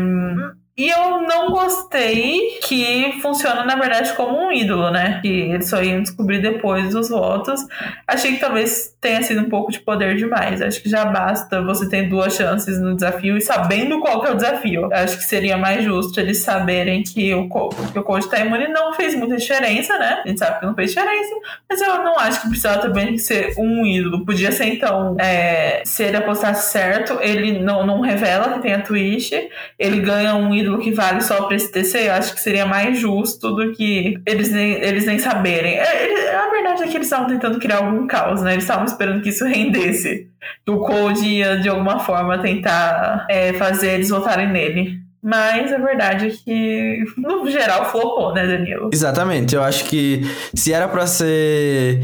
e 0.75 0.89
eu 0.89 1.21
não 1.21 1.51
gostei 1.51 2.57
que 2.63 3.19
funciona, 3.21 3.63
na 3.63 3.75
verdade, 3.75 4.11
como 4.13 4.47
um 4.47 4.51
ídolo, 4.51 4.89
né? 4.89 5.19
Que 5.21 5.27
eles 5.27 5.69
só 5.69 5.83
iam 5.83 6.01
descobrir 6.01 6.41
depois 6.41 6.93
dos 6.95 7.09
votos. 7.09 7.61
Achei 8.07 8.33
que 8.33 8.39
talvez 8.39 8.91
tenha 8.99 9.21
sido 9.21 9.41
um 9.41 9.49
pouco 9.49 9.71
de 9.71 9.79
poder 9.79 10.15
demais. 10.15 10.63
Acho 10.63 10.81
que 10.81 10.89
já 10.89 11.05
basta 11.05 11.61
você 11.61 11.87
ter 11.87 12.09
duas 12.09 12.35
chances 12.35 12.79
no 12.79 12.95
desafio 12.95 13.37
e 13.37 13.41
sabendo 13.41 13.99
qual 13.99 14.25
é 14.25 14.31
o 14.31 14.35
desafio. 14.35 14.91
Acho 14.91 15.17
que 15.17 15.23
seria 15.23 15.57
mais 15.57 15.83
justo 15.83 16.19
eles 16.19 16.39
saberem 16.39 17.03
que 17.03 17.31
o, 17.35 17.47
que 17.47 17.99
o 17.99 18.03
coach 18.03 18.27
não 18.69 18.93
fez 18.93 19.13
muita 19.13 19.37
diferença, 19.37 19.99
né? 19.99 20.21
A 20.25 20.27
gente 20.27 20.39
sabe 20.39 20.59
que 20.59 20.65
não 20.65 20.73
fez 20.73 20.89
diferença, 20.89 21.35
mas 21.69 21.81
eu 21.81 22.03
não 22.03 22.17
acho 22.17 22.41
que 22.41 22.47
precisava 22.47 22.81
também 22.81 23.15
ser 23.19 23.53
um 23.59 23.85
ídolo. 23.85 24.25
Podia 24.25 24.51
ser, 24.51 24.65
então, 24.65 25.15
é, 25.19 25.83
se 25.85 26.01
ele 26.01 26.17
apostasse 26.17 26.71
certo, 26.71 27.19
ele 27.21 27.59
não, 27.59 27.85
não 27.85 28.01
revela 28.01 28.53
que 28.53 28.61
tem 28.61 28.73
a 28.73 28.81
Twitch, 28.81 29.33
ele 29.77 29.99
ganha 29.99 30.33
um 30.33 30.51
ídolo 30.53 30.62
ídolo 30.63 30.79
que 30.79 30.91
vale 30.91 31.21
só 31.21 31.43
pra 31.43 31.55
esse 31.55 31.71
TC, 31.71 32.07
eu 32.07 32.13
acho 32.13 32.33
que 32.33 32.41
seria 32.41 32.65
mais 32.65 32.97
justo 32.97 33.53
do 33.55 33.71
que 33.73 34.19
eles 34.25 34.51
nem, 34.51 34.73
eles 34.73 35.05
nem 35.05 35.19
saberem. 35.19 35.75
É, 35.75 36.35
a 36.35 36.49
verdade 36.49 36.83
é 36.83 36.87
que 36.87 36.97
eles 36.97 37.07
estavam 37.07 37.27
tentando 37.27 37.59
criar 37.59 37.77
algum 37.77 38.07
caos, 38.07 38.41
né? 38.41 38.53
Eles 38.53 38.63
estavam 38.63 38.85
esperando 38.85 39.21
que 39.21 39.29
isso 39.29 39.45
rendesse. 39.47 40.27
Que 40.65 40.71
o 40.71 40.79
Code 40.79 41.25
ia, 41.25 41.57
de 41.57 41.69
alguma 41.69 41.99
forma, 41.99 42.39
tentar 42.39 43.25
é, 43.29 43.53
fazer 43.53 43.91
eles 43.91 44.09
votarem 44.09 44.51
nele. 44.51 45.03
Mas 45.21 45.71
a 45.71 45.77
verdade 45.77 46.27
é 46.27 46.29
que, 46.31 47.05
no 47.15 47.49
geral, 47.49 47.89
flopou, 47.89 48.33
né, 48.33 48.45
Danilo? 48.45 48.89
Exatamente. 48.91 49.55
Eu 49.55 49.63
acho 49.63 49.85
que 49.85 50.21
se 50.53 50.73
era 50.73 50.85
para 50.85 51.07
ser 51.07 52.01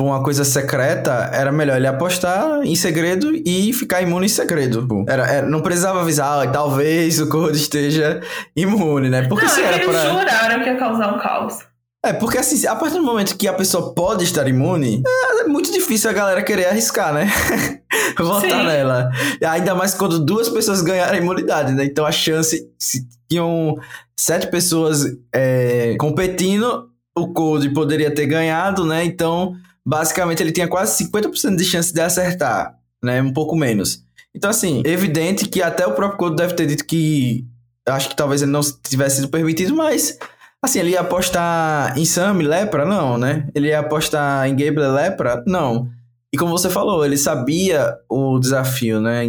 Tipo, 0.00 0.08
uma 0.08 0.22
coisa 0.22 0.44
secreta, 0.44 1.28
era 1.30 1.52
melhor 1.52 1.76
ele 1.76 1.86
apostar 1.86 2.62
em 2.62 2.74
segredo 2.74 3.32
e 3.44 3.70
ficar 3.74 4.00
imune 4.00 4.24
em 4.24 4.28
segredo. 4.30 4.88
Era, 5.06 5.26
era 5.30 5.46
não 5.46 5.60
precisava 5.60 6.00
avisar, 6.00 6.42
ah, 6.42 6.50
talvez 6.50 7.20
o 7.20 7.28
Code 7.28 7.58
esteja 7.58 8.18
imune, 8.56 9.10
né? 9.10 9.28
Porque 9.28 9.44
não, 9.44 9.52
se 9.52 9.60
era 9.60 9.76
eles 9.76 9.86
pra... 9.86 10.08
juraram 10.08 10.62
que 10.62 10.70
ia 10.70 10.78
causar 10.78 11.14
um 11.14 11.18
caos. 11.18 11.58
É, 12.02 12.14
porque 12.14 12.38
assim, 12.38 12.66
a 12.66 12.74
partir 12.74 12.96
do 12.96 13.02
momento 13.02 13.36
que 13.36 13.46
a 13.46 13.52
pessoa 13.52 13.94
pode 13.94 14.24
estar 14.24 14.48
imune, 14.48 15.02
é, 15.06 15.40
é 15.42 15.44
muito 15.44 15.70
difícil 15.70 16.08
a 16.08 16.14
galera 16.14 16.42
querer 16.42 16.68
arriscar, 16.68 17.12
né? 17.12 17.30
Votar 18.16 18.64
nela. 18.64 19.10
Ainda 19.50 19.74
mais 19.74 19.92
quando 19.92 20.18
duas 20.18 20.48
pessoas 20.48 20.80
ganharam 20.80 21.12
a 21.12 21.18
imunidade, 21.18 21.74
né? 21.74 21.84
Então 21.84 22.06
a 22.06 22.12
chance, 22.12 22.66
se 22.78 23.06
tinham 23.28 23.76
sete 24.18 24.46
pessoas 24.46 25.04
é, 25.30 25.94
competindo, 26.00 26.88
o 27.14 27.34
Code 27.34 27.68
poderia 27.68 28.10
ter 28.10 28.24
ganhado, 28.24 28.86
né? 28.86 29.04
Então 29.04 29.54
basicamente 29.90 30.40
ele 30.40 30.52
tinha 30.52 30.68
quase 30.68 31.04
50% 31.04 31.56
de 31.56 31.64
chance 31.64 31.92
de 31.92 32.00
acertar, 32.00 32.76
né? 33.02 33.20
Um 33.20 33.32
pouco 33.32 33.56
menos. 33.56 34.04
Então, 34.32 34.48
assim, 34.48 34.82
evidente 34.86 35.48
que 35.48 35.60
até 35.60 35.84
o 35.84 35.94
próprio 35.94 36.16
Couto 36.16 36.36
deve 36.36 36.54
ter 36.54 36.64
dito 36.64 36.84
que 36.84 37.44
acho 37.88 38.08
que 38.08 38.14
talvez 38.14 38.40
ele 38.40 38.52
não 38.52 38.60
tivesse 38.60 39.16
sido 39.16 39.28
permitido, 39.28 39.74
mas 39.74 40.16
assim, 40.62 40.78
ele 40.78 40.90
ia 40.90 41.00
apostar 41.00 41.98
em 41.98 42.04
Sam 42.04 42.34
Lepra? 42.34 42.84
Não, 42.84 43.18
né? 43.18 43.48
Ele 43.52 43.66
ia 43.66 43.80
apostar 43.80 44.46
em 44.46 44.54
Gable 44.54 44.86
Lepra? 44.86 45.42
Não. 45.44 45.88
E 46.32 46.38
como 46.38 46.56
você 46.56 46.70
falou, 46.70 47.04
ele 47.04 47.16
sabia 47.16 47.96
o 48.08 48.38
desafio, 48.38 49.00
né? 49.00 49.22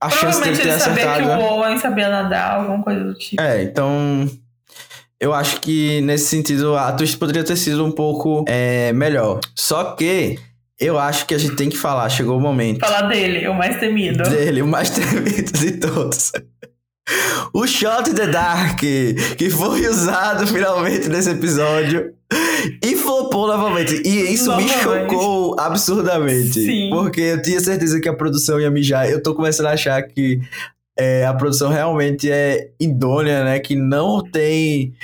A 0.00 0.08
chance 0.08 0.42
de 0.42 0.58
ter 0.58 0.70
acertado. 0.70 1.26
Provavelmente 1.26 1.26
ele 1.26 1.26
sabia 1.26 1.36
que 1.36 1.42
o 1.42 1.58
Owen 1.58 1.78
sabia 1.78 2.08
nadar, 2.08 2.60
alguma 2.60 2.82
coisa 2.82 3.04
do 3.04 3.12
tipo. 3.12 3.42
É, 3.42 3.62
então 3.62 4.26
eu 5.22 5.32
acho 5.32 5.60
que 5.60 6.00
nesse 6.00 6.24
sentido 6.24 6.76
a 6.76 6.90
twist 6.90 7.16
poderia 7.16 7.44
ter 7.44 7.54
sido 7.54 7.84
um 7.84 7.92
pouco 7.92 8.44
é, 8.48 8.92
melhor. 8.92 9.38
Só 9.54 9.92
que 9.92 10.36
eu 10.80 10.98
acho 10.98 11.26
que 11.26 11.34
a 11.34 11.38
gente 11.38 11.54
tem 11.54 11.68
que 11.68 11.76
falar, 11.76 12.08
chegou 12.08 12.36
o 12.36 12.40
momento. 12.40 12.80
Falar 12.80 13.02
dele, 13.02 13.46
o 13.46 13.54
mais 13.54 13.78
temido. 13.78 14.24
Dele, 14.24 14.62
o 14.62 14.66
mais 14.66 14.90
temido 14.90 15.52
de 15.52 15.72
todos. 15.78 16.32
O 17.54 17.64
Shot 17.68 18.12
the 18.12 18.26
Dark, 18.26 18.80
que 18.80 19.48
foi 19.48 19.86
usado 19.86 20.44
finalmente 20.44 21.08
nesse 21.08 21.30
episódio. 21.30 22.12
E 22.82 22.96
flopou 22.96 23.46
novamente. 23.46 24.02
E 24.04 24.32
isso 24.32 24.46
novamente. 24.46 24.74
me 24.74 24.82
chocou 24.82 25.56
absurdamente. 25.60 26.64
Sim. 26.64 26.90
Porque 26.90 27.20
eu 27.20 27.42
tinha 27.42 27.60
certeza 27.60 28.00
que 28.00 28.08
a 28.08 28.14
produção 28.14 28.60
ia 28.60 28.70
mijar. 28.72 29.08
Eu 29.08 29.22
tô 29.22 29.36
começando 29.36 29.66
a 29.66 29.72
achar 29.72 30.02
que 30.02 30.40
é, 30.98 31.24
a 31.26 31.34
produção 31.34 31.70
realmente 31.70 32.30
é 32.30 32.70
idônea, 32.78 33.44
né? 33.44 33.58
Que 33.58 33.74
não 33.74 34.22
tem 34.22 34.94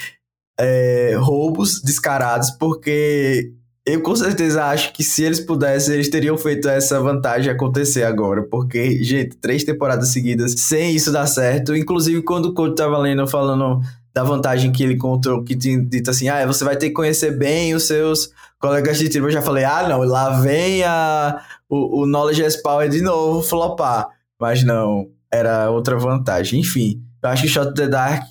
é, 0.59 1.15
roubos 1.19 1.81
descarados, 1.81 2.51
porque 2.51 3.53
eu 3.87 4.03
com 4.03 4.15
certeza 4.15 4.67
acho 4.67 4.93
que 4.93 5.03
se 5.03 5.25
eles 5.25 5.41
pudessem, 5.41 5.95
eles 5.95 6.11
teriam 6.11 6.37
feito 6.37 6.69
essa 6.69 7.01
vantagem 7.01 7.51
acontecer 7.51 8.03
agora. 8.03 8.43
Porque, 8.43 9.03
gente, 9.03 9.37
três 9.37 9.65
temporadas 9.65 10.11
seguidas 10.11 10.53
sem 10.59 10.95
isso 10.95 11.11
dar 11.11 11.27
certo. 11.27 11.75
Inclusive, 11.75 12.21
quando 12.23 12.47
o 12.47 12.55
coach 12.55 12.77
tava 12.77 12.99
lendo 12.99 13.27
falando 13.27 13.81
da 14.13 14.23
vantagem 14.23 14.73
que 14.73 14.83
ele 14.83 14.97
contou, 14.97 15.43
que 15.43 15.57
tinha 15.57 15.81
dito 15.81 16.11
assim: 16.11 16.29
ah, 16.29 16.47
você 16.47 16.65
vai 16.65 16.77
ter 16.77 16.89
que 16.89 16.95
conhecer 16.95 17.39
bem 17.39 17.75
os 17.75 17.85
seus 17.85 18.31
colegas 18.61 18.99
de 18.99 19.09
time. 19.09 19.27
Eu 19.27 19.31
já 19.31 19.41
falei: 19.41 19.65
ah, 19.65 19.89
não, 19.89 20.03
lá 20.03 20.41
vem 20.41 20.83
a, 20.85 21.41
o, 21.67 22.03
o 22.03 22.07
Knowledge 22.07 22.45
as 22.45 22.61
de 22.91 23.01
novo 23.01 23.43
flopar. 23.43 24.09
Mas 24.39 24.63
não, 24.63 25.09
era 25.33 25.71
outra 25.71 25.97
vantagem. 25.97 26.61
Enfim, 26.61 27.03
eu 27.23 27.31
acho 27.31 27.43
que 27.43 27.49
Shot 27.49 27.75
the 27.75 27.89
Dark 27.89 28.29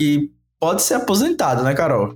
pode 0.60 0.82
ser 0.82 0.96
aposentado, 0.96 1.64
né, 1.64 1.74
Carol? 1.74 2.16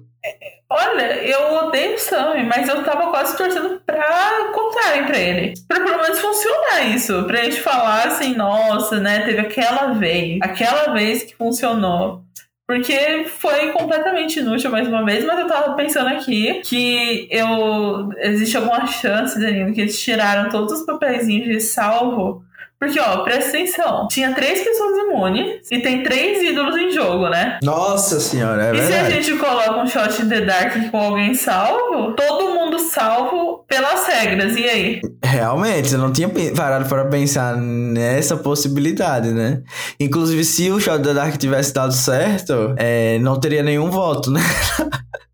Olha, 0.70 1.22
eu 1.24 1.66
odeio 1.66 1.96
o 1.96 2.00
Sammy, 2.00 2.44
mas 2.46 2.70
eu 2.70 2.82
tava 2.84 3.10
quase 3.10 3.36
torcendo 3.36 3.82
pra 3.86 4.52
contarem 4.54 5.06
pra 5.06 5.20
ele. 5.20 5.54
Pra 5.68 5.82
pelo 5.82 6.02
menos 6.02 6.20
funcionar 6.20 6.84
isso. 6.96 7.24
Pra 7.26 7.44
gente 7.44 7.60
falar 7.60 8.08
assim, 8.08 8.36
nossa, 8.36 9.00
né? 9.00 9.26
Teve 9.26 9.40
aquela 9.40 9.94
vez, 9.94 10.40
aquela 10.42 10.94
vez 10.94 11.24
que 11.24 11.36
funcionou. 11.36 12.24
Porque 12.66 13.26
foi 13.26 13.74
completamente 13.74 14.40
inútil 14.40 14.72
mais 14.72 14.88
uma 14.88 15.04
vez, 15.04 15.26
mas 15.26 15.40
eu 15.40 15.48
tava 15.48 15.74
pensando 15.76 16.08
aqui 16.08 16.62
que 16.62 17.28
eu. 17.30 18.10
Existe 18.20 18.56
alguma 18.56 18.88
chance, 18.88 19.38
Danilo, 19.38 19.74
que 19.74 19.82
eles 19.82 20.02
tiraram 20.02 20.50
todos 20.50 20.80
os 20.80 20.86
papeizinhos 20.86 21.50
de 21.50 21.60
salvo 21.60 22.46
Porque, 22.82 23.00
ó, 23.00 23.18
presta 23.24 23.50
atenção. 23.50 24.08
Tinha 24.08 24.34
três 24.34 24.64
pessoas 24.64 24.98
imunes 24.98 25.68
e 25.70 25.80
tem 25.82 26.02
três 26.02 26.42
ídolos 26.42 26.76
em 26.76 26.90
jogo, 26.90 27.30
né? 27.30 27.60
Nossa 27.62 28.20
senhora, 28.20 28.66
é 28.66 28.70
e 28.70 28.80
verdade. 28.80 28.92
se 28.92 29.00
a 29.00 29.10
gente 29.22 29.38
coloca 29.38 29.78
um 29.78 29.86
shot 29.86 30.20
in 30.20 30.28
the 30.28 30.42
dark 30.42 30.90
com 30.90 30.98
alguém 30.98 31.36
salvo, 31.36 32.14
todo 32.14 32.56
mundo 32.56 32.80
salvo 32.80 33.64
pelas 33.68 34.08
regras. 34.08 34.58
E 34.58 34.64
aí? 34.64 35.02
Realmente, 35.24 35.94
eu 35.94 36.00
não 36.00 36.12
tinha 36.12 36.28
parado 36.56 36.90
para 36.90 37.06
pensar 37.06 37.56
nessa 37.56 38.36
possibilidade, 38.36 39.30
né? 39.30 39.62
Inclusive, 40.00 40.44
se 40.44 40.72
o 40.72 40.80
Shot 40.80 40.98
in 40.98 41.04
the 41.04 41.14
Dark 41.14 41.38
tivesse 41.38 41.72
dado 41.74 41.94
certo, 41.94 42.74
é, 42.78 43.20
não 43.20 43.40
teria 43.40 43.62
nenhum 43.62 43.92
voto, 43.92 44.32
né? 44.32 44.42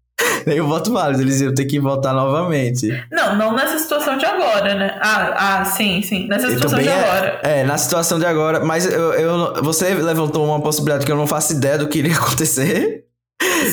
nenhum 0.58 0.68
voto 0.68 0.94
válido, 0.94 1.22
eles 1.22 1.42
iam 1.42 1.54
ter 1.54 1.66
que 1.66 1.78
votar 1.80 2.14
novamente. 2.14 2.88
Não, 3.12 3.36
não 3.36 3.54
nessa 3.54 3.78
situação 3.78 4.18
de 4.18 4.26
agora, 4.26 4.74
né? 4.76 4.98
Ah, 5.02 5.60
ah 5.60 5.66
sim, 5.66 6.02
sim. 6.02 6.28
Nessa 6.28 6.50
situação 6.50 6.80
de 6.80 6.90
agora. 6.90 7.40
É, 7.44 7.60
é, 7.60 7.64
na 7.66 7.78
situação 7.78 8.18
de 8.18 8.26
agora. 8.26 8.64
Mas 8.64 8.86
eu, 8.86 9.14
eu, 9.14 9.54
você 9.62 9.94
levantou 9.94 10.46
uma 10.46 10.62
possibilidade 10.62 11.06
que 11.06 11.12
eu 11.12 11.18
não 11.18 11.28
faço 11.28 11.52
ideia 11.54 11.78
do 11.78 11.88
que 11.88 12.00
iria 12.00 12.16
acontecer. 12.18 13.07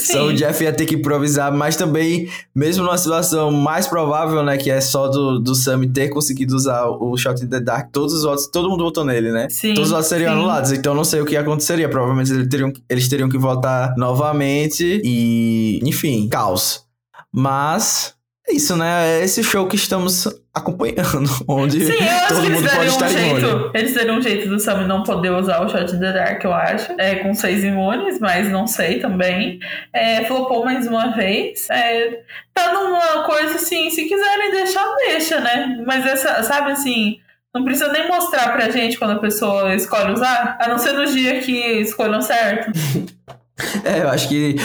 Só 0.00 0.26
o 0.28 0.32
Jeff 0.32 0.62
ia 0.62 0.72
ter 0.72 0.86
que 0.86 0.94
improvisar, 0.94 1.52
mas 1.52 1.76
também, 1.76 2.28
mesmo 2.54 2.84
numa 2.84 2.98
situação 2.98 3.50
mais 3.50 3.86
provável, 3.86 4.42
né, 4.42 4.56
que 4.56 4.70
é 4.70 4.80
só 4.80 5.08
do, 5.08 5.38
do 5.38 5.54
Sam 5.54 5.88
ter 5.88 6.08
conseguido 6.08 6.54
usar 6.54 6.86
o 6.86 7.16
Shot 7.16 7.44
in 7.44 7.48
the 7.48 7.60
Dark, 7.60 7.90
todos 7.92 8.14
os 8.14 8.22
votos, 8.22 8.46
todo 8.46 8.68
mundo 8.68 8.84
votou 8.84 9.04
nele, 9.04 9.30
né? 9.32 9.48
Sim, 9.50 9.74
todos 9.74 9.88
os 9.88 9.92
votos 9.92 10.06
seriam 10.06 10.32
sim. 10.32 10.38
anulados, 10.38 10.72
então 10.72 10.94
não 10.94 11.04
sei 11.04 11.20
o 11.20 11.26
que 11.26 11.36
aconteceria. 11.36 11.88
Provavelmente 11.88 12.32
eles 12.32 12.48
teriam, 12.48 12.72
eles 12.88 13.08
teriam 13.08 13.28
que 13.28 13.38
votar 13.38 13.94
novamente 13.96 15.00
e, 15.04 15.80
enfim, 15.84 16.28
caos. 16.28 16.84
Mas 17.32 18.14
é 18.48 18.54
isso, 18.54 18.76
né? 18.76 19.18
É 19.18 19.24
esse 19.24 19.42
show 19.42 19.66
que 19.66 19.76
estamos 19.76 20.28
acompanhando, 20.54 21.28
onde 21.48 21.84
Sim, 21.84 21.92
eu 21.92 22.10
acho 22.10 22.28
todo 22.28 22.40
que 22.40 22.46
eles 22.46 22.60
mundo 22.60 22.70
pode 22.70 22.86
estar 22.86 23.06
um 23.06 23.10
imune. 23.10 23.40
jeito. 23.40 23.70
Eles 23.74 23.94
dariam 23.94 24.16
um 24.16 24.22
jeito 24.22 24.48
do 24.48 24.60
Sam 24.60 24.86
não 24.86 25.02
poder 25.02 25.30
usar 25.30 25.60
o 25.64 25.68
Shot 25.68 25.94
in 25.94 25.98
the 25.98 26.12
Dark, 26.12 26.44
eu 26.44 26.52
acho. 26.52 26.92
É, 26.98 27.16
com 27.16 27.34
seis 27.34 27.64
imunes, 27.64 28.20
mas 28.20 28.48
não 28.50 28.66
sei 28.66 29.00
também. 29.00 29.58
É, 29.92 30.24
flopou 30.24 30.64
mais 30.64 30.86
uma 30.86 31.08
vez. 31.08 31.68
É, 31.70 32.20
tá 32.54 32.72
numa 32.72 33.24
coisa 33.24 33.56
assim, 33.56 33.90
se 33.90 34.04
quiserem 34.04 34.52
deixar, 34.52 34.84
deixa, 35.06 35.40
né? 35.40 35.82
Mas 35.84 36.06
essa, 36.06 36.42
sabe 36.42 36.70
assim. 36.70 37.18
Não 37.52 37.64
precisa 37.64 37.92
nem 37.92 38.08
mostrar 38.08 38.52
pra 38.52 38.68
gente 38.68 38.98
quando 38.98 39.12
a 39.12 39.20
pessoa 39.20 39.72
escolhe 39.76 40.12
usar, 40.12 40.58
a 40.60 40.66
não 40.66 40.76
ser 40.76 40.92
no 40.92 41.06
dia 41.06 41.40
que 41.40 41.52
escolham 41.80 42.20
certo. 42.20 42.72
É, 43.84 44.02
eu 44.02 44.08
acho 44.08 44.28
que 44.28 44.56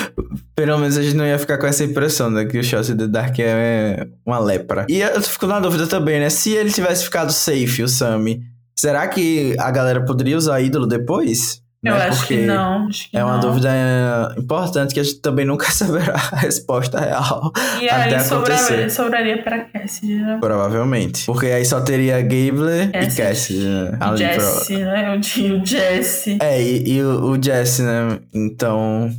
pelo 0.56 0.78
menos 0.78 0.98
a 0.98 1.02
gente 1.02 1.16
não 1.16 1.26
ia 1.26 1.38
ficar 1.38 1.58
com 1.58 1.68
essa 1.68 1.84
impressão, 1.84 2.30
né? 2.30 2.46
Que 2.46 2.58
o 2.58 2.62
in 2.62 2.98
the 2.98 3.08
Dark 3.08 3.38
é 3.40 4.08
uma 4.26 4.40
lepra. 4.40 4.86
E 4.90 5.00
eu 5.02 5.22
fico 5.22 5.46
na 5.46 5.60
dúvida 5.60 5.88
também, 5.88 6.20
né? 6.20 6.30
Se 6.30 6.52
ele 6.52 6.72
tivesse 6.72 7.04
ficado 7.04 7.32
safe, 7.32 7.84
o 7.84 7.88
Sammy, 7.88 8.42
será 8.76 9.08
que 9.08 9.56
a 9.60 9.70
galera 9.72 10.04
poderia 10.04 10.38
usar 10.38 10.62
ídolo 10.62 10.88
depois? 10.88 11.62
Eu 11.82 11.94
Né? 11.94 12.08
acho 12.08 12.28
que 12.28 12.34
Porque 12.36 12.46
não. 12.48 12.88
Acho 12.88 13.10
que 13.10 13.18
É 13.18 13.24
uma 13.24 13.34
não. 13.36 13.40
dúvida 13.40 13.70
é, 13.74 14.40
importante 14.40 14.94
que 14.94 15.00
a 15.00 15.04
gente 15.04 15.22
também 15.22 15.46
nunca 15.46 15.66
saberá 15.72 16.14
a 16.16 16.36
resposta 16.38 17.00
real. 17.00 17.52
E 17.82 17.90
até 17.90 18.18
aí 18.18 18.20
sobraria, 18.24 18.56
acontecer. 18.66 18.90
sobraria 18.92 19.42
pra 19.44 19.60
Cassidy, 19.66 20.16
né? 20.16 20.38
Provavelmente. 20.42 21.26
Porque 21.26 21.46
aí 21.46 21.64
só 21.64 21.80
teria 21.80 22.22
Gable 22.22 22.90
e 22.94 23.16
Cassidy. 23.16 23.66
Né? 23.66 23.98
E 24.00 24.04
Ali 24.04 24.28
pro- 24.28 24.42
Jesse, 24.44 24.78
né? 24.78 25.18
O 25.58 25.66
Jesse. 25.66 26.38
É, 26.42 26.62
e, 26.62 26.96
e 26.96 27.02
o, 27.04 27.32
o 27.32 27.42
Jesse, 27.42 27.82
né? 27.82 28.20
Então, 28.34 29.10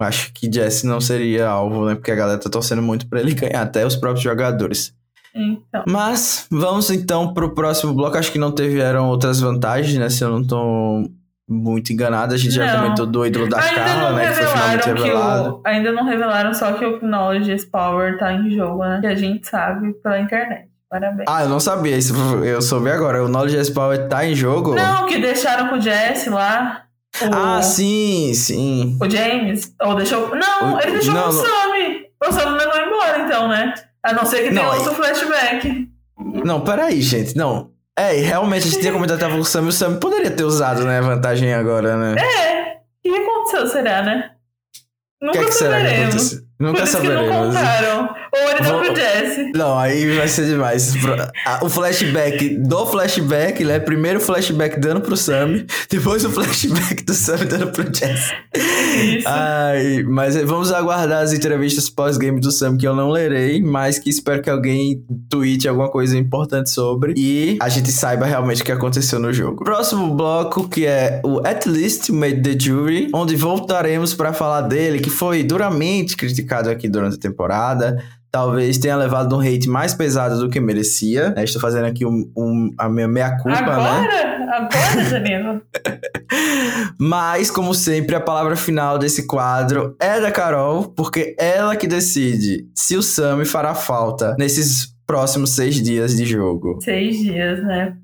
acho 0.00 0.32
que 0.32 0.50
Jesse 0.52 0.86
não 0.88 1.00
seria 1.00 1.46
alvo, 1.48 1.86
né? 1.86 1.94
Porque 1.94 2.10
a 2.10 2.16
galera 2.16 2.38
tá 2.40 2.50
torcendo 2.50 2.82
muito 2.82 3.06
pra 3.06 3.20
ele 3.20 3.32
ganhar, 3.34 3.62
até 3.62 3.86
os 3.86 3.94
próprios 3.94 4.24
jogadores. 4.24 4.92
Então. 5.34 5.84
Mas, 5.86 6.46
vamos 6.50 6.90
então 6.90 7.32
pro 7.32 7.54
próximo 7.54 7.94
bloco. 7.94 8.16
Acho 8.18 8.32
que 8.32 8.38
não 8.40 8.52
tiveram 8.52 9.08
outras 9.08 9.38
vantagens, 9.38 9.96
né? 9.96 10.08
Se 10.10 10.24
eu 10.24 10.30
não 10.30 10.42
tô 10.44 11.08
muito 11.48 11.92
enganado. 11.92 12.34
A 12.34 12.36
gente 12.36 12.52
já 12.54 12.66
Não. 12.74 12.82
comentou 12.82 13.06
do 13.06 13.24
ídolo 13.26 13.48
da 13.48 13.58
ainda 13.60 13.74
Carla, 13.84 14.10
não 14.10 14.16
né? 14.16 14.28
Que 14.28 14.34
foi 14.34 14.46
finalmente 14.46 14.86
revelado. 14.86 15.48
o, 15.56 15.62
ainda 15.64 15.92
não 15.92 16.04
revelaram 16.04 16.52
só 16.54 16.72
que 16.72 16.84
o 16.84 17.00
Knowledge 17.00 17.66
Power 17.66 18.18
tá 18.18 18.32
em 18.32 18.50
jogo, 18.50 18.84
né? 18.84 18.98
Que 19.00 19.06
a 19.06 19.14
gente 19.14 19.48
sabe 19.48 19.92
pela 20.02 20.18
internet. 20.20 20.68
Parabéns. 20.90 21.28
Ah, 21.28 21.42
eu 21.42 21.48
não 21.50 21.60
sabia. 21.60 21.96
Isso 21.96 22.14
eu 22.44 22.62
soube 22.62 22.90
agora. 22.90 23.22
O 23.24 23.28
Knowledge 23.28 23.56
S 23.58 23.72
Power 23.72 24.08
tá 24.08 24.24
em 24.26 24.34
jogo? 24.34 24.74
Não, 24.74 25.06
que 25.06 25.18
deixaram 25.18 25.68
com 25.68 25.76
o 25.76 25.80
Jesse 25.80 26.30
lá. 26.30 26.82
O, 27.20 27.34
Ah, 27.34 27.60
sim, 27.62 28.32
sim. 28.34 28.96
o 29.00 29.08
James. 29.10 29.72
Ou 29.82 29.94
deixou. 29.96 30.34
Não, 30.34 30.74
O- 30.76 30.80
ele 30.80 30.92
deixou 30.92 31.12
não, 31.14 31.24
com 31.24 31.28
o 31.30 31.32
não. 31.32 31.42
Sammy. 31.44 32.00
O 32.26 32.32
Sammy 32.32 32.58
levou 32.58 32.80
embora, 32.80 33.18
então, 33.26 33.48
né? 33.48 33.74
A 34.02 34.12
não 34.12 34.24
ser 34.24 34.44
que 34.44 34.48
tenha 34.50 34.62
Não, 34.62 34.74
outro 34.76 34.94
flashback. 34.94 35.88
Não, 36.44 36.60
peraí, 36.62 37.00
gente. 37.02 37.36
Não. 37.36 37.70
É, 37.98 38.16
e 38.16 38.22
realmente 38.22 38.68
a 38.68 38.70
gente 38.70 38.80
tinha 38.80 38.92
comentado 38.92 39.18
tava 39.18 39.34
com 39.34 39.40
o 39.40 39.44
Sam 39.44 39.64
e 39.64 39.68
o 39.68 39.72
Sam 39.72 39.98
poderia 39.98 40.30
ter 40.30 40.44
usado, 40.44 40.84
né? 40.84 40.98
a 40.98 41.02
Vantagem 41.02 41.52
agora, 41.52 41.96
né? 41.96 42.14
É. 42.20 42.76
O 42.76 43.12
que 43.12 43.18
aconteceu, 43.18 43.66
será, 43.66 44.02
né? 44.02 44.30
Nunca 45.20 45.38
que, 45.38 45.44
é 45.44 45.48
que 45.48 45.54
será 45.54 45.80
que 45.80 45.86
aconteceu? 45.88 46.47
Por 46.58 46.66
Nunca 46.66 46.82
isso 46.82 47.00
que 47.00 47.06
não 47.06 47.14
saberemos. 47.14 47.46
contaram. 47.54 48.08
Ou 48.34 48.50
ele 48.50 48.62
Vou- 48.68 48.80
pro 48.80 48.96
Jesse. 48.96 49.52
Não, 49.54 49.78
aí 49.78 50.16
vai 50.16 50.26
ser 50.28 50.46
demais. 50.46 50.92
O 51.62 51.68
flashback 51.68 52.48
do 52.58 52.86
flashback, 52.86 53.64
né? 53.64 53.78
Primeiro 53.78 54.18
o 54.18 54.22
flashback 54.22 54.78
dando 54.80 55.00
pro 55.00 55.16
Sam, 55.16 55.64
depois 55.88 56.24
o 56.24 56.30
flashback 56.30 57.04
do 57.04 57.14
Sam 57.14 57.36
dando 57.48 57.68
pro 57.68 57.84
Jesse. 57.84 58.32
Isso. 58.54 59.28
Ai, 59.28 60.02
mas 60.02 60.36
vamos 60.42 60.72
aguardar 60.72 61.22
as 61.22 61.32
entrevistas 61.32 61.88
pós-game 61.88 62.40
do 62.40 62.50
Sam, 62.50 62.76
que 62.76 62.86
eu 62.86 62.94
não 62.94 63.10
lerei, 63.10 63.62
mas 63.62 63.98
que 63.98 64.10
espero 64.10 64.42
que 64.42 64.50
alguém 64.50 65.04
tweete 65.30 65.68
alguma 65.68 65.88
coisa 65.88 66.18
importante 66.18 66.70
sobre 66.70 67.14
e 67.16 67.56
a 67.62 67.68
gente 67.68 67.92
saiba 67.92 68.26
realmente 68.26 68.62
o 68.62 68.64
que 68.64 68.72
aconteceu 68.72 69.18
no 69.20 69.32
jogo. 69.32 69.62
Próximo 69.62 70.12
bloco, 70.14 70.68
que 70.68 70.84
é 70.86 71.20
o 71.24 71.38
At 71.46 71.66
Least 71.66 72.10
Made 72.10 72.42
the 72.42 72.58
Jury, 72.58 73.08
onde 73.14 73.36
voltaremos 73.36 74.12
para 74.12 74.32
falar 74.32 74.62
dele, 74.62 74.98
que 74.98 75.08
foi 75.10 75.44
duramente 75.44 76.16
criticado 76.16 76.47
aqui 76.70 76.88
durante 76.88 77.16
a 77.16 77.20
temporada. 77.20 78.02
Talvez 78.30 78.76
tenha 78.78 78.94
levado 78.96 79.34
um 79.36 79.40
hate 79.40 79.68
mais 79.68 79.94
pesado 79.94 80.38
do 80.38 80.50
que 80.50 80.60
merecia. 80.60 81.30
né? 81.30 81.44
Estou 81.44 81.60
fazendo 81.62 81.86
aqui 81.86 82.04
um, 82.04 82.30
um- 82.36 82.70
a 82.78 82.88
minha 82.88 83.08
meia-culpa, 83.08 83.60
né? 83.60 83.72
Agora? 83.72 84.38
Agora, 84.56 85.10
Danilo? 85.10 85.62
Mas, 86.98 87.50
como 87.50 87.74
sempre, 87.74 88.14
a 88.14 88.20
palavra 88.20 88.56
final 88.56 88.98
desse 88.98 89.26
quadro 89.26 89.96
é 90.00 90.20
da 90.20 90.30
Carol, 90.30 90.84
porque 90.88 91.34
ela 91.38 91.76
que 91.76 91.86
decide 91.86 92.66
se 92.74 92.96
o 92.96 93.02
Sammy 93.02 93.44
fará 93.44 93.74
falta 93.74 94.34
nesses 94.38 94.94
próximos 95.06 95.50
seis 95.54 95.76
dias 95.82 96.16
de 96.16 96.26
jogo. 96.26 96.78
Seis 96.82 97.18
dias, 97.18 97.62
né? 97.64 97.96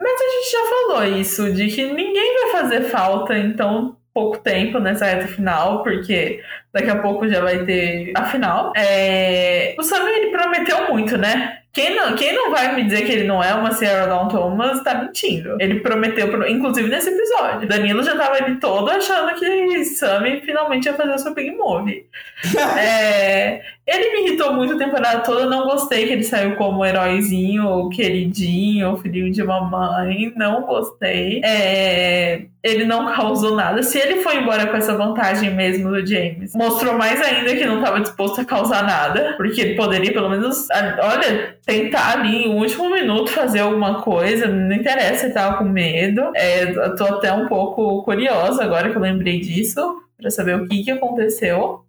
Mas 0.00 0.12
a 0.20 0.24
gente 0.24 0.52
já 0.52 0.70
falou 0.70 1.18
isso, 1.20 1.52
de 1.52 1.66
que 1.68 1.92
ninguém 1.92 2.34
vai 2.42 2.62
fazer 2.62 2.82
falta 2.84 3.36
em 3.36 3.52
tão 3.54 3.96
pouco 4.14 4.38
tempo 4.38 4.78
nessa 4.78 5.04
reta 5.04 5.28
final, 5.28 5.82
porque 5.82 6.40
daqui 6.72 6.90
a 6.90 6.96
pouco 6.96 7.28
já 7.28 7.40
vai 7.40 7.64
ter 7.64 8.12
a 8.14 8.24
final. 8.24 8.72
É... 8.76 9.74
O 9.78 9.82
Sammy, 9.82 10.10
ele 10.10 10.30
prometeu 10.30 10.88
muito, 10.88 11.16
né? 11.16 11.54
Quem 11.70 11.94
não, 11.94 12.16
quem 12.16 12.34
não 12.34 12.50
vai 12.50 12.74
me 12.74 12.82
dizer 12.84 13.04
que 13.04 13.12
ele 13.12 13.24
não 13.24 13.44
é 13.44 13.54
uma 13.54 13.70
Sierra 13.72 14.06
Dawn 14.06 14.26
Thomas 14.26 14.82
tá 14.82 14.94
mentindo. 14.96 15.56
Ele 15.60 15.78
prometeu, 15.80 16.28
pro- 16.28 16.48
inclusive 16.48 16.88
nesse 16.88 17.10
episódio. 17.10 17.68
Danilo 17.68 18.02
já 18.02 18.16
tava 18.16 18.36
ali 18.36 18.56
todo 18.56 18.90
achando 18.90 19.34
que 19.38 19.84
Sammy 19.84 20.40
finalmente 20.40 20.86
ia 20.86 20.94
fazer 20.94 21.12
o 21.12 21.18
seu 21.18 21.34
big 21.34 21.50
move. 21.52 22.06
É, 22.78 23.60
ele 23.86 24.12
me 24.12 24.28
irritou 24.28 24.52
muito 24.54 24.74
a 24.74 24.78
temporada 24.78 25.20
toda. 25.20 25.46
Não 25.46 25.64
gostei 25.64 26.06
que 26.06 26.12
ele 26.12 26.22
saiu 26.22 26.54
como 26.56 26.84
heróizinho, 26.84 27.66
ou 27.66 27.88
queridinho, 27.88 28.90
ou 28.90 28.96
filhinho 28.96 29.30
de 29.32 29.42
mamãe. 29.42 30.32
Não 30.36 30.62
gostei. 30.62 31.40
É, 31.44 32.42
ele 32.62 32.84
não 32.84 33.12
causou 33.12 33.56
nada. 33.56 33.82
Se 33.82 33.98
ele 33.98 34.22
foi 34.22 34.36
embora 34.36 34.66
com 34.66 34.76
essa 34.76 34.96
vantagem 34.96 35.50
mesmo 35.54 35.90
do 35.90 36.06
James, 36.06 36.52
mostrou 36.58 36.98
mais 36.98 37.22
ainda 37.22 37.54
que 37.54 37.64
não 37.64 37.78
estava 37.78 38.00
disposto 38.00 38.40
a 38.40 38.44
causar 38.44 38.82
nada. 38.82 39.34
Porque 39.36 39.60
ele 39.60 39.76
poderia, 39.76 40.12
pelo 40.12 40.28
menos, 40.28 40.66
olha, 41.00 41.56
tentar 41.64 42.18
ali 42.18 42.46
em 42.46 42.54
último 42.54 42.90
minuto 42.90 43.30
fazer 43.30 43.60
alguma 43.60 44.02
coisa. 44.02 44.48
Não 44.48 44.74
interessa, 44.74 45.26
ele 45.26 45.34
tava 45.34 45.58
com 45.58 45.64
medo. 45.64 46.32
É, 46.34 46.64
eu 46.64 46.96
tô 46.96 47.04
até 47.04 47.32
um 47.32 47.46
pouco 47.46 48.02
curiosa 48.02 48.64
agora 48.64 48.90
que 48.90 48.96
eu 48.96 49.02
lembrei 49.02 49.38
disso. 49.38 50.02
Pra 50.20 50.32
saber 50.32 50.56
o 50.56 50.66
que, 50.66 50.82
que 50.82 50.90
aconteceu. 50.90 51.84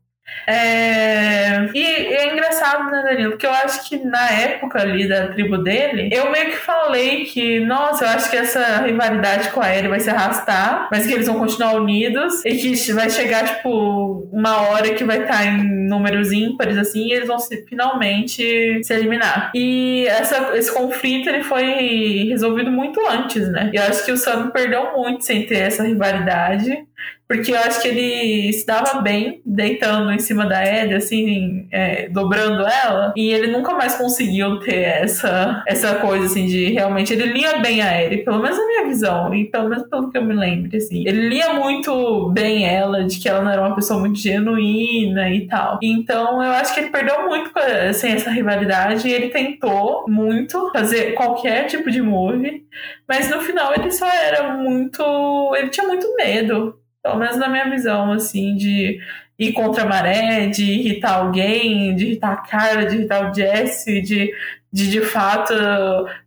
É... 0.47 1.70
E 1.74 1.84
é 1.84 2.34
engraçado, 2.34 2.89
né, 2.91 3.03
Danilo? 3.03 3.32
Porque 3.32 3.45
eu 3.45 3.51
acho 3.51 3.88
que 3.88 3.97
na 3.97 4.30
época 4.32 4.82
ali 4.82 5.07
da 5.07 5.28
tribo 5.28 5.57
dele, 5.57 6.09
eu 6.11 6.32
meio 6.32 6.47
que 6.51 6.57
falei 6.57 7.26
que, 7.26 7.59
nossa, 7.59 8.05
eu 8.05 8.09
acho 8.09 8.30
que 8.30 8.38
essa 8.38 8.82
rivalidade 8.82 9.49
com 9.49 9.61
a 9.61 9.76
Ellie 9.76 9.89
vai 9.89 9.99
se 9.99 10.09
arrastar, 10.09 10.88
mas 10.91 11.05
que 11.05 11.13
eles 11.13 11.28
vão 11.28 11.39
continuar 11.39 11.74
unidos 11.76 12.43
e 12.45 12.55
que 12.55 12.91
vai 12.93 13.09
chegar, 13.09 13.45
tipo, 13.47 14.28
uma 14.32 14.70
hora 14.70 14.93
que 14.93 15.03
vai 15.03 15.22
estar 15.22 15.45
em 15.45 15.88
números 15.88 16.32
ímpares, 16.32 16.78
assim, 16.78 17.07
e 17.07 17.13
eles 17.13 17.28
vão 17.28 17.39
se- 17.39 17.65
finalmente 17.67 18.84
se 18.84 18.93
eliminar. 18.93 19.51
E 19.55 20.05
essa, 20.07 20.55
esse 20.57 20.74
conflito, 20.74 21.30
ele 21.30 21.43
foi 21.43 22.28
resolvido 22.30 22.72
muito 22.72 22.99
antes, 23.07 23.47
né? 23.49 23.70
E 23.74 23.78
eu 23.78 23.84
acho 23.84 24.05
que 24.05 24.11
o 24.11 24.17
Sam 24.17 24.49
perdeu 24.51 24.93
muito 24.93 25.24
sem 25.26 25.45
ter 25.45 25.59
essa 25.59 25.84
rivalidade. 25.84 26.86
Porque 27.29 27.51
eu 27.51 27.57
acho 27.57 27.83
que 27.83 27.87
ele 27.87 28.51
se 28.51 28.65
dava 28.65 29.01
bem 29.01 29.39
deitando 29.45 30.11
em 30.11 30.17
cima 30.17 30.47
da 30.47 30.65
Ellie, 30.65 30.95
assim, 30.95 31.67
é, 31.71 32.09
dobrando 32.09 32.65
ela, 32.65 33.13
e 33.15 33.29
ele 33.31 33.51
nunca 33.51 33.75
mais 33.75 33.95
conseguiu 33.95 34.59
ter 34.61 34.81
essa, 34.81 35.63
essa 35.67 35.93
coisa, 35.99 36.25
assim, 36.25 36.47
de 36.47 36.73
realmente. 36.73 37.13
Ele 37.13 37.31
lia 37.31 37.59
bem 37.59 37.83
a 37.83 38.01
Ellie, 38.01 38.25
pelo 38.25 38.41
menos 38.41 38.57
na 38.57 38.65
minha 38.65 38.85
visão, 38.87 39.31
e 39.35 39.45
pelo 39.45 39.69
menos 39.69 39.87
pelo 39.87 40.09
que 40.09 40.17
eu 40.17 40.25
me 40.25 40.33
lembro, 40.33 40.75
assim. 40.75 41.07
Ele 41.07 41.29
lia 41.29 41.53
muito 41.53 42.31
bem 42.31 42.65
ela, 42.65 43.03
de 43.03 43.19
que 43.19 43.29
ela 43.29 43.43
não 43.43 43.51
era 43.51 43.61
uma 43.61 43.75
pessoa 43.75 43.99
muito 43.99 44.17
genuína 44.17 45.29
e 45.29 45.45
tal. 45.45 45.77
Então 45.83 46.41
eu 46.43 46.51
acho 46.53 46.73
que 46.73 46.79
ele 46.79 46.89
perdeu 46.89 47.27
muito 47.27 47.51
assim, 47.87 48.07
essa 48.07 48.31
rivalidade, 48.31 49.07
e 49.07 49.13
ele 49.13 49.29
tentou 49.29 50.03
muito 50.07 50.71
fazer 50.71 51.13
qualquer 51.13 51.67
tipo 51.67 51.91
de 51.91 52.01
move, 52.01 52.63
mas 53.07 53.29
no 53.29 53.39
final 53.41 53.71
ele 53.75 53.91
só 53.91 54.07
era 54.07 54.55
muito. 54.57 55.53
Ele 55.55 55.69
tinha 55.69 55.85
muito 55.85 56.11
medo 56.15 56.79
pelo 57.03 57.17
menos 57.17 57.37
na 57.37 57.49
minha 57.49 57.69
visão, 57.69 58.11
assim, 58.11 58.55
de 58.55 58.99
ir 59.37 59.53
contra 59.53 59.83
a 59.83 59.87
maré, 59.87 60.47
de 60.47 60.63
irritar 60.63 61.19
alguém, 61.19 61.95
de 61.95 62.05
irritar 62.05 62.33
a 62.33 62.37
cara, 62.37 62.85
de 62.85 62.95
irritar 62.97 63.31
o 63.31 63.33
Jesse, 63.33 64.01
de 64.01 64.31
de, 64.71 64.89
de 64.89 65.01
fato 65.01 65.53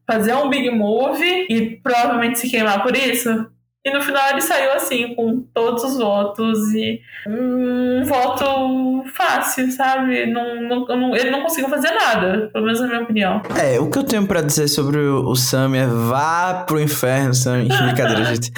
fazer 0.06 0.34
um 0.34 0.50
big 0.50 0.70
move 0.70 1.46
e 1.48 1.76
provavelmente 1.76 2.38
se 2.38 2.50
queimar 2.50 2.82
por 2.82 2.96
isso. 2.96 3.50
E 3.84 3.92
no 3.92 4.00
final 4.00 4.30
ele 4.30 4.40
saiu 4.40 4.72
assim, 4.74 5.12
com 5.16 5.44
todos 5.52 5.82
os 5.82 5.98
votos 5.98 6.72
e 6.72 7.00
um 7.26 8.04
voto 8.04 9.02
fácil, 9.12 9.72
sabe? 9.72 10.26
Não, 10.26 10.86
não, 10.86 11.16
ele 11.16 11.30
não 11.30 11.42
conseguiu 11.42 11.68
fazer 11.68 11.90
nada, 11.90 12.48
pelo 12.52 12.64
menos 12.64 12.80
na 12.80 12.86
minha 12.86 13.00
opinião. 13.00 13.42
É, 13.60 13.80
o 13.80 13.90
que 13.90 13.98
eu 13.98 14.04
tenho 14.04 14.24
para 14.24 14.40
dizer 14.40 14.68
sobre 14.68 14.98
o, 15.00 15.34
Sam 15.34 15.76
é 15.76 15.86
vá 15.86 16.62
pro 16.64 16.80
inferno, 16.80 17.34
Sam. 17.34 17.64
Brincadeira, 17.82 18.24
gente. 18.24 18.52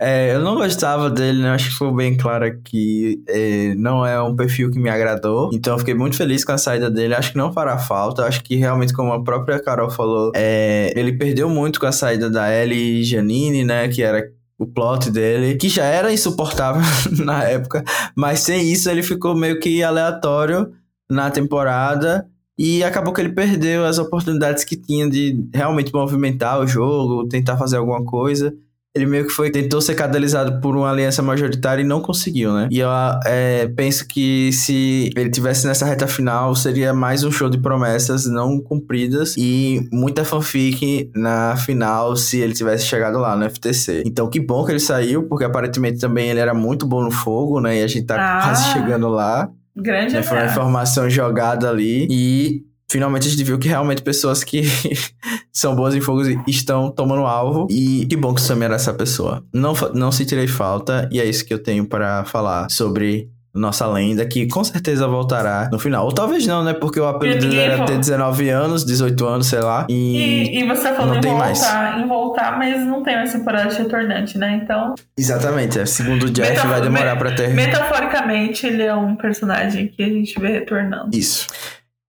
É, 0.00 0.34
eu 0.34 0.40
não 0.40 0.56
gostava 0.56 1.08
dele, 1.10 1.42
né? 1.42 1.50
Acho 1.50 1.70
que 1.70 1.76
foi 1.76 1.92
bem 1.94 2.16
claro 2.16 2.46
que 2.64 3.22
é, 3.28 3.72
não 3.76 4.04
é 4.04 4.20
um 4.20 4.34
perfil 4.34 4.72
que 4.72 4.80
me 4.80 4.90
agradou. 4.90 5.48
Então 5.52 5.74
eu 5.74 5.78
fiquei 5.78 5.94
muito 5.94 6.16
feliz 6.16 6.44
com 6.44 6.50
a 6.50 6.58
saída 6.58 6.90
dele. 6.90 7.14
Acho 7.14 7.30
que 7.30 7.38
não 7.38 7.52
fará 7.52 7.78
falta. 7.78 8.24
Acho 8.24 8.42
que 8.42 8.56
realmente, 8.56 8.92
como 8.92 9.12
a 9.12 9.22
própria 9.22 9.60
Carol 9.60 9.90
falou, 9.90 10.32
é, 10.34 10.92
ele 10.96 11.12
perdeu 11.12 11.48
muito 11.48 11.78
com 11.78 11.86
a 11.86 11.92
saída 11.92 12.28
da 12.28 12.52
Ellie 12.52 13.04
Janine, 13.04 13.64
né? 13.64 13.86
Que 13.86 14.02
era 14.02 14.35
o 14.58 14.66
plot 14.66 15.10
dele, 15.10 15.56
que 15.56 15.68
já 15.68 15.84
era 15.84 16.12
insuportável 16.12 16.82
na 17.24 17.44
época, 17.44 17.84
mas 18.14 18.40
sem 18.40 18.70
isso 18.70 18.88
ele 18.90 19.02
ficou 19.02 19.34
meio 19.34 19.60
que 19.60 19.82
aleatório 19.82 20.72
na 21.08 21.30
temporada 21.30 22.26
e 22.58 22.82
acabou 22.82 23.12
que 23.12 23.20
ele 23.20 23.32
perdeu 23.32 23.84
as 23.84 23.98
oportunidades 23.98 24.64
que 24.64 24.76
tinha 24.76 25.08
de 25.08 25.46
realmente 25.52 25.92
movimentar 25.92 26.58
o 26.58 26.66
jogo, 26.66 27.28
tentar 27.28 27.56
fazer 27.58 27.76
alguma 27.76 28.02
coisa 28.04 28.54
ele 28.96 29.06
meio 29.06 29.26
que 29.26 29.32
foi 29.32 29.50
tentou 29.50 29.80
ser 29.80 29.94
catalisado 29.94 30.58
por 30.60 30.74
uma 30.74 30.90
aliança 30.90 31.22
majoritária 31.22 31.82
e 31.82 31.84
não 31.84 32.00
conseguiu, 32.00 32.52
né? 32.52 32.66
E 32.70 32.78
eu 32.78 32.88
é, 33.26 33.68
penso 33.76 34.08
que 34.08 34.50
se 34.52 35.10
ele 35.14 35.28
tivesse 35.28 35.66
nessa 35.66 35.84
reta 35.84 36.06
final, 36.06 36.54
seria 36.56 36.94
mais 36.94 37.22
um 37.22 37.30
show 37.30 37.50
de 37.50 37.58
promessas 37.58 38.26
não 38.26 38.58
cumpridas 38.58 39.34
e 39.36 39.86
muita 39.92 40.24
fanfic 40.24 41.10
na 41.14 41.56
final 41.56 42.16
se 42.16 42.40
ele 42.40 42.54
tivesse 42.54 42.86
chegado 42.86 43.18
lá 43.18 43.36
no 43.36 43.48
FTC. 43.48 44.02
Então 44.06 44.30
que 44.30 44.40
bom 44.40 44.64
que 44.64 44.72
ele 44.72 44.80
saiu, 44.80 45.24
porque 45.24 45.44
aparentemente 45.44 45.98
também 45.98 46.30
ele 46.30 46.40
era 46.40 46.54
muito 46.54 46.86
bom 46.86 47.04
no 47.04 47.10
fogo, 47.10 47.60
né? 47.60 47.80
E 47.80 47.82
a 47.82 47.86
gente 47.86 48.06
tá 48.06 48.16
ah, 48.16 48.42
quase 48.42 48.72
chegando 48.72 49.08
lá. 49.08 49.50
Grande 49.76 50.14
né? 50.14 50.22
Foi 50.22 50.38
uma 50.38 50.46
informação 50.46 51.10
jogada 51.10 51.68
ali. 51.68 52.08
E 52.10 52.62
finalmente 52.88 53.26
a 53.26 53.30
gente 53.30 53.44
viu 53.44 53.58
que 53.58 53.68
realmente 53.68 54.00
pessoas 54.00 54.42
que 54.42 54.62
são 55.56 55.74
boas 55.74 55.94
em 55.94 56.02
fogo 56.02 56.22
estão 56.46 56.90
tomando 56.90 57.22
alvo. 57.22 57.66
E 57.70 58.04
que 58.04 58.14
bom 58.14 58.34
que 58.34 58.40
o 58.42 58.44
Sam 58.44 58.62
era 58.62 58.74
essa 58.74 58.92
pessoa. 58.92 59.42
Não, 59.52 59.72
não 59.94 60.12
sentirei 60.12 60.46
falta, 60.46 61.08
e 61.10 61.18
é 61.18 61.24
isso 61.24 61.46
que 61.46 61.54
eu 61.54 61.62
tenho 61.62 61.86
para 61.86 62.24
falar 62.26 62.70
sobre 62.70 63.30
nossa 63.54 63.86
lenda, 63.86 64.26
que 64.26 64.46
com 64.46 64.62
certeza 64.62 65.08
voltará 65.08 65.70
no 65.72 65.78
final. 65.78 66.04
Ou 66.04 66.12
talvez 66.12 66.46
não, 66.46 66.62
né? 66.62 66.74
Porque 66.74 67.00
o 67.00 67.06
apelido 67.06 67.40
dele 67.40 67.58
era 67.58 67.86
ter 67.86 67.96
19 67.96 68.50
anos, 68.50 68.84
18 68.84 69.26
anos, 69.26 69.46
sei 69.46 69.60
lá. 69.60 69.86
E, 69.88 69.94
e, 69.94 70.60
e 70.60 70.68
você 70.68 70.92
falou 70.92 71.16
em 71.16 71.22
voltar, 71.22 72.00
em 72.00 72.06
voltar, 72.06 72.58
mas 72.58 72.84
não 72.84 73.02
tem 73.02 73.16
mais 73.16 73.32
temporada 73.32 73.70
de 73.70 73.78
retornante, 73.78 74.36
né? 74.36 74.60
Então. 74.62 74.94
Exatamente, 75.16 75.78
é. 75.78 75.86
Segundo 75.86 76.24
o 76.24 76.30
Jeff, 76.30 76.50
Metaf 76.50 76.68
vai 76.68 76.82
demorar 76.82 77.16
pra 77.16 77.32
ter. 77.32 77.48
Metaforicamente, 77.54 78.66
ele 78.66 78.82
é 78.82 78.94
um 78.94 79.16
personagem 79.16 79.88
que 79.88 80.02
a 80.02 80.08
gente 80.08 80.38
vê 80.38 80.48
retornando. 80.48 81.16
Isso. 81.16 81.46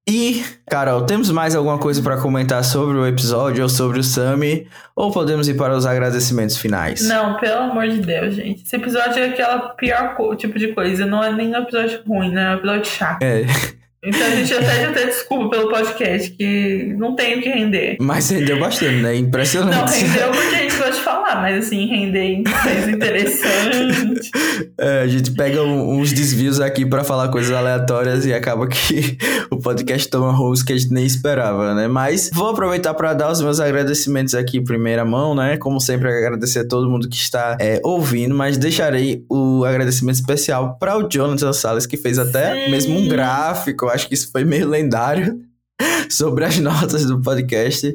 E, 0.10 0.42
Carol, 0.66 1.02
temos 1.02 1.30
mais 1.30 1.54
alguma 1.54 1.78
coisa 1.78 2.02
para 2.02 2.16
comentar 2.16 2.64
sobre 2.64 2.98
o 2.98 3.06
episódio 3.06 3.64
ou 3.64 3.68
sobre 3.68 4.00
o 4.00 4.04
Sammy? 4.04 4.66
Ou 4.96 5.12
podemos 5.12 5.50
ir 5.50 5.56
para 5.56 5.76
os 5.76 5.86
agradecimentos 5.86 6.56
finais? 6.56 7.06
Não, 7.06 7.36
pelo 7.36 7.64
amor 7.64 7.90
de 7.90 8.00
Deus, 8.00 8.34
gente. 8.36 8.64
Esse 8.64 8.78
episódio 8.78 9.22
é 9.22 9.26
aquela 9.26 9.60
pior 9.72 10.16
tipo 10.38 10.58
de 10.58 10.70
coisa. 10.70 11.06
Não 11.06 11.22
é 11.22 11.34
nem 11.34 11.50
um 11.50 11.58
episódio 11.58 12.00
ruim, 12.08 12.32
né? 12.32 12.44
É 12.44 12.50
um 12.52 12.54
episódio 12.54 12.86
chato. 12.86 13.22
É. 13.22 13.46
Então 14.02 14.26
a 14.26 14.30
gente 14.30 14.54
até 14.54 14.86
já 14.86 14.94
tem 14.94 15.08
desculpa 15.08 15.50
pelo 15.50 15.70
podcast, 15.70 16.32
que 16.32 16.96
não 16.98 17.14
tem 17.14 17.40
o 17.40 17.42
que 17.42 17.50
render. 17.50 17.98
Mas 18.00 18.30
rendeu 18.30 18.58
bastante, 18.58 19.02
né? 19.02 19.16
Impressionante. 19.18 19.76
Não, 19.76 19.86
rendeu 19.86 20.32
porque 20.32 20.56
a 20.56 20.60
gente 20.60 20.78
gosta 20.78 20.92
de 20.92 21.00
falar, 21.28 21.42
mas 21.42 21.66
assim, 21.66 21.86
render 21.86 22.44
coisa 22.44 22.92
interessante. 22.92 24.32
É, 24.78 25.02
a 25.02 25.08
gente 25.08 25.32
pega 25.32 25.62
um, 25.62 26.00
uns 26.00 26.14
desvios 26.14 26.60
aqui 26.60 26.86
para 26.86 27.04
falar 27.04 27.28
coisas 27.30 27.52
aleatórias 27.52 28.26
e 28.26 28.34
acaba 28.34 28.68
que 28.68 29.18
o 29.52 29.58
podcast 29.58 30.10
toma 30.10 30.32
rumos 30.32 30.64
que 30.64 30.74
a 30.74 30.78
gente 30.78 30.94
nem 30.94 31.06
esperava, 31.06 31.74
né? 31.76 31.88
Mas 31.88 32.30
vou 32.34 32.50
aproveitar 32.50 32.94
para 32.94 33.14
dar 33.14 33.32
os 33.32 33.42
meus 33.42 33.60
agradecimentos 33.60 34.34
aqui 34.34 34.58
em 34.58 34.64
primeira 34.64 35.04
mão, 35.04 35.36
né? 35.36 35.58
Como 35.58 35.80
sempre, 35.80 36.08
agradecer 36.08 36.60
a 36.60 36.68
todo 36.68 36.90
mundo 36.90 37.10
que 37.10 37.18
está 37.18 37.58
é, 37.60 37.82
ouvindo, 37.84 38.34
mas 38.34 38.58
deixarei 38.58 39.24
o 39.30 39.66
agradecimento 39.66 40.16
especial 40.16 40.78
para 40.80 40.98
o 40.98 41.08
Jonathan 41.10 41.54
Salles, 41.54 41.86
que 41.86 41.98
fez 41.98 42.18
até 42.18 42.66
Sim. 42.66 42.72
mesmo 42.72 42.98
um 42.98 43.08
gráfico 43.08 43.86
eu 43.86 43.90
acho 43.90 44.08
que 44.08 44.14
isso 44.14 44.32
foi 44.32 44.44
meio 44.44 44.68
lendário 44.68 45.40
sobre 46.10 46.46
as 46.46 46.58
notas 46.60 47.06
do 47.06 47.22
podcast. 47.22 47.94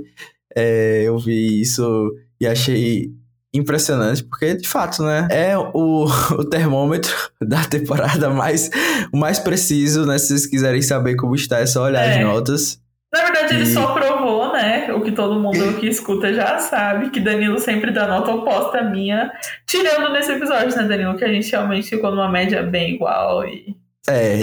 É, 0.54 1.02
eu 1.04 1.18
vi 1.18 1.60
isso 1.60 2.12
e 2.42 2.46
achei 2.46 3.12
impressionante, 3.54 4.24
porque 4.24 4.54
de 4.54 4.68
fato, 4.68 5.02
né? 5.02 5.28
É 5.30 5.56
o, 5.56 6.06
o 6.38 6.44
termômetro 6.44 7.14
da 7.40 7.64
temporada 7.64 8.30
mais, 8.30 8.70
mais 9.12 9.38
preciso, 9.38 10.06
né? 10.06 10.18
Se 10.18 10.28
vocês 10.28 10.46
quiserem 10.46 10.82
saber 10.82 11.16
como 11.16 11.34
está, 11.34 11.58
é 11.58 11.66
só 11.66 11.84
olhar 11.84 12.04
é. 12.04 12.18
as 12.18 12.24
notas. 12.24 12.82
Na 13.12 13.24
verdade, 13.24 13.52
e... 13.52 13.56
ele 13.58 13.66
só 13.66 13.92
provou, 13.92 14.52
né? 14.52 14.90
O 14.94 15.02
que 15.02 15.12
todo 15.12 15.38
mundo 15.38 15.76
que 15.78 15.86
escuta 15.86 16.32
já 16.32 16.58
sabe, 16.58 17.10
que 17.10 17.20
Danilo 17.20 17.58
sempre 17.58 17.90
dá 17.90 18.06
nota 18.06 18.32
oposta 18.32 18.78
à 18.78 18.82
minha. 18.82 19.30
Tirando 19.66 20.10
nesse 20.12 20.32
episódio, 20.32 20.74
né, 20.76 20.84
Danilo? 20.84 21.16
Que 21.16 21.24
a 21.24 21.32
gente 21.32 21.50
realmente 21.50 21.90
ficou 21.90 22.10
numa 22.10 22.30
média 22.30 22.62
bem 22.62 22.94
igual 22.94 23.44
e 23.46 23.76
é, 24.08 24.38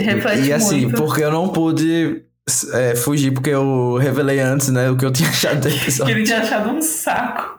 e 0.45 0.53
assim, 0.53 0.83
muito. 0.83 1.03
porque 1.03 1.21
eu 1.21 1.31
não 1.31 1.49
pude 1.49 2.23
é, 2.73 2.95
fugir, 2.95 3.31
porque 3.33 3.49
eu 3.49 3.97
revelei 3.97 4.39
antes, 4.39 4.69
né, 4.69 4.89
o 4.89 4.97
que 4.97 5.05
eu 5.05 5.11
tinha 5.13 5.29
achado 5.29 5.61
do 5.61 5.67
episódio. 5.67 6.13
que 6.13 6.19
ele 6.19 6.25
tinha 6.25 6.39
achado 6.39 6.69
um 6.69 6.81
saco. 6.81 7.55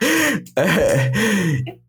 É, 0.55 1.11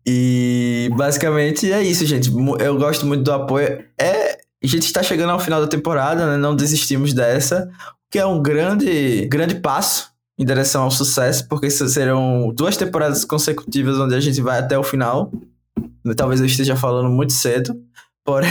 e 0.05 0.89
basicamente 0.95 1.71
é 1.71 1.81
isso, 1.81 2.05
gente. 2.05 2.31
Eu 2.59 2.77
gosto 2.77 3.05
muito 3.05 3.23
do 3.23 3.31
apoio. 3.31 3.83
É, 3.99 4.33
a 4.63 4.67
gente 4.67 4.85
está 4.85 5.03
chegando 5.03 5.31
ao 5.31 5.39
final 5.39 5.61
da 5.61 5.67
temporada, 5.67 6.25
né, 6.25 6.37
não 6.37 6.55
desistimos 6.55 7.13
dessa, 7.13 7.69
que 8.11 8.19
é 8.19 8.25
um 8.25 8.41
grande, 8.41 9.25
grande 9.27 9.55
passo 9.55 10.11
em 10.37 10.45
direção 10.45 10.83
ao 10.83 10.91
sucesso, 10.91 11.47
porque 11.47 11.69
serão 11.69 12.51
duas 12.55 12.75
temporadas 12.75 13.23
consecutivas 13.23 13.97
onde 13.97 14.15
a 14.15 14.19
gente 14.19 14.41
vai 14.41 14.59
até 14.59 14.77
o 14.77 14.83
final. 14.83 15.31
Talvez 16.17 16.39
eu 16.39 16.45
esteja 16.45 16.75
falando 16.75 17.09
muito 17.09 17.33
cedo, 17.33 17.75
porém 18.25 18.49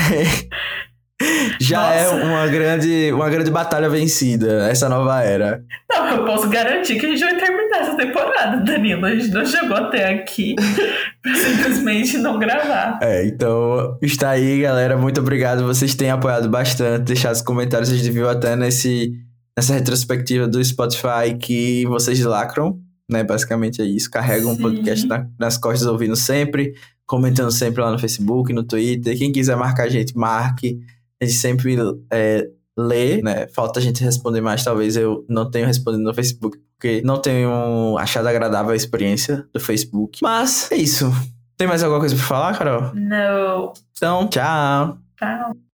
já 1.61 1.93
é 1.93 2.05
Nossa. 2.05 2.17
é 2.17 2.25
uma 2.25 2.47
grande, 2.47 3.13
uma 3.13 3.31
grande 3.31 3.51
batalha 3.51 3.89
vencida, 3.89 4.69
essa 4.69 4.89
nova 4.89 5.23
era. 5.23 5.65
Não, 5.91 6.09
eu 6.09 6.25
posso 6.25 6.49
garantir 6.49 6.99
que 6.99 7.07
a 7.07 7.09
gente 7.09 7.21
vai 7.21 7.37
terminar 7.37 7.79
essa 7.79 7.97
temporada, 7.97 8.57
Danilo. 8.59 9.07
A 9.07 9.15
gente 9.15 9.29
não 9.29 9.45
chegou 9.45 9.77
até 9.77 10.13
aqui 10.13 10.55
pra 11.23 11.35
simplesmente 11.35 12.19
não 12.19 12.39
gravar. 12.39 12.99
É, 13.03 13.27
então 13.27 13.99
está 14.03 14.31
aí, 14.31 14.61
galera. 14.61 14.97
Muito 14.97 15.21
obrigado. 15.21 15.65
Vocês 15.65 15.95
têm 15.95 16.11
apoiado 16.11 16.49
bastante, 16.49 17.05
deixado 17.05 17.35
os 17.35 17.43
comentários. 17.43 17.91
A 17.91 17.97
gente 17.97 18.11
viu 18.11 18.29
até 18.29 18.57
nesse, 18.57 19.13
nessa 19.57 19.75
retrospectiva 19.75 20.49
do 20.49 20.63
Spotify 20.65 21.37
que 21.41 21.87
vocês 21.87 22.21
lacram, 22.21 22.79
né? 23.11 23.23
Basicamente 23.23 23.81
é 23.81 23.85
isso. 23.85 24.11
Carregam 24.11 24.55
Sim. 24.55 24.59
um 24.59 24.63
podcast 24.63 25.07
na, 25.07 25.27
nas 25.39 25.57
costas 25.57 25.87
ouvindo 25.87 26.17
sempre, 26.17 26.75
comentando 27.07 27.51
sempre 27.51 27.83
lá 27.83 27.91
no 27.91 27.99
Facebook, 27.99 28.53
no 28.53 28.65
Twitter. 28.65 29.17
Quem 29.17 29.31
quiser 29.31 29.57
marcar 29.57 29.85
a 29.85 29.89
gente, 29.89 30.17
marque 30.17 30.81
a 31.23 31.25
gente 31.25 31.39
sempre 31.39 31.77
é, 32.11 32.49
lê, 32.77 33.23
né? 33.23 33.47
Falta 33.49 33.79
a 33.79 33.83
gente 33.83 34.03
responder 34.03 34.41
mais, 34.41 34.65
talvez 34.65 34.97
eu 34.97 35.25
não 35.29 35.49
tenha 35.49 35.67
respondido 35.67 36.03
no 36.03 36.13
Facebook, 36.13 36.59
porque 36.75 37.01
não 37.05 37.21
tenho 37.21 37.97
achado 37.97 38.27
agradável 38.27 38.73
a 38.73 38.77
experiência 38.77 39.47
do 39.53 39.61
Facebook. 39.61 40.19
Mas 40.21 40.71
é 40.73 40.77
isso. 40.77 41.11
Tem 41.57 41.69
mais 41.69 41.83
alguma 41.83 42.01
coisa 42.01 42.17
pra 42.17 42.25
falar, 42.25 42.59
Carol? 42.59 42.93
Não. 42.95 43.73
Então, 43.93 44.27
tchau. 44.29 44.99
Tchau. 45.17 45.72